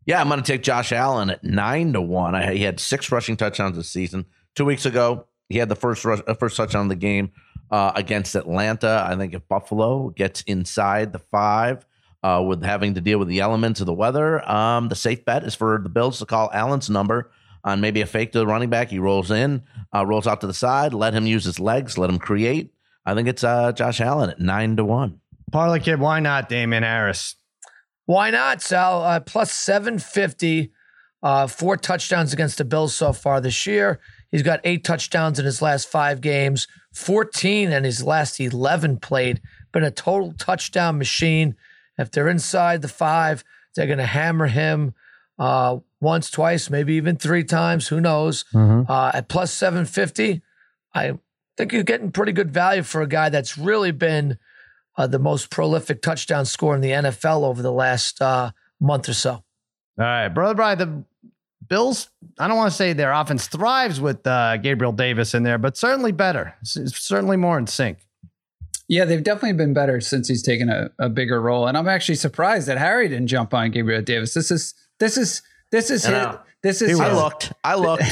Yeah, 0.06 0.19
I'm 0.19 0.28
going 0.28 0.41
to 0.41 0.45
take 0.45 0.63
Josh 0.63 0.91
Allen 0.91 1.30
at 1.30 1.43
nine 1.43 1.93
to 1.93 2.02
one. 2.02 2.36
I, 2.36 2.54
he 2.54 2.63
had 2.63 2.80
six 2.80 3.12
rushing 3.12 3.38
touchdowns 3.38 3.78
this 3.78 3.89
season. 3.89 4.26
Two 4.54 4.65
weeks 4.65 4.86
ago, 4.86 5.28
he 5.47 5.60
had 5.60 5.69
the 5.69 5.76
first 5.76 6.04
rush, 6.04 6.19
uh, 6.28 6.34
first 6.34 6.58
touchdown 6.58 6.84
of 6.84 6.89
the 6.89 6.95
game 6.95 7.32
uh, 7.71 7.93
against 7.95 8.36
Atlanta. 8.36 9.06
I 9.08 9.15
think 9.15 9.34
if 9.34 9.47
Buffalo 9.47 10.10
gets 10.10 10.41
inside 10.41 11.13
the 11.13 11.19
five, 11.19 11.86
uh, 12.21 12.43
with 12.45 12.63
having 12.63 12.93
to 12.93 13.02
deal 13.02 13.19
with 13.19 13.28
the 13.28 13.41
elements 13.41 13.82
of 13.82 13.86
the 13.86 13.93
weather, 13.93 14.49
um, 14.49 14.88
the 14.88 14.95
safe 14.95 15.26
bet 15.26 15.43
is 15.43 15.56
for 15.56 15.80
the 15.82 15.89
Bills 15.89 16.19
to 16.19 16.26
call 16.26 16.49
Allen's 16.54 16.89
number 16.89 17.32
on 17.65 17.82
maybe 17.82 18.02
a 18.02 18.06
fake 18.06 18.32
to 18.32 18.39
the 18.39 18.47
running 18.47 18.69
back. 18.69 18.89
He 18.89 18.99
rolls 18.99 19.30
in, 19.30 19.63
uh, 19.93 20.06
rolls 20.06 20.26
out 20.26 20.41
to 20.41 20.47
the 20.47 20.54
side, 20.54 20.93
let 20.93 21.13
him 21.13 21.26
use 21.26 21.43
his 21.43 21.60
legs, 21.60 21.97
let 21.97 22.10
him 22.10 22.19
create. 22.19 22.73
I 23.06 23.13
think 23.13 23.28
it's 23.28 23.43
uh, 23.43 23.73
Josh 23.73 23.99
Allen 23.99 24.30
at 24.30 24.39
nine 24.39 24.78
to 24.78 24.86
one. 24.86 25.19
Parlay 25.52 25.80
kid, 25.80 25.99
why 25.99 26.19
not 26.19 26.49
Damien 26.49 26.84
Harris? 26.84 27.36
Why 28.06 28.30
not, 28.32 28.62
Sal? 28.62 29.04
Uh, 29.04 29.20
plus 29.20 29.52
750, 29.52 30.72
uh, 31.22 31.48
four 31.48 31.78
touchdowns 31.78 32.34
against 32.34 32.58
the 32.58 32.66
Bills 32.66 32.94
so 32.94 33.13
far 33.13 33.39
this 33.39 33.66
year. 33.66 34.00
He's 34.30 34.44
got 34.44 34.60
eight 34.63 34.84
touchdowns 34.84 35.39
in 35.39 35.46
his 35.46 35.62
last 35.62 35.88
five 35.89 36.20
games, 36.20 36.68
14 36.94 37.72
in 37.72 37.84
his 37.84 38.04
last 38.04 38.39
11 38.39 38.98
played. 38.98 39.42
Been 39.72 39.84
a 39.84 39.92
total 39.92 40.34
touchdown 40.34 40.98
machine. 40.98 41.56
If 41.98 42.12
they're 42.12 42.28
inside 42.28 42.82
the 42.82 42.88
five, 42.88 43.44
they're 43.76 43.88
going 43.88 44.00
to 44.00 44.06
hammer 44.06 44.48
him 44.48 44.94
uh, 45.39 45.78
once, 46.02 46.30
twice, 46.30 46.70
maybe 46.70 46.96
even 46.96 47.16
three 47.16 47.44
times. 47.44 47.88
Who 47.88 48.02
knows? 48.02 48.46
Uh, 48.89 49.12
at 49.13 49.30
plus 49.30 49.52
750, 49.54 50.42
I 50.94 51.13
think 51.58 51.72
you're 51.72 51.84
getting 51.84 52.12
pretty 52.12 52.32
good 52.34 52.52
value 52.52 52.84
for 52.84 53.02
a 53.02 53.08
guy 53.08 53.30
that's 53.30 53.58
really 53.58 53.92
been 53.92 54.38
uh, 54.97 55.08
the 55.08 55.19
most 55.19 55.49
prolific 55.49 56.01
touchdown 56.01 56.45
scorer 56.45 56.75
in 56.75 56.82
the 56.82 56.91
NFL 56.91 57.43
over 57.43 57.62
the 57.62 57.71
last 57.71 58.21
uh, 58.21 58.51
month 58.79 59.10
or 59.10 59.13
so. 59.13 59.32
All 59.32 59.43
right, 59.97 60.29
brother 60.29 60.56
Brian, 60.56 60.77
the 60.77 61.03
Bills, 61.67 62.10
I 62.39 62.47
don't 62.47 62.58
want 62.58 62.71
to 62.71 62.75
say 62.75 62.93
their 62.93 63.12
offense 63.12 63.47
thrives 63.47 63.99
with 64.01 64.25
uh, 64.27 64.58
Gabriel 64.58 64.91
Davis 64.91 65.34
in 65.34 65.43
there, 65.43 65.58
but 65.58 65.77
certainly 65.77 66.12
better. 66.12 66.56
S- 66.62 66.93
certainly 66.95 67.38
more 67.38 67.58
in 67.58 67.67
sync. 67.67 67.99
Yeah, 68.88 69.06
they've 69.06 69.23
definitely 69.23 69.53
been 69.53 69.73
better 69.73 70.01
since 70.01 70.27
he's 70.27 70.43
taken 70.43 70.69
a, 70.69 70.89
a 70.99 71.10
bigger 71.10 71.41
role. 71.41 71.67
And 71.67 71.77
I'm 71.77 71.88
actually 71.88 72.15
surprised 72.15 72.67
that 72.67 72.77
Harry 72.77 73.08
didn't 73.08 73.27
jump 73.27 73.53
on 73.53 73.71
Gabriel 73.71 74.01
Davis. 74.01 74.34
This 74.34 74.51
is 74.51 74.73
this 74.99 75.17
is 75.17 75.41
this 75.71 75.89
is 75.89 76.06
I 76.06 76.10
his, 76.10 76.21
know. 76.21 76.39
this 76.62 76.82
is 76.82 76.99
I 76.99 77.13
looked. 77.13 77.53
I 77.63 77.75
looked. 77.75 78.03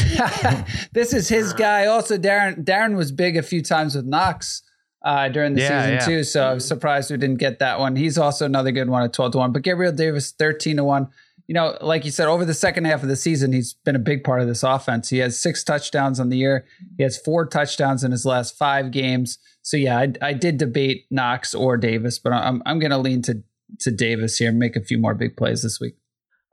this 0.93 1.13
is 1.13 1.27
his 1.27 1.53
guy. 1.53 1.87
Also, 1.87 2.17
Darren 2.17 2.63
Darren 2.63 2.95
was 2.95 3.11
big 3.11 3.37
a 3.37 3.43
few 3.43 3.61
times 3.61 3.95
with 3.95 4.05
Knox 4.05 4.63
uh, 5.03 5.29
during 5.29 5.53
the 5.53 5.61
Yeah, 5.61 5.81
season 5.81 5.93
yeah. 5.93 6.05
too. 6.05 6.23
So 6.23 6.43
I 6.47 6.53
was 6.53 6.67
surprised 6.67 7.11
we 7.11 7.17
didn't 7.17 7.39
get 7.39 7.59
that 7.59 7.79
one. 7.79 7.95
He's 7.95 8.17
also 8.17 8.45
another 8.45 8.71
good 8.71 8.89
one 8.89 9.03
at 9.03 9.13
twelve 9.13 9.31
to 9.33 9.39
one. 9.39 9.51
But 9.51 9.63
Gabriel 9.63 9.91
Davis 9.91 10.31
thirteen 10.31 10.77
to 10.77 10.83
one. 10.83 11.07
You 11.47 11.55
know, 11.55 11.77
like 11.81 12.05
you 12.05 12.11
said, 12.11 12.27
over 12.27 12.45
the 12.45 12.53
second 12.53 12.85
half 12.85 13.03
of 13.03 13.09
the 13.09 13.15
season, 13.17 13.51
he's 13.51 13.73
been 13.73 13.95
a 13.95 13.99
big 13.99 14.23
part 14.23 14.39
of 14.39 14.47
this 14.47 14.63
offense. 14.63 15.09
He 15.09 15.17
has 15.17 15.37
six 15.37 15.65
touchdowns 15.65 16.17
on 16.17 16.29
the 16.29 16.37
year. 16.37 16.65
He 16.97 17.03
has 17.03 17.17
four 17.17 17.45
touchdowns 17.45 18.05
in 18.05 18.11
his 18.11 18.25
last 18.25 18.57
five 18.57 18.91
games. 18.91 19.37
So 19.61 19.75
yeah, 19.75 19.99
I, 19.99 20.13
I 20.21 20.33
did 20.33 20.57
debate 20.57 21.07
Knox 21.11 21.53
or 21.53 21.75
Davis, 21.75 22.19
but 22.19 22.31
I'm 22.31 22.61
I'm 22.65 22.79
going 22.79 22.91
to 22.91 22.97
lean 22.97 23.21
to 23.23 23.43
to 23.79 23.91
Davis 23.91 24.37
here 24.37 24.49
and 24.49 24.59
make 24.59 24.75
a 24.77 24.81
few 24.81 24.97
more 24.97 25.13
big 25.13 25.35
plays 25.35 25.61
this 25.63 25.79
week. 25.79 25.95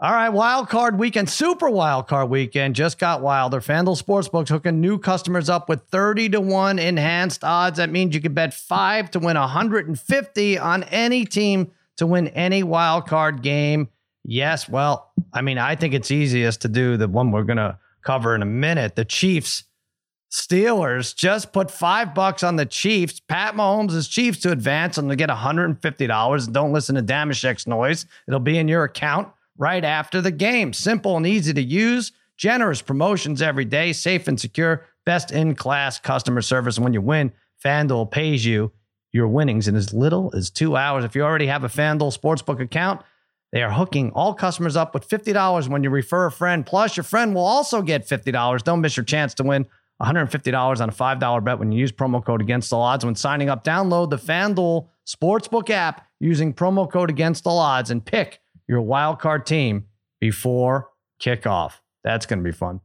All 0.00 0.12
right, 0.12 0.28
wild 0.28 0.68
card 0.68 0.96
weekend, 0.96 1.28
super 1.28 1.68
wild 1.68 2.06
card 2.06 2.30
weekend 2.30 2.76
just 2.76 3.00
got 3.00 3.20
wilder. 3.20 3.60
FanDuel 3.60 4.00
Sportsbook's 4.00 4.48
hooking 4.48 4.80
new 4.80 4.96
customers 4.96 5.48
up 5.48 5.68
with 5.68 5.82
30 5.90 6.28
to 6.28 6.40
1 6.40 6.78
enhanced 6.78 7.42
odds. 7.42 7.78
That 7.78 7.90
means 7.90 8.14
you 8.14 8.20
can 8.20 8.32
bet 8.32 8.54
5 8.54 9.10
to 9.10 9.18
win 9.18 9.36
150 9.36 10.58
on 10.58 10.84
any 10.84 11.24
team 11.24 11.72
to 11.96 12.06
win 12.06 12.28
any 12.28 12.62
wild 12.62 13.08
card 13.08 13.42
game. 13.42 13.88
Yes, 14.24 14.68
well, 14.68 15.10
I 15.32 15.42
mean, 15.42 15.58
I 15.58 15.74
think 15.74 15.94
it's 15.94 16.12
easiest 16.12 16.60
to 16.60 16.68
do 16.68 16.96
the 16.96 17.08
one 17.08 17.32
we're 17.32 17.42
going 17.42 17.56
to 17.56 17.76
cover 18.02 18.36
in 18.36 18.42
a 18.42 18.46
minute. 18.46 18.94
The 18.94 19.04
Chiefs 19.04 19.64
Steelers 20.30 21.12
just 21.16 21.52
put 21.52 21.72
five 21.72 22.14
bucks 22.14 22.44
on 22.44 22.54
the 22.54 22.66
Chiefs. 22.66 23.18
Pat 23.18 23.56
Mahomes 23.56 23.94
is 23.94 24.06
Chiefs 24.06 24.38
to 24.42 24.52
advance 24.52 24.96
and 24.96 25.10
to 25.10 25.16
get 25.16 25.28
$150. 25.28 26.52
Don't 26.52 26.72
listen 26.72 26.94
to 26.94 27.02
Damashek's 27.02 27.66
noise. 27.66 28.06
It'll 28.28 28.38
be 28.38 28.58
in 28.58 28.68
your 28.68 28.84
account 28.84 29.28
right 29.58 29.84
after 29.84 30.22
the 30.22 30.30
game. 30.30 30.72
Simple 30.72 31.16
and 31.16 31.26
easy 31.26 31.52
to 31.52 31.62
use. 31.62 32.12
Generous 32.36 32.80
promotions 32.80 33.42
every 33.42 33.64
day, 33.64 33.92
safe 33.92 34.28
and 34.28 34.40
secure, 34.40 34.86
best 35.04 35.32
in 35.32 35.56
class 35.56 35.98
customer 35.98 36.40
service. 36.40 36.76
And 36.76 36.84
when 36.84 36.94
you 36.94 37.00
win, 37.00 37.32
FanDuel 37.62 38.10
pays 38.10 38.46
you 38.46 38.70
your 39.12 39.26
winnings 39.26 39.66
in 39.66 39.74
as 39.74 39.92
little 39.92 40.30
as 40.34 40.48
two 40.48 40.76
hours. 40.76 41.04
If 41.04 41.16
you 41.16 41.22
already 41.22 41.48
have 41.48 41.64
a 41.64 41.68
FanDuel 41.68 42.16
Sportsbook 42.16 42.60
account, 42.60 43.02
they 43.50 43.62
are 43.62 43.72
hooking 43.72 44.12
all 44.12 44.34
customers 44.34 44.76
up 44.76 44.94
with 44.94 45.08
$50 45.08 45.68
when 45.68 45.82
you 45.82 45.90
refer 45.90 46.26
a 46.26 46.32
friend. 46.32 46.64
Plus, 46.64 46.96
your 46.96 47.04
friend 47.04 47.34
will 47.34 47.44
also 47.44 47.82
get 47.82 48.06
$50. 48.06 48.62
Don't 48.62 48.80
miss 48.80 48.96
your 48.96 49.04
chance 49.04 49.34
to 49.34 49.42
win 49.42 49.66
$150 50.00 50.80
on 50.80 50.88
a 50.88 50.92
$5 50.92 51.44
bet 51.44 51.58
when 51.58 51.72
you 51.72 51.80
use 51.80 51.90
promo 51.90 52.24
code 52.24 52.40
against 52.40 52.72
all 52.72 52.82
odds. 52.82 53.04
When 53.04 53.16
signing 53.16 53.48
up, 53.48 53.64
download 53.64 54.10
the 54.10 54.18
FanDuel 54.18 54.88
Sportsbook 55.06 55.70
app 55.70 56.06
using 56.20 56.52
promo 56.52 56.90
code 56.90 57.10
against 57.10 57.46
all 57.46 57.58
odds 57.58 57.90
and 57.90 58.04
pick 58.04 58.40
your 58.68 58.82
wild 58.82 59.18
card 59.18 59.46
team 59.46 59.86
before 60.20 60.90
kickoff. 61.20 61.74
That's 62.04 62.26
going 62.26 62.40
to 62.40 62.44
be 62.44 62.52
fun. 62.52 62.80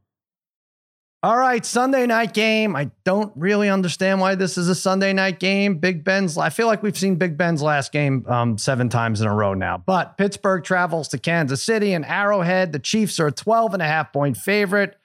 All 1.22 1.38
right, 1.38 1.65
Sunday 1.65 2.06
night 2.06 2.34
game. 2.34 2.76
I 2.76 2.91
don't 3.06 3.32
really 3.38 3.69
understand 3.69 4.19
why 4.19 4.36
this 4.36 4.58
is 4.58 4.67
a 4.67 4.76
Sunday 4.76 5.13
night 5.13 5.39
game. 5.39 5.78
Big 5.78 6.04
Ben's, 6.04 6.38
I 6.38 6.50
feel 6.50 6.67
like 6.67 6.84
we've 6.84 6.98
seen 6.98 7.15
Big 7.15 7.38
Ben's 7.38 7.62
last 7.62 7.93
game 7.93 8.26
um, 8.28 8.58
seven 8.58 8.89
times 8.89 9.22
in 9.22 9.28
a 9.28 9.34
row 9.34 9.54
now. 9.54 9.78
But 9.78 10.17
Pittsburgh 10.17 10.65
travels 10.65 11.08
to 11.10 11.17
Kansas 11.17 11.63
City 11.63 11.93
and 11.93 12.04
Arrowhead. 12.04 12.74
The 12.74 12.80
Chiefs 12.80 13.22
are 13.22 13.28
a 13.28 13.32
12 13.32 13.74
and 13.74 13.82
a 13.82 13.86
half 13.86 14.12
point 14.12 14.36
favorite. 14.36 14.98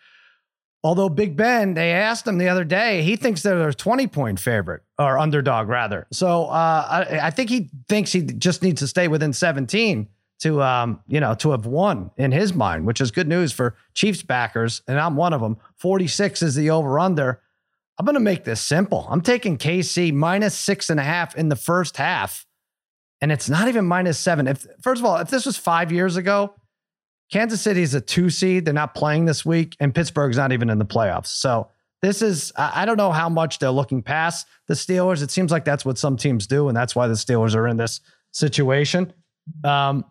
Although 0.83 1.09
Big 1.09 1.37
Ben, 1.37 1.75
they 1.75 1.93
asked 1.93 2.27
him 2.27 2.38
the 2.38 2.49
other 2.49 2.64
day, 2.64 3.03
he 3.03 3.14
thinks 3.14 3.43
they're 3.43 3.69
a 3.69 3.75
20 3.75 4.09
point 4.09 4.41
favorite 4.41 4.83
or 4.99 5.21
underdog, 5.21 5.69
rather. 5.69 6.09
So 6.11 6.47
uh, 6.47 7.07
I, 7.09 7.27
I 7.27 7.31
think 7.31 7.49
he 7.49 7.71
thinks 7.88 8.11
he 8.11 8.23
just 8.23 8.64
needs 8.64 8.81
to 8.81 8.88
stay 8.88 9.07
within 9.07 9.33
17 9.33 10.09
to 10.40 10.62
um, 10.62 11.01
you 11.09 11.20
know, 11.20 11.35
to 11.35 11.51
have 11.51 11.66
won 11.66 12.11
in 12.16 12.33
his 12.33 12.55
mind, 12.55 12.87
which 12.87 13.01
is 13.01 13.11
good 13.11 13.29
news 13.29 13.53
for 13.53 13.77
Chiefs 13.94 14.22
backers, 14.22 14.83
and 14.87 14.98
I'm 14.98 15.16
one 15.16 15.33
of 15.33 15.40
them. 15.40 15.57
46 15.77 16.42
is 16.42 16.55
the 16.55 16.70
over 16.70 16.98
under. 16.98 17.40
I'm 17.98 18.07
gonna 18.07 18.20
make 18.20 18.44
this 18.44 18.61
simple. 18.61 19.07
I'm 19.11 19.20
taking 19.20 19.59
KC 19.59 20.12
minus 20.12 20.57
six 20.57 20.90
and 20.90 21.01
a 21.01 21.03
half 21.03 21.37
in 21.37 21.48
the 21.48 21.57
first 21.57 21.96
half, 21.96 22.46
and 23.20 23.33
it's 23.33 23.48
not 23.48 23.66
even 23.68 23.85
minus 23.85 24.18
seven. 24.18 24.46
If 24.46 24.66
first 24.81 25.01
of 25.01 25.05
all, 25.05 25.16
if 25.16 25.31
this 25.31 25.46
was 25.46 25.57
five 25.57 25.90
years 25.90 26.16
ago, 26.16 26.55
Kansas 27.33 27.61
City 27.61 27.83
is 27.83 27.94
a 27.94 28.01
two 28.01 28.31
seed. 28.31 28.64
They're 28.64 28.74
not 28.74 28.94
playing 28.94 29.24
this 29.24 29.44
week, 29.44 29.77
and 29.81 29.94
Pittsburgh's 29.94 30.37
not 30.37 30.53
even 30.53 30.70
in 30.70 30.79
the 30.79 30.87
playoffs. 30.87 31.27
So 31.27 31.68
this 32.01 32.22
is 32.22 32.53
I 32.57 32.85
don't 32.85 32.96
know 32.96 33.11
how 33.11 33.29
much 33.29 33.59
they're 33.59 33.70
looking 33.70 34.03
past 34.03 34.46
the 34.68 34.74
Steelers. 34.74 35.22
It 35.22 35.33
seems 35.33 35.51
like 35.51 35.64
that's 35.64 35.85
what 35.85 35.98
some 35.98 36.16
teams 36.16 36.46
do, 36.46 36.68
and 36.68 36.77
that's 36.77 36.94
why 36.94 37.09
the 37.09 37.14
Steelers 37.14 37.57
are 37.57 37.66
in 37.66 37.77
this 37.77 38.01
situation. 38.33 39.12
Um, 39.64 40.05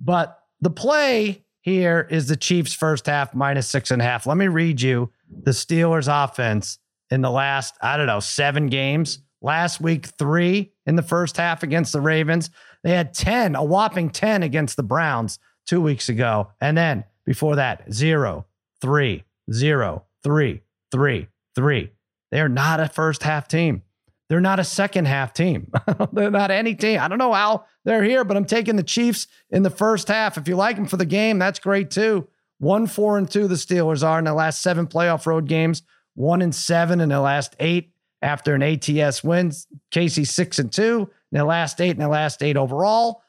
but 0.00 0.40
the 0.60 0.70
play 0.70 1.44
here 1.60 2.06
is 2.10 2.28
the 2.28 2.36
Chiefs 2.36 2.72
first 2.72 3.06
half 3.06 3.34
minus 3.34 3.68
six 3.68 3.90
and 3.90 4.00
a 4.00 4.04
half. 4.04 4.26
Let 4.26 4.36
me 4.36 4.48
read 4.48 4.80
you 4.80 5.12
the 5.42 5.50
Steelers 5.50 6.08
offense 6.08 6.78
in 7.10 7.20
the 7.20 7.30
last, 7.30 7.74
I 7.82 7.96
don't 7.96 8.06
know, 8.06 8.20
seven 8.20 8.68
games. 8.68 9.18
Last 9.42 9.80
week, 9.80 10.06
three 10.06 10.72
in 10.86 10.96
the 10.96 11.02
first 11.02 11.36
half 11.36 11.62
against 11.62 11.92
the 11.92 12.00
Ravens. 12.00 12.50
They 12.82 12.90
had 12.90 13.14
10, 13.14 13.56
a 13.56 13.64
whopping 13.64 14.10
10 14.10 14.42
against 14.42 14.76
the 14.76 14.82
Browns 14.82 15.38
two 15.66 15.80
weeks 15.80 16.08
ago. 16.08 16.50
And 16.60 16.76
then 16.76 17.04
before 17.24 17.56
that, 17.56 17.90
zero, 17.92 18.46
three, 18.80 19.24
zero, 19.52 20.04
three, 20.22 20.62
three, 20.92 21.28
three. 21.54 21.90
They 22.30 22.40
are 22.40 22.48
not 22.48 22.80
a 22.80 22.88
first 22.88 23.22
half 23.22 23.48
team. 23.48 23.82
They're 24.30 24.40
not 24.40 24.60
a 24.60 24.64
second 24.64 25.06
half 25.06 25.32
team. 25.34 25.72
they're 26.12 26.30
not 26.30 26.52
any 26.52 26.76
team. 26.76 27.00
I 27.00 27.08
don't 27.08 27.18
know 27.18 27.32
how 27.32 27.64
they're 27.84 28.04
here, 28.04 28.22
but 28.22 28.36
I'm 28.36 28.44
taking 28.44 28.76
the 28.76 28.84
Chiefs 28.84 29.26
in 29.50 29.64
the 29.64 29.70
first 29.70 30.06
half. 30.06 30.38
If 30.38 30.46
you 30.46 30.54
like 30.54 30.76
them 30.76 30.86
for 30.86 30.96
the 30.96 31.04
game, 31.04 31.40
that's 31.40 31.58
great 31.58 31.90
too. 31.90 32.28
One, 32.58 32.86
four, 32.86 33.18
and 33.18 33.28
two, 33.28 33.48
the 33.48 33.56
Steelers 33.56 34.06
are 34.06 34.20
in 34.20 34.26
the 34.26 34.32
last 34.32 34.62
seven 34.62 34.86
playoff 34.86 35.26
road 35.26 35.48
games, 35.48 35.82
one 36.14 36.42
and 36.42 36.54
seven 36.54 37.00
in 37.00 37.08
the 37.08 37.20
last 37.20 37.56
eight 37.58 37.92
after 38.22 38.54
an 38.54 38.62
ATS 38.62 39.24
wins. 39.24 39.66
KC, 39.90 40.24
six 40.24 40.60
and 40.60 40.72
two 40.72 41.10
in 41.32 41.38
the 41.38 41.44
last 41.44 41.80
eight 41.80 41.90
and 41.90 42.00
the 42.00 42.08
last 42.08 42.40
eight 42.40 42.56
overall. 42.56 43.24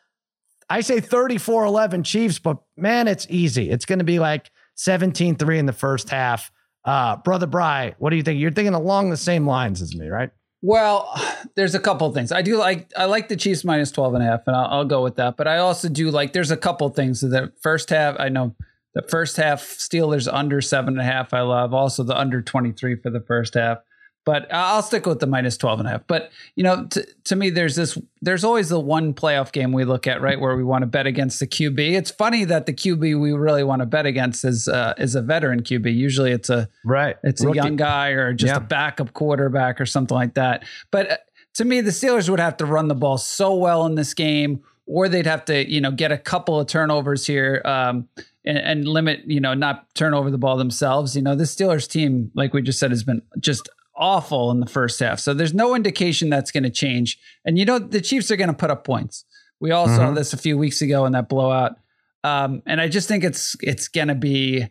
I 0.70 0.82
say 0.82 1.00
34 1.00 1.66
11 1.66 2.04
Chiefs, 2.04 2.38
but 2.38 2.58
man, 2.78 3.08
it's 3.08 3.26
easy. 3.28 3.72
It's 3.72 3.86
going 3.86 4.00
to 4.00 4.06
be 4.06 4.20
like 4.20 4.52
17 4.76 5.36
3 5.36 5.58
in 5.58 5.66
the 5.66 5.74
first 5.74 6.10
half. 6.10 6.52
Uh, 6.86 7.16
Brother 7.16 7.48
Bry, 7.48 7.96
what 7.98 8.12
do 8.12 8.18
you 8.18 8.24
think? 8.24 8.40
You're 8.40 8.52
thinking 8.52 8.76
along 8.76 9.10
the 9.10 9.18
same 9.18 9.48
lines 9.48 9.82
as 9.82 9.96
me, 9.96 10.08
right? 10.08 10.30
Well, 10.62 11.14
there's 11.56 11.76
a 11.76 11.80
couple 11.80 12.12
things. 12.12 12.32
I 12.32 12.42
do 12.42 12.58
like 12.58 12.92
I 12.96 13.06
like 13.06 13.28
the 13.28 13.36
Chiefs 13.36 13.64
minus 13.64 13.92
12 13.92 14.16
and 14.16 14.24
a 14.24 14.26
half, 14.26 14.42
and 14.48 14.56
I'll, 14.56 14.68
I'll 14.68 14.86
go 14.86 15.04
with 15.04 15.16
that. 15.16 15.38
But 15.38 15.48
I 15.48 15.58
also 15.58 15.90
do 15.90 16.12
like 16.12 16.34
there's 16.34 16.52
a 16.52 16.58
couple 16.58 16.90
things. 16.90 17.22
The 17.22 17.52
first 17.62 17.90
half, 17.90 18.16
I 18.20 18.30
know 18.30 18.56
the 18.94 19.02
first 19.04 19.38
half 19.38 19.62
Steelers 19.62 20.30
under 20.32 20.62
seven 20.62 20.96
and 20.96 21.02
a 21.02 21.12
half. 21.12 21.34
I 21.34 21.42
love 21.42 21.74
also 21.74 22.04
the 22.04 22.18
under 22.18 22.42
23 22.42 22.98
for 22.98 23.10
the 23.10 23.22
first 23.22 23.54
half 23.54 23.80
but 24.24 24.54
I'll 24.54 24.84
stick 24.84 25.06
with 25.06 25.20
the 25.20 25.28
minus 25.28 25.58
12 25.58 25.80
and 25.80 25.88
a 25.88 25.92
half. 25.92 26.08
But, 26.08 26.32
you 26.56 26.64
know, 26.64 26.86
t- 26.86 27.02
to 27.26 27.36
me, 27.36 27.50
there's 27.50 27.76
this, 27.76 27.98
there's 28.22 28.44
always 28.44 28.70
the 28.70 28.80
one 28.80 29.14
playoff 29.14 29.52
game 29.52 29.72
we 29.72 29.84
look 29.84 30.06
at, 30.06 30.22
right, 30.22 30.40
where 30.40 30.56
we 30.56 30.64
want 30.64 30.84
to 30.84 30.88
bet 30.88 31.08
against 31.08 31.40
the 31.40 31.48
QB. 31.48 31.80
It's 31.94 32.12
funny 32.12 32.44
that 32.46 32.68
the 32.68 32.74
QB 32.74 33.20
we 33.20 33.32
really 33.34 33.64
want 33.64 33.82
to 33.82 33.88
bet 33.88 34.06
against 34.06 34.46
is, 34.46 34.68
uh, 34.68 34.94
is 34.98 35.16
a 35.16 35.22
veteran 35.22 35.64
QB. 35.64 35.96
Usually 35.96 36.32
it's 36.32 36.50
a, 36.50 36.70
right, 36.86 37.18
it's 37.24 37.44
Rookie. 37.44 37.60
a 37.60 37.64
young 37.64 37.76
guy 37.78 38.10
or 38.10 38.34
just 38.34 38.52
yeah. 38.52 38.58
a 38.58 38.60
backup 38.60 39.14
quarterback 39.14 39.82
or 39.82 39.88
something 39.88 40.16
like 40.16 40.36
that. 40.36 40.66
But 40.92 41.12
uh, 41.12 41.18
to 41.56 41.66
me, 41.66 41.82
the 41.82 41.92
Steelers 41.92 42.30
would 42.30 42.40
have 42.40 42.58
to 42.58 42.66
run 42.66 42.90
the 42.90 42.96
ball 42.96 43.18
so 43.18 43.56
well 43.56 43.88
in 43.88 43.96
this 43.96 44.14
game, 44.14 44.64
or 44.86 45.10
they'd 45.10 45.26
have 45.26 45.46
to, 45.46 45.70
you 45.70 45.82
know, 45.82 45.92
get 45.92 46.12
a 46.12 46.18
couple 46.18 46.60
of 46.60 46.68
turnovers 46.68 47.26
here. 47.26 47.62
Um, 47.66 48.08
and, 48.44 48.58
and, 48.58 48.88
limit, 48.88 49.22
you 49.28 49.40
know, 49.40 49.54
not 49.54 49.94
turn 49.94 50.16
over 50.16 50.32
the 50.32 50.38
ball 50.38 50.58
themselves. 50.58 51.16
You 51.16 51.22
know, 51.22 51.36
the 51.36 51.44
Steelers 51.44 51.88
team, 51.88 52.32
like 52.34 52.56
we 52.56 52.64
just 52.64 52.80
said, 52.80 52.90
has 52.90 53.04
been 53.04 53.22
just 53.40 53.70
awful 54.02 54.50
in 54.52 54.60
the 54.60 54.66
first 54.66 55.00
half. 55.00 55.20
So 55.20 55.34
there's 55.34 55.54
no 55.54 55.76
indication 55.76 56.30
that's 56.30 56.52
going 56.52 56.64
to 56.64 56.70
change. 56.70 57.18
And 57.46 57.58
you 57.58 57.64
know, 57.64 57.80
the 57.80 58.02
Chiefs 58.02 58.32
are 58.32 58.36
going 58.36 58.50
to 58.50 58.56
put 58.56 58.72
up 58.72 58.84
points. 58.84 59.24
We 59.62 59.72
all 59.72 59.86
mm-hmm. 59.86 59.96
saw 59.96 60.12
this 60.12 60.34
a 60.34 60.38
few 60.38 60.58
weeks 60.58 60.82
ago 60.82 61.06
in 61.06 61.14
that 61.14 61.30
blowout. 61.30 61.76
Um, 62.24 62.64
and 62.66 62.82
I 62.82 62.88
just 62.88 63.08
think 63.08 63.24
it's 63.24 63.56
it's 63.62 63.88
going 63.88 64.10
to 64.10 64.16
be 64.16 64.68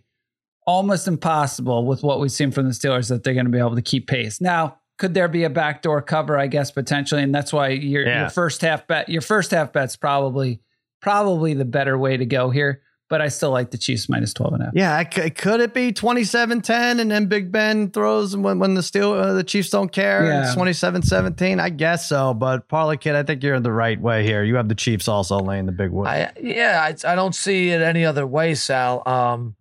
almost 0.66 1.08
impossible 1.08 1.86
with 1.86 2.02
what 2.02 2.20
we've 2.20 2.30
seen 2.30 2.50
from 2.50 2.66
the 2.66 2.72
Steelers 2.72 3.08
that 3.08 3.22
they're 3.22 3.34
going 3.34 3.46
to 3.46 3.52
be 3.52 3.58
able 3.58 3.76
to 3.76 3.82
keep 3.82 4.08
pace. 4.08 4.40
Now, 4.40 4.78
could 4.98 5.14
there 5.14 5.28
be 5.28 5.44
a 5.44 5.50
backdoor 5.50 6.02
cover? 6.02 6.36
I 6.38 6.48
guess 6.48 6.70
potentially, 6.70 7.22
and 7.22 7.34
that's 7.34 7.52
why 7.52 7.68
your, 7.68 8.06
yeah. 8.06 8.20
your 8.22 8.30
first 8.30 8.60
half 8.60 8.86
bet, 8.86 9.08
your 9.08 9.22
first 9.22 9.52
half 9.52 9.72
bet's 9.72 9.96
probably 9.96 10.60
probably 11.00 11.54
the 11.54 11.64
better 11.64 11.96
way 11.96 12.16
to 12.16 12.26
go 12.26 12.50
here 12.50 12.82
but 13.10 13.20
I 13.20 13.26
still 13.28 13.50
like 13.50 13.72
the 13.72 13.76
Chiefs 13.76 14.08
minus 14.08 14.32
12 14.32 14.52
and 14.54 14.62
a 14.62 14.64
half. 14.66 14.74
Yeah, 14.74 15.02
could 15.02 15.60
it 15.60 15.74
be 15.74 15.92
27-10 15.92 17.00
and 17.00 17.10
then 17.10 17.26
Big 17.26 17.50
Ben 17.50 17.90
throws 17.90 18.36
when, 18.36 18.60
when 18.60 18.74
the 18.74 18.84
Steel 18.84 19.12
uh, 19.12 19.34
the 19.34 19.42
Chiefs 19.42 19.68
don't 19.68 19.90
care? 19.90 20.24
Yeah. 20.24 20.46
It's 20.46 20.54
27-17. 20.54 21.60
I 21.60 21.70
guess 21.70 22.08
so, 22.08 22.32
but 22.32 22.68
Parlay 22.68 22.96
Kid, 22.96 23.16
I 23.16 23.24
think 23.24 23.42
you're 23.42 23.56
in 23.56 23.64
the 23.64 23.72
right 23.72 24.00
way 24.00 24.24
here. 24.24 24.44
You 24.44 24.54
have 24.54 24.68
the 24.68 24.76
Chiefs 24.76 25.08
also 25.08 25.40
laying 25.40 25.66
the 25.66 25.72
big 25.72 25.90
wood. 25.90 26.06
I, 26.06 26.30
yeah, 26.40 26.80
I, 26.82 27.12
I 27.12 27.16
don't 27.16 27.34
see 27.34 27.70
it 27.70 27.82
any 27.82 28.04
other 28.04 28.24
way, 28.24 28.54
Sal. 28.54 29.02
Um, 29.06 29.56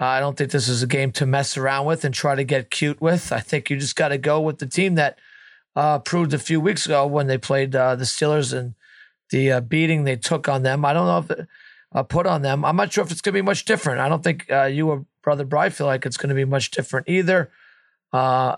I 0.00 0.18
don't 0.18 0.36
think 0.36 0.50
this 0.50 0.66
is 0.66 0.82
a 0.82 0.86
game 0.86 1.12
to 1.12 1.26
mess 1.26 1.58
around 1.58 1.84
with 1.84 2.02
and 2.02 2.14
try 2.14 2.34
to 2.34 2.44
get 2.44 2.70
cute 2.70 3.00
with. 3.00 3.30
I 3.30 3.40
think 3.40 3.68
you 3.68 3.76
just 3.76 3.96
got 3.96 4.08
to 4.08 4.18
go 4.18 4.40
with 4.40 4.58
the 4.58 4.66
team 4.66 4.94
that 4.94 5.18
uh, 5.74 5.98
proved 5.98 6.32
a 6.32 6.38
few 6.38 6.62
weeks 6.62 6.86
ago 6.86 7.06
when 7.06 7.26
they 7.26 7.36
played 7.36 7.76
uh, 7.76 7.94
the 7.94 8.04
Steelers 8.04 8.56
and 8.56 8.74
the 9.30 9.52
uh, 9.52 9.60
beating 9.60 10.04
they 10.04 10.16
took 10.16 10.48
on 10.48 10.62
them. 10.62 10.84
I 10.86 10.94
don't 10.94 11.06
know 11.06 11.18
if 11.18 11.30
it, 11.30 11.48
uh, 11.92 12.02
put 12.02 12.26
on 12.26 12.42
them. 12.42 12.64
I'm 12.64 12.76
not 12.76 12.92
sure 12.92 13.04
if 13.04 13.10
it's 13.10 13.20
going 13.20 13.34
to 13.34 13.38
be 13.38 13.42
much 13.44 13.64
different. 13.64 14.00
I 14.00 14.08
don't 14.08 14.22
think 14.22 14.50
uh, 14.50 14.64
you 14.64 14.88
or 14.88 15.06
Brother 15.22 15.44
Bry 15.44 15.70
feel 15.70 15.86
like 15.86 16.06
it's 16.06 16.16
going 16.16 16.28
to 16.28 16.34
be 16.34 16.44
much 16.44 16.70
different 16.70 17.08
either. 17.08 17.50
Uh, 18.12 18.56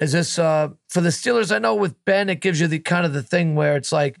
is 0.00 0.12
this 0.12 0.38
uh, 0.38 0.68
for 0.88 1.00
the 1.00 1.08
Steelers? 1.08 1.54
I 1.54 1.58
know 1.58 1.74
with 1.74 2.04
Ben, 2.04 2.28
it 2.28 2.40
gives 2.40 2.60
you 2.60 2.66
the 2.66 2.78
kind 2.78 3.04
of 3.04 3.12
the 3.12 3.22
thing 3.22 3.54
where 3.54 3.76
it's 3.76 3.92
like 3.92 4.18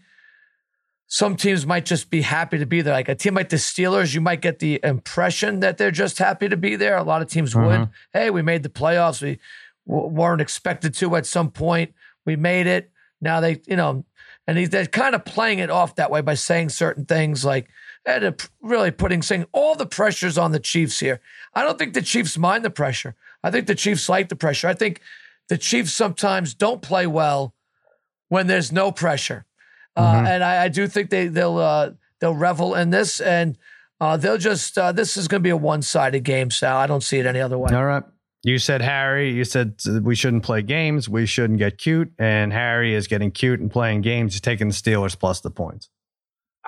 some 1.06 1.36
teams 1.36 1.66
might 1.66 1.86
just 1.86 2.10
be 2.10 2.22
happy 2.22 2.58
to 2.58 2.66
be 2.66 2.82
there. 2.82 2.92
Like 2.92 3.08
a 3.08 3.14
team 3.14 3.34
like 3.34 3.48
the 3.48 3.56
Steelers, 3.56 4.14
you 4.14 4.20
might 4.20 4.42
get 4.42 4.58
the 4.58 4.80
impression 4.82 5.60
that 5.60 5.78
they're 5.78 5.90
just 5.90 6.18
happy 6.18 6.48
to 6.48 6.56
be 6.56 6.76
there. 6.76 6.96
A 6.96 7.02
lot 7.02 7.22
of 7.22 7.28
teams 7.28 7.54
would. 7.54 7.64
Mm-hmm. 7.64 7.92
Hey, 8.12 8.30
we 8.30 8.42
made 8.42 8.62
the 8.62 8.68
playoffs. 8.68 9.22
We 9.22 9.38
w- 9.86 10.08
weren't 10.08 10.40
expected 10.40 10.94
to 10.94 11.16
at 11.16 11.26
some 11.26 11.50
point. 11.50 11.94
We 12.26 12.36
made 12.36 12.66
it. 12.66 12.90
Now 13.20 13.40
they, 13.40 13.62
you 13.66 13.76
know, 13.76 14.04
and 14.46 14.66
they're 14.66 14.86
kind 14.86 15.14
of 15.14 15.24
playing 15.24 15.60
it 15.60 15.70
off 15.70 15.94
that 15.96 16.10
way 16.10 16.20
by 16.20 16.34
saying 16.34 16.70
certain 16.70 17.04
things 17.04 17.44
like 17.44 17.68
and 18.08 18.48
really 18.62 18.90
putting 18.90 19.22
saying 19.22 19.46
all 19.52 19.74
the 19.74 19.86
pressures 19.86 20.38
on 20.38 20.52
the 20.52 20.58
Chiefs 20.58 21.00
here. 21.00 21.20
I 21.54 21.62
don't 21.62 21.78
think 21.78 21.94
the 21.94 22.02
Chiefs 22.02 22.38
mind 22.38 22.64
the 22.64 22.70
pressure. 22.70 23.14
I 23.42 23.50
think 23.50 23.66
the 23.66 23.74
Chiefs 23.74 24.08
like 24.08 24.28
the 24.28 24.36
pressure. 24.36 24.66
I 24.66 24.74
think 24.74 25.00
the 25.48 25.58
Chiefs 25.58 25.92
sometimes 25.92 26.54
don't 26.54 26.80
play 26.82 27.06
well 27.06 27.54
when 28.28 28.46
there's 28.46 28.72
no 28.72 28.90
pressure, 28.92 29.44
uh, 29.96 30.02
mm-hmm. 30.02 30.26
uh, 30.26 30.28
and 30.28 30.44
I, 30.44 30.64
I, 30.64 30.68
do 30.68 30.86
think 30.86 31.10
they 31.10 31.28
they'll 31.28 31.58
uh, 31.58 31.92
they'll 32.20 32.34
revel 32.34 32.74
in 32.74 32.90
this, 32.90 33.20
and 33.20 33.56
uh, 34.00 34.16
they'll 34.16 34.38
just 34.38 34.76
uh, 34.76 34.92
this 34.92 35.16
is 35.16 35.28
going 35.28 35.40
to 35.42 35.44
be 35.44 35.50
a 35.50 35.56
one 35.56 35.82
sided 35.82 36.24
game. 36.24 36.50
Sal, 36.50 36.76
I 36.76 36.86
don't 36.86 37.02
see 37.02 37.18
it 37.18 37.26
any 37.26 37.40
other 37.40 37.58
way. 37.58 37.74
All 37.74 37.84
right. 37.84 38.02
You 38.44 38.58
said 38.58 38.82
Harry. 38.82 39.30
You 39.32 39.44
said 39.44 39.80
we 40.02 40.14
shouldn't 40.14 40.44
play 40.44 40.62
games. 40.62 41.08
We 41.08 41.26
shouldn't 41.26 41.58
get 41.58 41.78
cute. 41.78 42.12
And 42.18 42.52
Harry 42.52 42.94
is 42.94 43.06
getting 43.06 43.30
cute 43.30 43.60
and 43.60 43.70
playing 43.70 44.02
games. 44.02 44.34
He's 44.34 44.40
taking 44.40 44.68
the 44.68 44.74
Steelers 44.74 45.18
plus 45.18 45.40
the 45.40 45.50
points. 45.50 45.90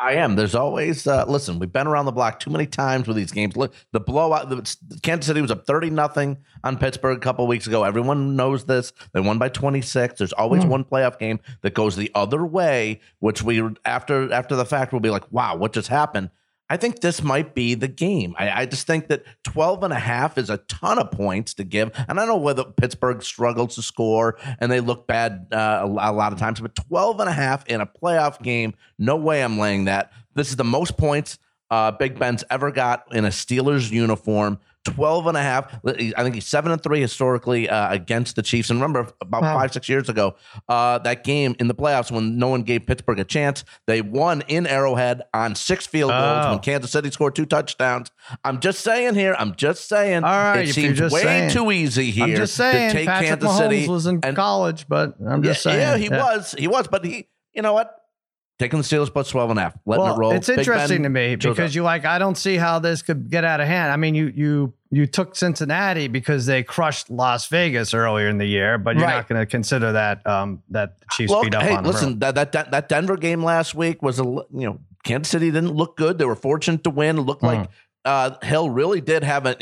I 0.00 0.14
am. 0.14 0.34
There's 0.34 0.54
always 0.54 1.06
uh, 1.06 1.26
listen. 1.26 1.58
We've 1.58 1.72
been 1.72 1.86
around 1.86 2.06
the 2.06 2.12
block 2.12 2.40
too 2.40 2.50
many 2.50 2.66
times 2.66 3.06
with 3.06 3.16
these 3.16 3.32
games. 3.32 3.56
Look, 3.56 3.74
the 3.92 4.00
blowout. 4.00 4.48
The, 4.48 4.76
Kansas 5.02 5.26
City 5.26 5.42
was 5.42 5.50
up 5.50 5.66
thirty 5.66 5.90
nothing 5.90 6.38
on 6.64 6.78
Pittsburgh 6.78 7.18
a 7.18 7.20
couple 7.20 7.46
weeks 7.46 7.66
ago. 7.66 7.84
Everyone 7.84 8.34
knows 8.34 8.64
this. 8.64 8.92
They 9.12 9.20
won 9.20 9.38
by 9.38 9.50
twenty 9.50 9.82
six. 9.82 10.18
There's 10.18 10.32
always 10.32 10.64
mm. 10.64 10.68
one 10.68 10.84
playoff 10.84 11.18
game 11.18 11.38
that 11.60 11.74
goes 11.74 11.96
the 11.96 12.10
other 12.14 12.46
way, 12.46 13.00
which 13.18 13.42
we 13.42 13.62
after 13.84 14.32
after 14.32 14.56
the 14.56 14.64
fact 14.64 14.92
will 14.92 15.00
be 15.00 15.10
like, 15.10 15.30
wow, 15.30 15.56
what 15.56 15.72
just 15.74 15.88
happened? 15.88 16.30
I 16.70 16.76
think 16.76 17.00
this 17.00 17.20
might 17.22 17.52
be 17.52 17.74
the 17.74 17.88
game. 17.88 18.36
I, 18.38 18.62
I, 18.62 18.66
just 18.66 18.86
think 18.86 19.08
that 19.08 19.24
12 19.42 19.82
and 19.82 19.92
a 19.92 19.98
half 19.98 20.38
is 20.38 20.48
a 20.50 20.58
ton 20.68 21.00
of 21.00 21.10
points 21.10 21.52
to 21.54 21.64
give. 21.64 21.90
And 22.08 22.20
I 22.20 22.26
know 22.26 22.36
whether 22.36 22.62
Pittsburgh 22.62 23.24
struggles 23.24 23.74
to 23.74 23.82
score 23.82 24.38
and 24.60 24.70
they 24.70 24.78
look 24.78 25.08
bad 25.08 25.48
uh, 25.50 25.80
a, 25.82 25.86
a, 25.86 26.12
lot 26.12 26.32
of 26.32 26.38
times, 26.38 26.60
but 26.60 26.76
12 26.76 27.18
and 27.18 27.28
a 27.28 27.32
half 27.32 27.66
in 27.66 27.80
a 27.80 27.86
playoff 27.86 28.40
game, 28.40 28.74
no 29.00 29.16
way 29.16 29.42
I'm 29.42 29.58
laying 29.58 29.86
that. 29.86 30.12
This 30.36 30.50
is 30.50 30.56
the 30.56 30.64
most 30.64 30.96
points 30.96 31.38
uh, 31.70 31.92
Big 31.92 32.18
Ben's 32.18 32.44
ever 32.50 32.70
got 32.70 33.04
in 33.12 33.24
a 33.24 33.28
Steelers 33.28 33.90
uniform 33.90 34.58
12 34.84 35.26
and 35.26 35.36
a 35.36 35.42
half. 35.42 35.78
I 35.86 36.22
think 36.22 36.34
he's 36.34 36.46
seven 36.46 36.72
and 36.72 36.82
three 36.82 37.00
historically 37.00 37.68
uh, 37.68 37.92
against 37.92 38.34
the 38.36 38.42
Chiefs. 38.42 38.70
And 38.70 38.80
remember, 38.80 39.10
about 39.20 39.42
Wow. 39.42 39.58
five, 39.58 39.72
six 39.72 39.88
years 39.88 40.08
ago, 40.08 40.36
uh, 40.68 40.98
that 40.98 41.22
game 41.22 41.54
in 41.58 41.68
the 41.68 41.74
playoffs 41.74 42.10
when 42.10 42.38
no 42.38 42.48
one 42.48 42.62
gave 42.62 42.86
Pittsburgh 42.86 43.18
a 43.20 43.24
chance, 43.24 43.64
they 43.86 44.00
won 44.00 44.42
in 44.48 44.66
Arrowhead 44.66 45.22
on 45.34 45.54
six 45.54 45.86
field 45.86 46.10
goals 46.10 46.46
Oh. 46.46 46.50
when 46.52 46.58
Kansas 46.60 46.90
City 46.90 47.10
scored 47.10 47.34
two 47.34 47.44
touchdowns. 47.46 48.10
I'm 48.44 48.58
just 48.60 48.80
saying 48.80 49.14
here, 49.16 49.36
I'm 49.38 49.54
just 49.54 49.86
saying, 49.88 50.24
All 50.24 50.30
right, 50.30 50.68
it 50.68 50.72
seems 50.72 50.98
way 51.00 51.08
saying. 51.22 51.50
too 51.50 51.70
easy 51.70 52.10
here 52.10 52.24
I'm 52.24 52.34
just 52.36 52.54
saying, 52.54 52.90
to 52.92 52.96
take 52.96 53.06
Patrick 53.08 53.28
Kansas 53.40 53.50
Mahomes 53.50 53.58
City. 53.58 53.88
was 53.88 54.06
in 54.06 54.20
and- 54.22 54.34
college, 54.36 54.86
but 54.88 55.14
I'm 55.26 55.42
just 55.42 55.64
yeah, 55.66 55.72
saying. 55.72 55.80
yeah, 55.80 55.96
he 55.98 56.08
was. 56.08 56.54
He 56.58 56.68
was, 56.68 56.88
but 56.88 57.04
he, 57.04 57.28
you 57.52 57.60
know 57.62 57.74
what? 57.74 57.94
Taking 58.60 58.78
the 58.78 58.84
Steelers 58.84 59.10
plus 59.10 59.30
12 59.30 59.50
and 59.50 59.58
a 59.58 59.62
half, 59.62 59.74
letting 59.86 60.04
Well, 60.04 60.14
it 60.14 60.18
roll. 60.18 60.32
it's 60.32 60.46
Big 60.48 60.58
interesting 60.58 60.98
Ben 60.98 61.02
to 61.04 61.08
me 61.08 61.36
because 61.36 61.70
up. 61.70 61.74
you 61.74 61.82
like 61.82 62.04
I 62.04 62.18
don't 62.18 62.36
see 62.36 62.56
how 62.56 62.78
this 62.78 63.00
could 63.00 63.30
get 63.30 63.42
out 63.42 63.58
of 63.60 63.66
hand. 63.66 63.90
I 63.90 63.96
mean, 63.96 64.14
you 64.14 64.26
you 64.36 64.74
you 64.90 65.06
took 65.06 65.34
Cincinnati 65.34 66.08
because 66.08 66.44
they 66.44 66.62
crushed 66.62 67.08
Las 67.08 67.46
Vegas 67.48 67.94
earlier 67.94 68.28
in 68.28 68.36
the 68.36 68.44
year, 68.44 68.76
but 68.76 68.96
you're 68.96 69.06
Right. 69.06 69.14
not 69.16 69.28
going 69.28 69.40
to 69.40 69.46
consider 69.46 69.92
that 69.92 70.26
um 70.26 70.62
that 70.68 70.96
Chiefs 71.12 71.32
Well, 71.32 71.42
beat 71.42 71.54
up 71.54 71.62
hey, 71.62 71.74
on 71.74 71.84
listen, 71.84 72.18
that, 72.18 72.34
that 72.34 72.70
that 72.70 72.88
Denver 72.90 73.16
game 73.16 73.42
last 73.42 73.74
week 73.74 74.02
was 74.02 74.20
a 74.20 74.24
you 74.24 74.44
know 74.52 74.78
Kansas 75.04 75.30
City 75.30 75.50
didn't 75.50 75.72
look 75.72 75.96
good. 75.96 76.18
They 76.18 76.26
were 76.26 76.36
fortunate 76.36 76.84
to 76.84 76.90
win. 76.90 77.16
It 77.16 77.22
looked 77.22 77.42
like 77.42 77.70
uh, 78.04 78.32
Hill 78.42 78.68
really 78.68 79.00
did 79.00 79.24
have 79.24 79.46
an 79.46 79.56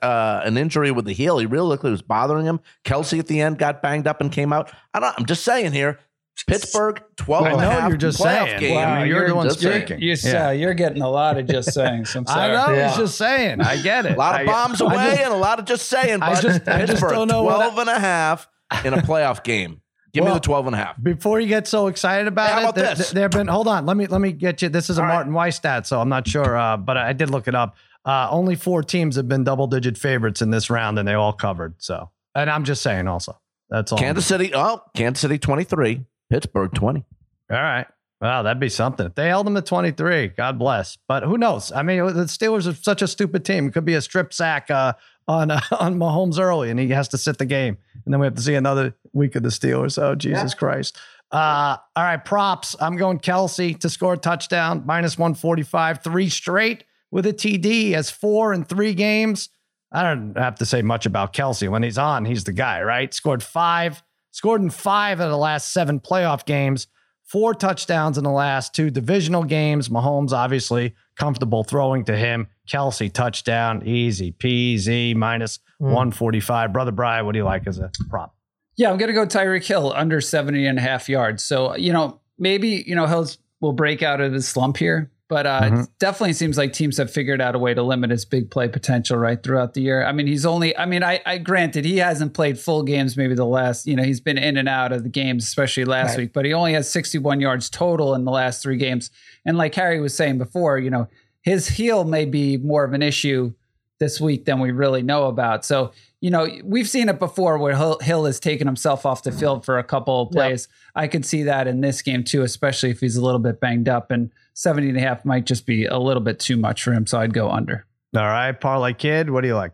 uh, 0.00 0.42
an 0.44 0.56
injury 0.56 0.92
with 0.92 1.06
the 1.06 1.12
heel. 1.12 1.38
He 1.38 1.46
really 1.46 1.66
looked 1.66 1.82
like 1.82 1.88
it 1.88 1.92
was 1.92 2.02
bothering 2.02 2.46
him. 2.46 2.60
Kelce 2.84 3.18
at 3.18 3.26
the 3.26 3.40
end 3.40 3.58
got 3.58 3.82
banged 3.82 4.06
up 4.06 4.20
and 4.20 4.30
came 4.30 4.52
out. 4.52 4.70
I 4.94 5.00
don't. 5.00 5.12
I'm 5.18 5.26
just 5.26 5.42
saying 5.44 5.72
here, 5.72 5.98
Pittsburgh 6.46 7.02
12 7.16 7.44
I 7.46 7.50
and 7.50 7.58
a 7.58 7.62
know 7.62 7.70
half 7.70 7.88
you're 7.88 7.96
just 7.96 8.18
playoff 8.20 8.44
saying. 8.46 8.60
game. 8.60 8.74
Wow, 8.74 9.02
you're 9.04 9.28
the 9.28 9.34
one 9.34 9.50
speaking. 9.50 10.00
You're, 10.02 10.16
Yeah. 10.22 10.50
you're 10.50 10.74
getting 10.74 11.00
a 11.02 11.08
lot 11.08 11.38
of 11.38 11.46
just 11.46 11.72
saying. 11.72 12.04
So 12.06 12.22
I'm 12.28 12.50
know 12.52 12.74
Yeah. 12.74 12.88
he's 12.88 12.96
just 12.98 13.16
saying. 13.16 13.60
I 13.60 13.80
get 13.80 14.04
it. 14.06 14.12
A 14.12 14.18
lot 14.18 14.42
of 14.42 14.48
I- 14.48 14.50
bombs 14.50 14.82
I 14.82 14.84
away 14.86 14.94
just- 15.10 15.20
and 15.22 15.32
a 15.32 15.36
lot 15.36 15.58
of 15.58 15.64
just 15.64 15.86
saying. 15.88 16.22
I 16.22 16.34
But 16.34 16.42
just- 16.42 16.68
I 16.68 16.78
just 16.80 16.90
Pittsburgh 16.92 17.12
don't 17.12 17.28
know 17.28 17.42
12 17.44 17.78
and 17.78 17.88
a 17.88 17.98
half 17.98 18.48
in 18.84 18.92
a 18.94 18.98
playoff 18.98 19.42
game. 19.44 19.80
Give 20.12 20.22
Well, 20.24 20.34
me 20.34 20.36
the 20.38 20.44
12 20.44 20.66
and 20.66 20.74
a 20.74 20.78
half. 20.78 21.02
Before 21.02 21.40
you 21.40 21.48
get 21.48 21.66
so 21.66 21.88
excited 21.88 22.28
about 22.28 22.50
How 22.50 22.58
it, 22.58 22.62
about 22.62 22.74
there, 22.76 22.94
this? 22.94 23.10
there 23.10 23.22
have 23.24 23.32
been. 23.32 23.48
Hold 23.48 23.66
on, 23.66 23.84
let 23.84 23.96
me 23.96 24.06
let 24.06 24.20
me 24.20 24.30
get 24.30 24.62
you. 24.62 24.68
This 24.68 24.88
is 24.88 24.98
a 24.98 25.00
All 25.02 25.08
right. 25.08 25.14
Martin 25.14 25.32
Weiss 25.32 25.56
stat, 25.56 25.86
so 25.88 26.00
I'm 26.00 26.08
not 26.08 26.28
sure, 26.28 26.56
uh, 26.56 26.76
but 26.76 26.96
I 26.96 27.12
did 27.12 27.30
look 27.30 27.48
it 27.48 27.54
up. 27.56 27.74
Uh, 28.04 28.28
only 28.30 28.54
four 28.54 28.82
teams 28.84 29.16
have 29.16 29.28
been 29.28 29.42
double 29.42 29.66
digit 29.66 29.96
favorites 29.98 30.40
in 30.40 30.50
this 30.50 30.70
round, 30.70 30.98
and 31.00 31.08
they 31.08 31.14
all 31.14 31.32
covered. 31.32 31.74
So, 31.78 32.10
and 32.34 32.48
I'm 32.48 32.62
just 32.62 32.80
saying, 32.82 33.08
also, 33.08 33.36
that's 33.70 33.90
all. 33.90 33.98
Kansas 33.98 34.24
City, 34.26 34.52
oh, 34.54 34.82
Kansas 34.94 35.20
City 35.20 35.36
23, 35.38 36.04
Pittsburgh 36.30 36.72
20. 36.72 37.04
All 37.50 37.56
right. 37.56 37.86
Wow, 38.20 38.42
that'd 38.42 38.60
be 38.60 38.70
something. 38.70 39.04
If 39.04 39.16
they 39.16 39.28
held 39.28 39.46
them 39.46 39.56
at 39.56 39.66
23, 39.66 40.28
God 40.28 40.58
bless. 40.58 40.96
But 41.08 41.24
who 41.24 41.36
knows? 41.36 41.72
I 41.72 41.82
mean, 41.82 42.06
the 42.06 42.24
Steelers 42.24 42.66
are 42.66 42.74
such 42.74 43.02
a 43.02 43.08
stupid 43.08 43.44
team. 43.44 43.68
It 43.68 43.74
could 43.74 43.84
be 43.84 43.94
a 43.94 44.00
strip 44.00 44.32
sack 44.32 44.70
uh, 44.70 44.94
on 45.28 45.50
uh, 45.50 45.60
on 45.78 45.96
Mahomes 45.96 46.38
early, 46.38 46.70
and 46.70 46.80
he 46.80 46.88
has 46.88 47.08
to 47.08 47.18
sit 47.18 47.38
the 47.38 47.44
game, 47.44 47.76
and 48.04 48.14
then 48.14 48.20
we 48.20 48.26
have 48.26 48.34
to 48.36 48.42
see 48.42 48.54
another 48.54 48.94
week 49.12 49.34
of 49.34 49.42
the 49.42 49.50
Steelers. 49.50 50.00
Oh, 50.02 50.14
Jesus 50.14 50.54
Christ! 50.54 50.96
Uh, 51.30 51.76
all 51.96 52.04
right, 52.04 52.24
props. 52.24 52.76
I'm 52.80 52.96
going 52.96 53.18
Kelce 53.18 53.78
to 53.80 53.90
score 53.90 54.14
a 54.14 54.18
touchdown, 54.18 54.84
minus 54.86 55.18
145, 55.18 56.02
three 56.02 56.28
straight 56.28 56.84
with 57.10 57.26
a 57.26 57.32
TD. 57.32 57.92
Has 57.92 58.10
four 58.10 58.54
in 58.54 58.64
three 58.64 58.94
games. 58.94 59.50
I 59.92 60.02
don't 60.02 60.36
have 60.36 60.56
to 60.56 60.66
say 60.66 60.82
much 60.82 61.06
about 61.06 61.32
Kelce. 61.32 61.68
When 61.68 61.82
he's 61.82 61.98
on, 61.98 62.24
he's 62.24 62.44
the 62.44 62.52
guy, 62.52 62.82
right? 62.82 63.12
Scored 63.12 63.42
five, 63.42 64.02
scored 64.34 64.60
in 64.60 64.68
five 64.68 65.20
of 65.20 65.30
the 65.30 65.38
last 65.38 65.72
seven 65.72 66.00
playoff 66.00 66.44
games, 66.44 66.88
four 67.22 67.54
touchdowns 67.54 68.18
in 68.18 68.24
the 68.24 68.30
last 68.30 68.74
two 68.74 68.90
divisional 68.90 69.44
games. 69.44 69.88
Mahomes 69.88 70.32
obviously 70.32 70.92
comfortable 71.16 71.62
throwing 71.62 72.04
to 72.04 72.16
him. 72.16 72.48
Kelce 72.68 73.12
touchdown, 73.12 73.86
easy 73.86 74.32
peasy, 74.32 75.14
minus 75.14 75.60
hmm. 75.78 75.84
145. 75.84 76.72
Brother 76.72 76.90
Brian, 76.90 77.24
what 77.24 77.32
do 77.32 77.38
you 77.38 77.44
like 77.44 77.68
as 77.68 77.78
a 77.78 77.92
prop? 78.10 78.34
Yeah, 78.76 78.90
I'm 78.90 78.98
going 78.98 79.06
to 79.06 79.14
go 79.14 79.24
Tyreek 79.24 79.64
Hill 79.64 79.92
under 79.94 80.20
70 80.20 80.66
and 80.66 80.78
a 80.78 80.82
half 80.82 81.08
yards. 81.08 81.44
So, 81.44 81.76
you 81.76 81.92
know, 81.92 82.20
maybe, 82.36 82.82
you 82.88 82.96
know, 82.96 83.06
Hill 83.06 83.28
will 83.60 83.72
break 83.72 84.02
out 84.02 84.20
of 84.20 84.32
his 84.32 84.48
slump 84.48 84.78
here, 84.78 85.12
but 85.34 85.46
uh, 85.46 85.60
Mhm. 85.62 85.82
it 85.82 85.90
definitely 85.98 86.32
seems 86.32 86.56
like 86.56 86.72
teams 86.72 86.96
have 86.98 87.10
figured 87.10 87.40
out 87.40 87.56
a 87.56 87.58
way 87.58 87.74
to 87.74 87.82
limit 87.82 88.10
his 88.10 88.24
big 88.24 88.52
play 88.52 88.68
potential 88.68 89.16
right 89.18 89.42
throughout 89.42 89.74
the 89.74 89.80
year. 89.80 90.04
I 90.06 90.12
mean, 90.12 90.28
he's 90.28 90.46
only, 90.46 90.76
I 90.78 90.86
mean, 90.86 91.02
I, 91.02 91.20
I 91.26 91.38
granted 91.38 91.84
he 91.84 91.96
hasn't 91.96 92.34
played 92.34 92.56
full 92.56 92.84
games, 92.84 93.16
maybe 93.16 93.34
the 93.34 93.44
last, 93.44 93.84
you 93.88 93.96
know, 93.96 94.04
he's 94.04 94.20
been 94.20 94.38
in 94.38 94.56
and 94.56 94.68
out 94.68 94.92
of 94.92 95.02
the 95.02 95.08
games, 95.08 95.44
especially 95.44 95.84
last 95.86 96.10
Right. 96.10 96.18
week, 96.18 96.32
but 96.32 96.44
he 96.44 96.52
only 96.52 96.72
has 96.74 96.88
61 96.88 97.40
yards 97.40 97.68
total 97.68 98.14
in 98.14 98.24
the 98.24 98.30
last 98.30 98.62
three 98.62 98.76
games. 98.76 99.10
And 99.44 99.58
like 99.58 99.74
Harry 99.74 99.98
was 99.98 100.14
saying 100.14 100.38
before, 100.38 100.78
you 100.78 100.88
know, 100.88 101.08
his 101.42 101.66
heel 101.66 102.04
may 102.04 102.26
be 102.26 102.56
more 102.56 102.84
of 102.84 102.92
an 102.92 103.02
issue 103.02 103.54
this 103.98 104.20
week 104.20 104.44
than 104.44 104.60
we 104.60 104.70
really 104.70 105.02
know 105.02 105.24
about. 105.26 105.64
So, 105.64 105.90
you 106.20 106.30
know, 106.30 106.48
we've 106.62 106.88
seen 106.88 107.08
it 107.08 107.18
before 107.18 107.58
where 107.58 107.74
Hill, 107.74 107.98
Hill 108.00 108.24
has 108.26 108.38
taken 108.38 108.68
himself 108.68 109.04
off 109.04 109.24
the 109.24 109.32
field 109.32 109.64
for 109.64 109.78
a 109.78 109.84
couple 109.84 110.22
of 110.22 110.30
plays. 110.30 110.68
I 110.94 111.08
could 111.08 111.24
see 111.26 111.42
that 111.42 111.66
in 111.66 111.80
this 111.80 112.02
game 112.02 112.22
too, 112.22 112.42
especially 112.42 112.90
if 112.90 113.00
he's 113.00 113.16
a 113.16 113.24
little 113.24 113.40
bit 113.40 113.58
banged 113.60 113.88
up 113.88 114.12
and 114.12 114.30
70 114.54 114.88
and 114.90 114.96
a 114.96 115.00
half 115.00 115.24
might 115.24 115.44
just 115.46 115.66
be 115.66 115.84
a 115.84 115.98
little 115.98 116.22
bit 116.22 116.38
too 116.40 116.56
much 116.56 116.82
for 116.82 116.92
him. 116.92 117.06
So 117.06 117.18
I'd 117.20 117.34
go 117.34 117.50
under. 117.50 117.86
All 118.16 118.22
right, 118.22 118.52
Parlay 118.58 118.94
Kid, 118.94 119.30
what 119.30 119.40
do 119.42 119.48
you 119.48 119.56
like? 119.56 119.72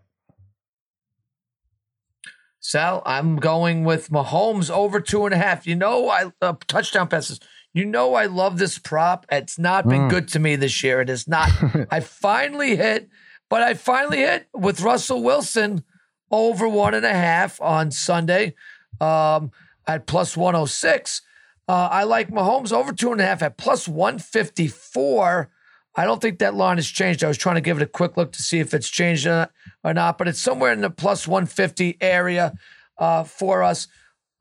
Sal, 2.63 3.03
I'm 3.07 3.37
going 3.37 3.85
with 3.85 4.11
Mahomes 4.11 4.71
over 4.71 5.01
two 5.01 5.25
and 5.25 5.35
a 5.35 5.39
half. 5.39 5.67
You 5.67 5.77
know, 5.77 6.09
I 6.11 6.31
uh, 6.43 6.55
touchdown 6.67 7.09
passes. 7.09 7.41
You 7.73 7.85
know, 7.87 8.15
I 8.15 8.27
love 8.27 8.59
this 8.59 8.79
prop. 8.79 9.25
It's 9.31 9.59
not 9.59 9.89
been 9.89 10.03
Mm. 10.03 10.11
good 10.11 10.29
to 10.29 10.39
me 10.39 10.57
this 10.57 10.83
year. 10.83 11.01
It 11.01 11.09
is 11.09 11.27
not. 11.29 11.51
I 11.91 12.01
finally 12.01 12.77
hit, 12.77 13.09
but 13.49 13.63
I 13.63 13.75
finally 13.75 14.19
hit 14.19 14.49
with 14.53 14.81
Russell 14.81 15.23
Wilson 15.23 15.85
over 16.31 16.69
one 16.69 16.95
and 16.95 17.07
a 17.07 17.15
half 17.15 17.61
on 17.61 17.91
Sunday 17.91 18.55
um, 19.01 19.53
at 19.87 20.07
plus 20.07 20.37
106. 20.37 21.23
Uh, 21.71 21.89
I 21.93 22.03
like 22.03 22.31
Mahomes 22.31 22.73
over 22.73 22.93
two 22.93 23.13
and 23.13 23.21
a 23.21 23.25
half 23.25 23.43
at 23.45 23.57
plus 23.57 23.87
154. 23.87 25.49
I 25.95 26.05
don't 26.05 26.21
think 26.21 26.41
that 26.41 26.55
line 26.55 26.79
has 26.79 26.89
changed. 26.89 27.23
I 27.23 27.29
was 27.29 27.39
trying 27.39 27.55
to 27.55 27.61
give 27.61 27.77
it 27.77 27.83
a 27.83 27.87
quick 27.87 28.17
look 28.17 28.33
to 28.33 28.43
see 28.43 28.59
if 28.59 28.75
it's 28.75 28.89
changed 28.89 29.25
or 29.29 29.49
not, 29.85 30.19
but 30.19 30.27
it's 30.27 30.41
somewhere 30.41 30.73
in 30.73 30.81
the 30.81 30.91
plus 30.91 31.29
150 31.29 31.97
area 32.01 32.55
uh, 32.99 33.23
for 33.23 33.63
us. 33.63 33.87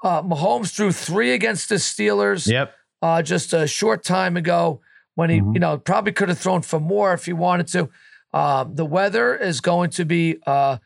Uh, 0.03 0.23
Mahomes 0.23 0.73
threw 0.75 0.91
three 0.91 1.33
against 1.33 1.69
the 1.69 1.75
Steelers 1.75 2.47
Yep. 2.47 2.73
uh, 3.03 3.21
just 3.21 3.53
a 3.53 3.67
short 3.67 4.03
time 4.03 4.35
ago 4.35 4.81
when 5.13 5.29
he, 5.29 5.39
Mhm. 5.39 5.53
you 5.53 5.59
know, 5.59 5.77
probably 5.77 6.13
could 6.13 6.29
have 6.29 6.39
thrown 6.39 6.63
for 6.63 6.79
more 6.79 7.13
if 7.13 7.25
he 7.25 7.33
wanted 7.33 7.67
to. 7.67 7.89
Um, 8.33 8.73
the 8.73 8.85
weather 8.85 9.35
is 9.35 9.61
going 9.61 9.91
to 9.91 10.03
be, 10.03 10.37
uh, 10.47 10.77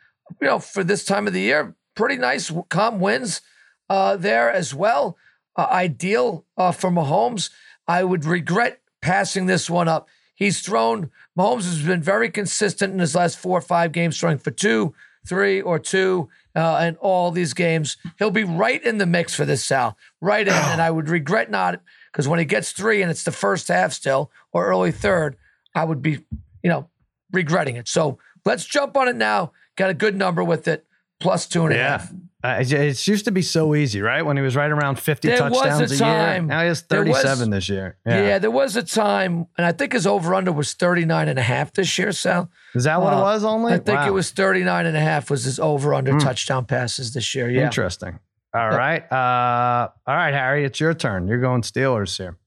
you 0.41 0.47
know, 0.47 0.59
for 0.59 0.83
this 0.83 1.05
time 1.05 1.25
of 1.25 1.31
the 1.31 1.39
year, 1.39 1.73
pretty 1.95 2.17
nice, 2.17 2.51
calm 2.69 2.99
winds 2.99 3.39
uh, 3.89 4.17
there 4.17 4.51
as 4.51 4.73
well. 4.73 5.15
Uh, 5.55 5.67
ideal 5.69 6.45
uh, 6.57 6.71
for 6.71 6.89
Mahomes. 6.89 7.49
I 7.87 8.03
would 8.03 8.25
regret 8.25 8.81
passing 9.01 9.45
this 9.45 9.69
one 9.69 9.87
up. 9.87 10.07
He's 10.35 10.61
thrown, 10.61 11.11
Mahomes 11.37 11.65
has 11.65 11.81
been 11.83 12.01
very 12.01 12.29
consistent 12.29 12.93
in 12.93 12.99
his 12.99 13.15
last 13.15 13.37
four 13.37 13.57
or 13.57 13.61
five 13.61 13.91
games, 13.91 14.19
throwing 14.19 14.39
for 14.39 14.51
two, 14.51 14.95
three, 15.27 15.61
or 15.61 15.77
two 15.77 16.29
uh, 16.55 16.91
all 16.99 17.31
these 17.31 17.53
games. 17.53 17.97
He'll 18.17 18.31
be 18.31 18.43
right 18.43 18.83
in 18.83 18.97
the 18.97 19.05
mix 19.05 19.35
for 19.35 19.45
this, 19.45 19.63
Sal. 19.63 19.97
Right 20.21 20.47
in. 20.47 20.53
and 20.53 20.81
I 20.81 20.89
would 20.89 21.09
regret 21.09 21.51
not, 21.51 21.81
because 22.11 22.27
when 22.27 22.39
he 22.39 22.45
gets 22.45 22.71
three 22.71 23.01
and 23.01 23.11
it's 23.11 23.23
the 23.23 23.31
first 23.31 23.67
half 23.67 23.93
still 23.93 24.31
or 24.51 24.67
early 24.67 24.91
third, 24.91 25.35
I 25.75 25.83
would 25.85 26.01
be, 26.01 26.25
you 26.63 26.69
know, 26.69 26.89
regretting 27.31 27.75
it. 27.75 27.87
So 27.87 28.17
let's 28.45 28.65
jump 28.65 28.97
on 28.97 29.07
it 29.07 29.15
now. 29.15 29.51
Got 29.75 29.89
a 29.89 29.95
good 29.95 30.15
number 30.15 30.43
with 30.43 30.67
it, 30.67 30.85
plus 31.19 31.47
two 31.47 31.65
and 31.65 31.73
a 31.73 31.77
half. 31.77 32.11
Yeah. 32.43 32.57
Uh, 32.57 32.59
it 32.59 32.71
it 32.73 33.07
used 33.07 33.25
to 33.25 33.31
be 33.31 33.41
so 33.41 33.73
easy, 33.75 34.01
right? 34.01 34.21
When 34.21 34.35
he 34.35 34.43
was 34.43 34.55
right 34.55 34.69
around 34.69 34.99
50 34.99 35.27
There 35.29 35.43
was 35.49 35.51
a 35.59 35.63
touchdowns 35.63 35.91
a, 36.01 36.05
year. 36.05 36.41
Now 36.41 36.59
he 36.61 36.67
has 36.67 36.81
There 36.83 37.03
was- 37.03 37.15
37 37.21 37.49
this 37.51 37.69
year. 37.69 37.97
Yeah. 38.05 38.21
Yeah. 38.21 38.39
there 38.39 38.51
was 38.51 38.75
a 38.75 38.83
time, 38.83 39.47
and 39.57 39.65
I 39.65 39.71
think 39.71 39.93
his 39.93 40.05
over 40.05 40.35
under 40.35 40.51
was 40.51 40.73
39 40.73 41.29
and 41.29 41.39
a 41.39 41.41
half 41.43 41.71
this 41.73 41.97
year, 41.97 42.11
Sal. 42.11 42.49
Is 42.75 42.83
that 42.83 43.01
what 43.01 43.13
it 43.13 43.17
Uh, 43.17 43.21
was 43.21 43.43
only? 43.45 43.73
I 43.73 43.77
think 43.77 43.99
Wow. 43.99 44.07
it 44.07 44.13
was 44.13 44.31
39 44.31 44.85
and 44.85 44.97
a 44.97 44.99
half 44.99 45.29
was 45.29 45.45
his 45.45 45.59
over 45.59 45.93
under 45.93 46.11
Hmm. 46.13 46.17
touchdown 46.19 46.65
passes 46.65 47.13
this 47.13 47.33
year. 47.33 47.49
Yeah. 47.49 47.63
Interesting. 47.65 48.19
All 48.53 48.69
right. 48.69 49.09
Uh, 49.11 49.87
all 50.05 50.15
right, 50.15 50.33
Harry, 50.33 50.63
it's 50.65 50.79
your 50.79 50.93
turn. 50.93 51.27
You're 51.27 51.39
going 51.41 51.61
Steelers 51.61 52.17
here. 52.17 52.37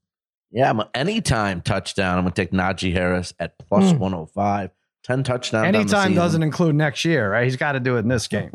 Yeah, 0.53 0.70
I'm 0.70 0.80
a- 0.80 0.88
anytime 0.94 1.61
touchdown. 1.62 2.18
I'm 2.18 2.24
going 2.24 2.32
to 2.32 2.42
take 2.42 2.53
Najee 2.53 2.92
Harris 2.92 3.34
at 3.40 3.59
plus 3.59 3.92
Mm. 3.92 3.99
105. 3.99 4.70
10 5.05 5.22
touchdowns. 5.22 5.66
Anytime 5.66 6.14
doesn't 6.14 6.42
include 6.42 6.74
next 6.74 7.05
year, 7.05 7.30
right? 7.32 7.44
He's 7.44 7.57
got 7.57 7.72
to 7.72 7.80
do 7.80 7.97
it 7.97 8.01
in 8.01 8.09
this 8.09 8.26
game. 8.28 8.51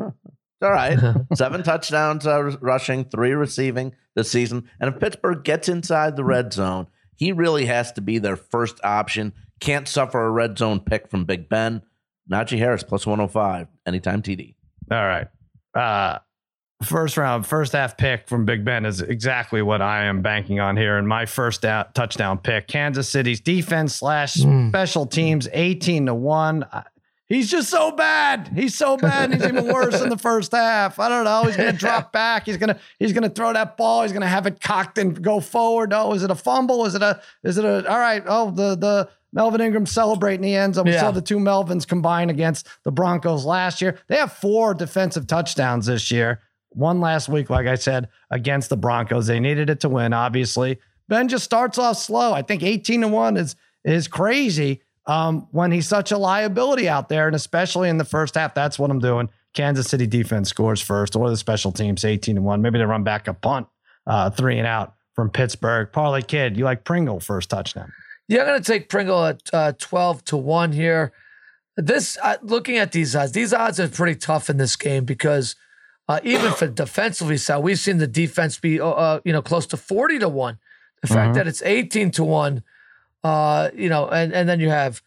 All 0.62 0.70
right. 0.70 0.98
Seven 1.34 1.62
touchdowns 1.62 2.26
uh, 2.26 2.42
rushing, 2.60 3.04
three 3.04 3.32
receiving 3.32 3.94
this 4.14 4.30
season. 4.30 4.68
And 4.80 4.92
if 4.94 5.00
Pittsburgh 5.00 5.42
gets 5.44 5.68
inside 5.68 6.16
the 6.16 6.24
red 6.24 6.52
zone, 6.52 6.86
he 7.16 7.32
really 7.32 7.66
has 7.66 7.92
to 7.92 8.00
be 8.00 8.18
their 8.18 8.36
first 8.36 8.78
option. 8.84 9.32
Can't 9.60 9.86
suffer 9.88 10.24
a 10.24 10.30
red 10.30 10.58
zone 10.58 10.80
pick 10.80 11.08
from 11.08 11.24
Big 11.24 11.48
Ben. 11.48 11.82
Najee 12.30 12.58
Harris 12.58 12.82
plus 12.82 13.06
105, 13.06 13.66
anytime 13.86 14.22
TD. 14.22 14.54
All 14.90 15.04
right. 15.06 15.26
Uh, 15.74 16.18
first 16.82 17.16
round, 17.16 17.46
first 17.46 17.72
half 17.72 17.96
pick 17.96 18.28
from 18.28 18.44
Big 18.44 18.64
Ben 18.64 18.84
is 18.84 19.00
exactly 19.00 19.62
what 19.62 19.80
I 19.82 20.04
am 20.04 20.22
banking 20.22 20.60
on 20.60 20.76
here. 20.76 20.98
And 20.98 21.06
my 21.08 21.26
first 21.26 21.64
out, 21.64 21.94
touchdown 21.94 22.38
pick, 22.38 22.66
Kansas 22.68 23.08
City's 23.08 23.40
defense 23.40 23.94
slash 23.94 24.34
Mm. 24.34 24.68
special 24.70 25.06
teams, 25.06 25.48
18 25.52 26.06
to 26.06 26.14
1. 26.14 26.64
He's 27.32 27.50
just 27.50 27.70
so 27.70 27.92
bad. 27.92 28.50
He's 28.54 28.74
so 28.74 28.98
bad. 28.98 29.30
And 29.32 29.34
he's 29.40 29.50
even 29.50 29.72
worse 29.72 30.02
in 30.02 30.10
the 30.10 30.18
first 30.30 30.52
half. 30.52 30.98
I 30.98 31.08
don't 31.08 31.24
know. 31.24 31.44
He's 31.44 31.56
gonna 31.56 31.72
drop 31.72 32.12
back. 32.12 32.44
He's 32.44 32.58
gonna 32.58 32.78
he's 32.98 33.14
gonna 33.14 33.30
throw 33.30 33.54
that 33.54 33.78
ball. 33.78 34.02
He's 34.02 34.12
gonna 34.12 34.26
have 34.28 34.46
it 34.46 34.60
cocked 34.60 34.98
and 34.98 35.20
go 35.22 35.40
forward. 35.40 35.94
Oh, 35.94 36.12
is 36.12 36.22
it 36.22 36.30
a 36.30 36.34
fumble? 36.34 36.84
Is 36.84 36.94
it 36.94 37.00
a 37.02 37.22
is 37.42 37.56
it 37.56 37.64
a 37.64 37.90
all 37.90 37.98
right? 37.98 38.22
Oh, 38.26 38.50
the 38.50 38.76
the 38.76 39.08
Melvin 39.32 39.62
Ingram 39.62 39.86
celebrating 39.86 40.42
the 40.42 40.54
end 40.54 40.74
zone. 40.74 40.84
We 40.84 40.92
Yeah. 40.92 41.00
saw 41.00 41.10
the 41.10 41.22
two 41.22 41.38
Melvins 41.38 41.88
combine 41.88 42.28
against 42.28 42.68
the 42.84 42.92
Broncos 42.92 43.46
last 43.46 43.80
year. 43.80 43.98
They 44.08 44.16
have 44.16 44.32
four 44.34 44.74
defensive 44.74 45.26
touchdowns 45.26 45.86
this 45.86 46.10
year. 46.10 46.40
One 46.74 47.00
last 47.00 47.30
week, 47.30 47.48
like 47.48 47.66
I 47.66 47.76
said, 47.76 48.08
against 48.30 48.68
the 48.68 48.76
Broncos. 48.76 49.26
They 49.26 49.40
needed 49.40 49.70
it 49.70 49.80
to 49.80 49.88
win, 49.88 50.12
obviously. 50.12 50.78
Ben 51.08 51.28
just 51.28 51.44
starts 51.44 51.78
off 51.78 51.96
slow. 51.96 52.34
I 52.34 52.42
think 52.42 52.62
18 52.62 53.00
to 53.00 53.08
1 53.08 53.36
is 53.38 53.56
is 53.84 54.06
crazy 54.06 54.82
um, 55.06 55.48
when 55.50 55.72
he's 55.72 55.88
such 55.88 56.12
a 56.12 56.18
liability 56.18 56.88
out 56.88 57.08
there, 57.08 57.26
and 57.26 57.36
especially 57.36 57.88
in 57.88 57.98
the 57.98 58.04
first 58.04 58.34
half. 58.34 58.54
That's 58.54 58.78
what 58.78 58.90
I'm 58.90 58.98
doing. 59.00 59.28
Kansas 59.54 59.86
City 59.88 60.06
defense 60.06 60.48
scores 60.48 60.80
first, 60.80 61.14
or 61.16 61.28
the 61.28 61.36
special 61.36 61.72
teams 61.72 62.04
18 62.04 62.36
to 62.36 62.42
1. 62.42 62.62
Maybe 62.62 62.78
they 62.78 62.84
run 62.84 63.04
back 63.04 63.28
a 63.28 63.34
punt, 63.34 63.66
uh, 64.06 64.30
three 64.30 64.58
and 64.58 64.66
out 64.66 64.94
from 65.14 65.28
Pittsburgh. 65.30 65.90
Parlay 65.92 66.22
kid, 66.22 66.56
you 66.56 66.64
like 66.64 66.84
Pringle 66.84 67.20
first 67.20 67.50
touchdown. 67.50 67.92
Yeah, 68.28 68.40
I'm 68.40 68.46
going 68.46 68.62
to 68.62 68.64
take 68.72 68.88
Pringle 68.88 69.24
at 69.26 69.42
uh, 69.52 69.72
12 69.78 70.24
to 70.26 70.36
1 70.38 70.72
here. 70.72 71.12
This, 71.76 72.16
uh, 72.22 72.36
looking 72.42 72.78
at 72.78 72.92
these 72.92 73.14
odds, 73.16 73.32
these 73.32 73.52
odds 73.52 73.78
are 73.80 73.88
pretty 73.88 74.14
tough 74.18 74.48
in 74.48 74.56
this 74.56 74.76
game 74.76 75.04
because 75.04 75.54
uh, 76.08 76.20
even 76.22 76.52
for 76.52 76.66
defensively, 76.84 77.36
so 77.36 77.60
we've 77.60 77.78
seen 77.78 77.98
the 77.98 78.06
defense 78.06 78.58
be, 78.58 78.80
uh, 78.80 78.88
uh, 78.88 79.20
you 79.24 79.32
know, 79.32 79.42
close 79.42 79.66
to 79.66 79.76
40 79.76 80.20
to 80.20 80.28
1. 80.28 80.58
The 81.02 81.08
fact 81.08 81.32
Mhm. 81.32 81.34
that 81.34 81.46
it's 81.48 81.62
18 81.62 82.10
to 82.12 82.24
1, 82.24 82.62
uh, 83.24 83.70
you 83.74 83.88
know, 83.88 84.08
and, 84.08 84.32
and 84.32 84.48
then 84.48 84.60
you 84.60 84.70
have 84.70 85.02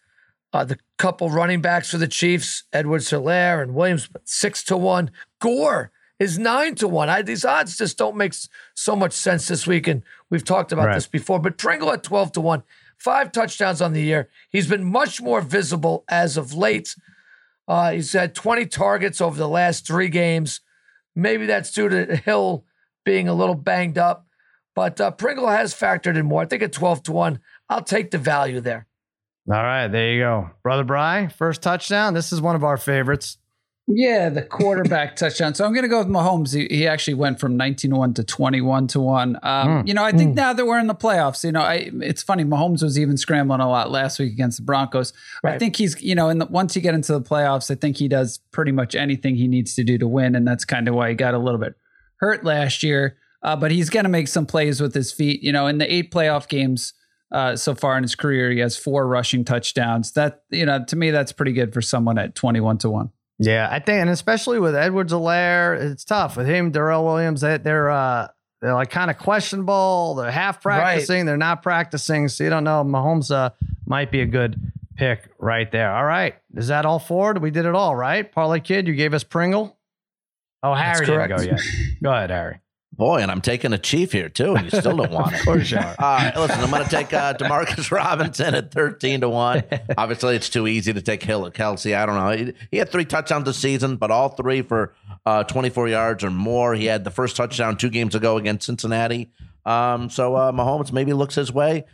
uh, 0.52 0.64
the 0.64 0.78
couple 0.98 1.30
running 1.30 1.60
backs 1.60 1.90
for 1.90 1.98
the 1.98 2.08
Chiefs, 2.08 2.64
Edwards 2.72 3.10
Helaire 3.10 3.62
and 3.62 3.74
Williams, 3.74 4.08
6 4.24 4.64
to 4.64 4.76
1. 4.76 5.10
Gore 5.40 5.90
is 6.18 6.38
9 6.38 6.74
to 6.76 6.88
1. 6.88 7.08
I, 7.10 7.22
these 7.22 7.44
odds 7.44 7.76
just 7.76 7.98
don't 7.98 8.16
make 8.16 8.32
so 8.74 8.96
much 8.96 9.12
sense 9.12 9.48
this 9.48 9.66
week. 9.66 9.86
And 9.86 10.02
we've 10.30 10.44
talked 10.44 10.72
about 10.72 10.86
Right. 10.86 10.94
this 10.94 11.06
before, 11.06 11.38
but 11.38 11.58
Pringle 11.58 11.92
at 11.92 12.02
12 12.02 12.32
to 12.32 12.40
1 12.40 12.62
five 12.98 13.30
touchdowns 13.30 13.82
on 13.82 13.92
the 13.92 14.00
year. 14.00 14.30
He's 14.48 14.66
been 14.66 14.82
much 14.82 15.20
more 15.20 15.42
visible 15.42 16.04
as 16.08 16.38
of 16.38 16.54
late. 16.54 16.96
Uh, 17.68 17.92
he's 17.92 18.12
had 18.14 18.34
20 18.34 18.64
targets 18.66 19.20
over 19.20 19.36
the 19.36 19.48
last 19.48 19.86
three 19.86 20.08
games. 20.08 20.60
Maybe 21.14 21.44
that's 21.44 21.70
due 21.72 21.90
to 21.90 22.16
Hill 22.16 22.64
being 23.04 23.28
a 23.28 23.34
little 23.34 23.54
banged 23.54 23.98
up, 23.98 24.26
but 24.74 24.98
uh, 25.00 25.10
Pringle 25.10 25.48
has 25.48 25.74
factored 25.74 26.16
in 26.16 26.24
more. 26.26 26.42
I 26.42 26.46
think 26.46 26.62
at 26.62 26.72
12 26.72 27.02
to 27.04 27.12
1, 27.12 27.38
I'll 27.68 27.82
take 27.82 28.10
the 28.10 28.18
value 28.18 28.60
there. 28.60 28.86
All 29.48 29.54
right, 29.62 29.86
there 29.88 30.12
you 30.12 30.20
go. 30.20 30.50
Brother 30.62 30.84
Bry, 30.84 31.28
first 31.28 31.62
touchdown. 31.62 32.14
This 32.14 32.32
is 32.32 32.40
one 32.40 32.56
of 32.56 32.64
our 32.64 32.76
favorites. 32.76 33.38
Yeah, 33.88 34.30
the 34.30 34.42
quarterback 34.42 35.14
touchdown. 35.16 35.54
So 35.54 35.64
I'm 35.64 35.72
going 35.72 35.84
to 35.84 35.88
go 35.88 35.98
with 35.98 36.08
Mahomes. 36.08 36.52
He, 36.52 36.66
he 36.78 36.88
actually 36.88 37.14
went 37.14 37.38
from 37.38 37.56
19 37.56 37.92
to 37.92 37.96
1 37.96 38.14
to 38.14 38.24
21 38.24 38.88
to 38.88 39.00
1. 39.00 39.36
Um, 39.36 39.68
Mm. 39.68 39.86
You 39.86 39.94
know, 39.94 40.02
I 40.02 40.10
think 40.10 40.34
now 40.34 40.52
that 40.52 40.66
we're 40.66 40.80
in 40.80 40.88
the 40.88 40.94
playoffs, 40.96 41.44
you 41.44 41.52
know, 41.52 41.60
I, 41.60 41.90
it's 42.00 42.24
funny. 42.24 42.42
Mahomes 42.44 42.82
was 42.82 42.98
even 42.98 43.16
scrambling 43.16 43.60
a 43.60 43.68
lot 43.68 43.92
last 43.92 44.18
week 44.18 44.32
against 44.32 44.58
the 44.58 44.64
Broncos. 44.64 45.12
I 45.44 45.58
think 45.58 45.76
he's, 45.76 46.02
you 46.02 46.16
know, 46.16 46.28
in 46.28 46.38
the, 46.38 46.46
once 46.46 46.74
you 46.74 46.82
get 46.82 46.94
into 46.94 47.12
the 47.12 47.22
playoffs, 47.22 47.70
I 47.70 47.76
think 47.76 47.98
he 47.98 48.08
does 48.08 48.38
pretty 48.50 48.72
much 48.72 48.96
anything 48.96 49.36
he 49.36 49.46
needs 49.46 49.76
to 49.76 49.84
do 49.84 49.96
to 49.98 50.08
win. 50.08 50.34
And 50.34 50.46
that's 50.48 50.64
kind 50.64 50.88
of 50.88 50.96
why 50.96 51.10
he 51.10 51.14
got 51.14 51.34
a 51.34 51.38
little 51.38 51.60
bit 51.60 51.74
hurt 52.16 52.42
last 52.42 52.82
year. 52.82 53.16
Uh, 53.42 53.54
but 53.54 53.70
he's 53.70 53.90
going 53.90 54.04
to 54.04 54.10
make 54.10 54.26
some 54.26 54.46
plays 54.46 54.80
with 54.80 54.94
his 54.94 55.12
feet. 55.12 55.44
You 55.44 55.52
know, 55.52 55.68
in 55.68 55.78
the 55.78 55.92
eight 55.92 56.10
playoff 56.10 56.48
games 56.48 56.92
uh, 57.32 57.56
so 57.56 57.74
far 57.74 57.96
in 57.96 58.02
his 58.02 58.14
career, 58.14 58.50
he 58.50 58.58
has 58.60 58.76
four 58.76 59.06
rushing 59.06 59.44
touchdowns. 59.44 60.12
That, 60.12 60.42
you 60.50 60.64
know, 60.64 60.84
to 60.84 60.96
me, 60.96 61.10
that's 61.10 61.32
pretty 61.32 61.52
good 61.52 61.72
for 61.72 61.82
someone 61.82 62.18
at 62.18 62.34
21 62.34 62.78
to 62.78 62.90
1. 62.90 63.10
Yeah, 63.38 63.68
I 63.70 63.80
think, 63.80 64.00
and 64.00 64.10
especially 64.10 64.58
with 64.58 64.74
Edwards 64.74 65.12
Helaire, 65.12 65.78
it's 65.78 66.04
tough 66.04 66.36
with 66.36 66.46
him. 66.46 66.70
Darrel 66.70 67.04
Williams, 67.04 67.42
they, 67.42 67.58
they're 67.58 67.90
uh, 67.90 68.28
they're 68.62 68.72
like 68.72 68.88
kind 68.88 69.10
of 69.10 69.18
questionable. 69.18 70.14
They're 70.14 70.30
half 70.30 70.62
practicing, 70.62 71.26
they're 71.26 71.36
not 71.36 71.62
practicing, 71.62 72.28
so 72.28 72.44
you 72.44 72.50
don't 72.50 72.64
know. 72.64 72.82
Mahomes 72.82 73.30
uh, 73.30 73.50
might 73.84 74.10
be 74.10 74.22
a 74.22 74.26
good 74.26 74.58
pick 74.96 75.28
right 75.38 75.70
there. 75.70 75.94
All 75.94 76.06
right, 76.06 76.34
is 76.54 76.68
that 76.68 76.86
all 76.86 76.98
four? 76.98 77.34
We 77.34 77.50
did 77.50 77.66
it 77.66 77.74
all, 77.74 77.94
right? 77.94 78.30
Parlay 78.30 78.60
kid, 78.60 78.88
you 78.88 78.94
gave 78.94 79.12
us 79.12 79.22
Pringle. 79.22 79.76
Oh, 80.62 80.72
Harry 80.72 81.04
didn't 81.04 81.28
go 81.28 81.42
yet. 81.42 81.60
Go 82.02 82.10
ahead, 82.10 82.30
Harry. 82.30 82.60
Boy, 82.96 83.18
and 83.20 83.30
I'm 83.30 83.42
taking 83.42 83.74
a 83.74 83.78
chief 83.78 84.12
here 84.12 84.30
too, 84.30 84.54
and 84.56 84.64
you 84.64 84.78
still 84.78 84.96
don't 84.96 85.10
want 85.12 85.32
it. 85.34 85.40
Of 85.40 85.44
course 85.44 85.70
you 85.70 85.76
are. 85.76 85.94
All 85.98 86.16
right, 86.16 86.34
listen, 86.34 86.60
I'm 86.60 86.70
going 86.70 86.82
to 86.82 86.88
take 86.88 87.12
uh, 87.12 87.34
Demarcus 87.34 87.90
Robinson 87.90 88.54
at 88.54 88.70
13 88.70 89.20
to 89.20 89.28
1. 89.28 89.64
Obviously, 89.98 90.34
it's 90.34 90.48
too 90.48 90.66
easy 90.66 90.94
to 90.94 91.02
take 91.02 91.22
Hill 91.22 91.46
at 91.46 91.52
Kelce. 91.52 91.94
I 91.94 92.06
don't 92.06 92.14
know. 92.16 92.46
He, 92.46 92.54
he 92.70 92.76
had 92.78 92.90
three 92.90 93.04
touchdowns 93.04 93.44
this 93.44 93.58
season, 93.58 93.96
but 93.96 94.10
all 94.10 94.30
three 94.30 94.62
for 94.62 94.94
uh, 95.26 95.44
24 95.44 95.88
yards 95.88 96.24
or 96.24 96.30
more. 96.30 96.74
He 96.74 96.86
had 96.86 97.04
the 97.04 97.10
first 97.10 97.36
touchdown 97.36 97.76
two 97.76 97.90
games 97.90 98.14
ago 98.14 98.38
against 98.38 98.64
Cincinnati. 98.64 99.30
Um, 99.66 100.08
so 100.08 100.34
uh, 100.34 100.52
Mahomes 100.52 100.90
maybe 100.90 101.12
looks 101.12 101.34
his 101.34 101.52
way. 101.52 101.84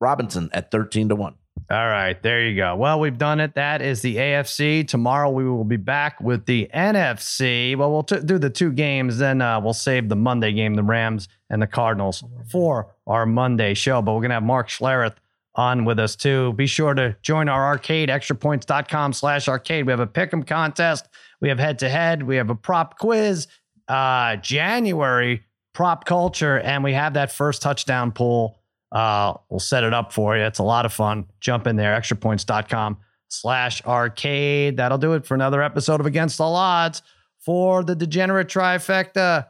Robinson 0.00 0.50
at 0.52 0.70
13 0.72 1.10
to 1.10 1.16
1. 1.16 1.34
All 1.70 1.86
right, 1.86 2.20
there 2.22 2.46
you 2.46 2.56
go. 2.56 2.76
Well, 2.76 2.98
we've 2.98 3.18
done 3.18 3.40
it. 3.40 3.54
That 3.54 3.82
is 3.82 4.00
the 4.00 4.16
AFC. 4.16 4.88
Tomorrow 4.88 5.30
we 5.30 5.44
will 5.44 5.64
be 5.64 5.76
back 5.76 6.20
with 6.20 6.46
the 6.46 6.70
NFC. 6.74 7.76
Well, 7.76 7.92
we'll 7.92 8.04
t- 8.04 8.20
do 8.24 8.38
the 8.38 8.48
two 8.48 8.72
games, 8.72 9.18
then 9.18 9.42
uh, 9.42 9.60
we'll 9.60 9.74
save 9.74 10.08
the 10.08 10.16
Monday 10.16 10.52
game, 10.52 10.74
the 10.74 10.82
Rams 10.82 11.28
and 11.50 11.60
the 11.60 11.66
Cardinals, 11.66 12.24
for 12.50 12.94
our 13.06 13.26
Monday 13.26 13.74
show. 13.74 14.00
But 14.00 14.14
we're 14.14 14.22
gonna 14.22 14.34
have 14.34 14.42
Mark 14.42 14.68
Schlereth 14.68 15.16
on 15.54 15.84
with 15.84 15.98
us 15.98 16.16
too. 16.16 16.52
Be 16.54 16.66
sure 16.66 16.94
to 16.94 17.16
join 17.20 17.48
our 17.48 17.66
arcade, 17.66 18.08
extrapoints.com 18.08 19.12
slash 19.12 19.48
arcade. 19.48 19.84
We 19.86 19.92
have 19.92 20.00
a 20.00 20.06
pick'em 20.06 20.46
contest. 20.46 21.06
We 21.40 21.48
have 21.48 21.58
head 21.58 21.80
to 21.80 21.88
head. 21.88 22.22
We 22.22 22.36
have 22.36 22.48
a 22.48 22.54
prop 22.54 22.98
quiz. 22.98 23.46
Uh, 23.88 24.36
January 24.36 25.44
prop 25.74 26.04
culture, 26.04 26.58
and 26.58 26.82
we 26.82 26.92
have 26.92 27.14
that 27.14 27.32
first 27.32 27.62
touchdown 27.62 28.12
pool. 28.12 28.57
Uh, 28.90 29.34
we'll 29.50 29.60
set 29.60 29.84
it 29.84 29.92
up 29.92 30.12
for 30.12 30.36
you. 30.36 30.44
It's 30.44 30.58
a 30.58 30.64
lot 30.64 30.86
of 30.86 30.92
fun. 30.92 31.26
Jump 31.40 31.66
in 31.66 31.76
there, 31.76 31.98
extrapoints.com 31.98 32.98
slash 33.28 33.84
arcade. 33.84 34.78
That'll 34.78 34.98
do 34.98 35.12
it 35.14 35.26
for 35.26 35.34
another 35.34 35.62
episode 35.62 36.00
of 36.00 36.06
Against 36.06 36.40
All 36.40 36.56
Odds 36.56 37.02
for 37.38 37.84
the 37.84 37.94
degenerate 37.94 38.48
trifecta. 38.48 39.48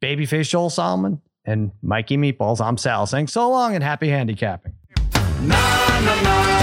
Babyface 0.00 0.48
Joel 0.48 0.70
Solomon 0.70 1.20
and 1.44 1.72
Mikey 1.82 2.16
Meatballs. 2.16 2.64
I'm 2.64 2.78
Sal 2.78 3.06
saying 3.06 3.28
so 3.28 3.50
long 3.50 3.74
and 3.74 3.84
happy 3.84 4.08
handicapping. 4.08 4.72
Na, 5.42 6.00
na, 6.00 6.22
na, 6.22 6.60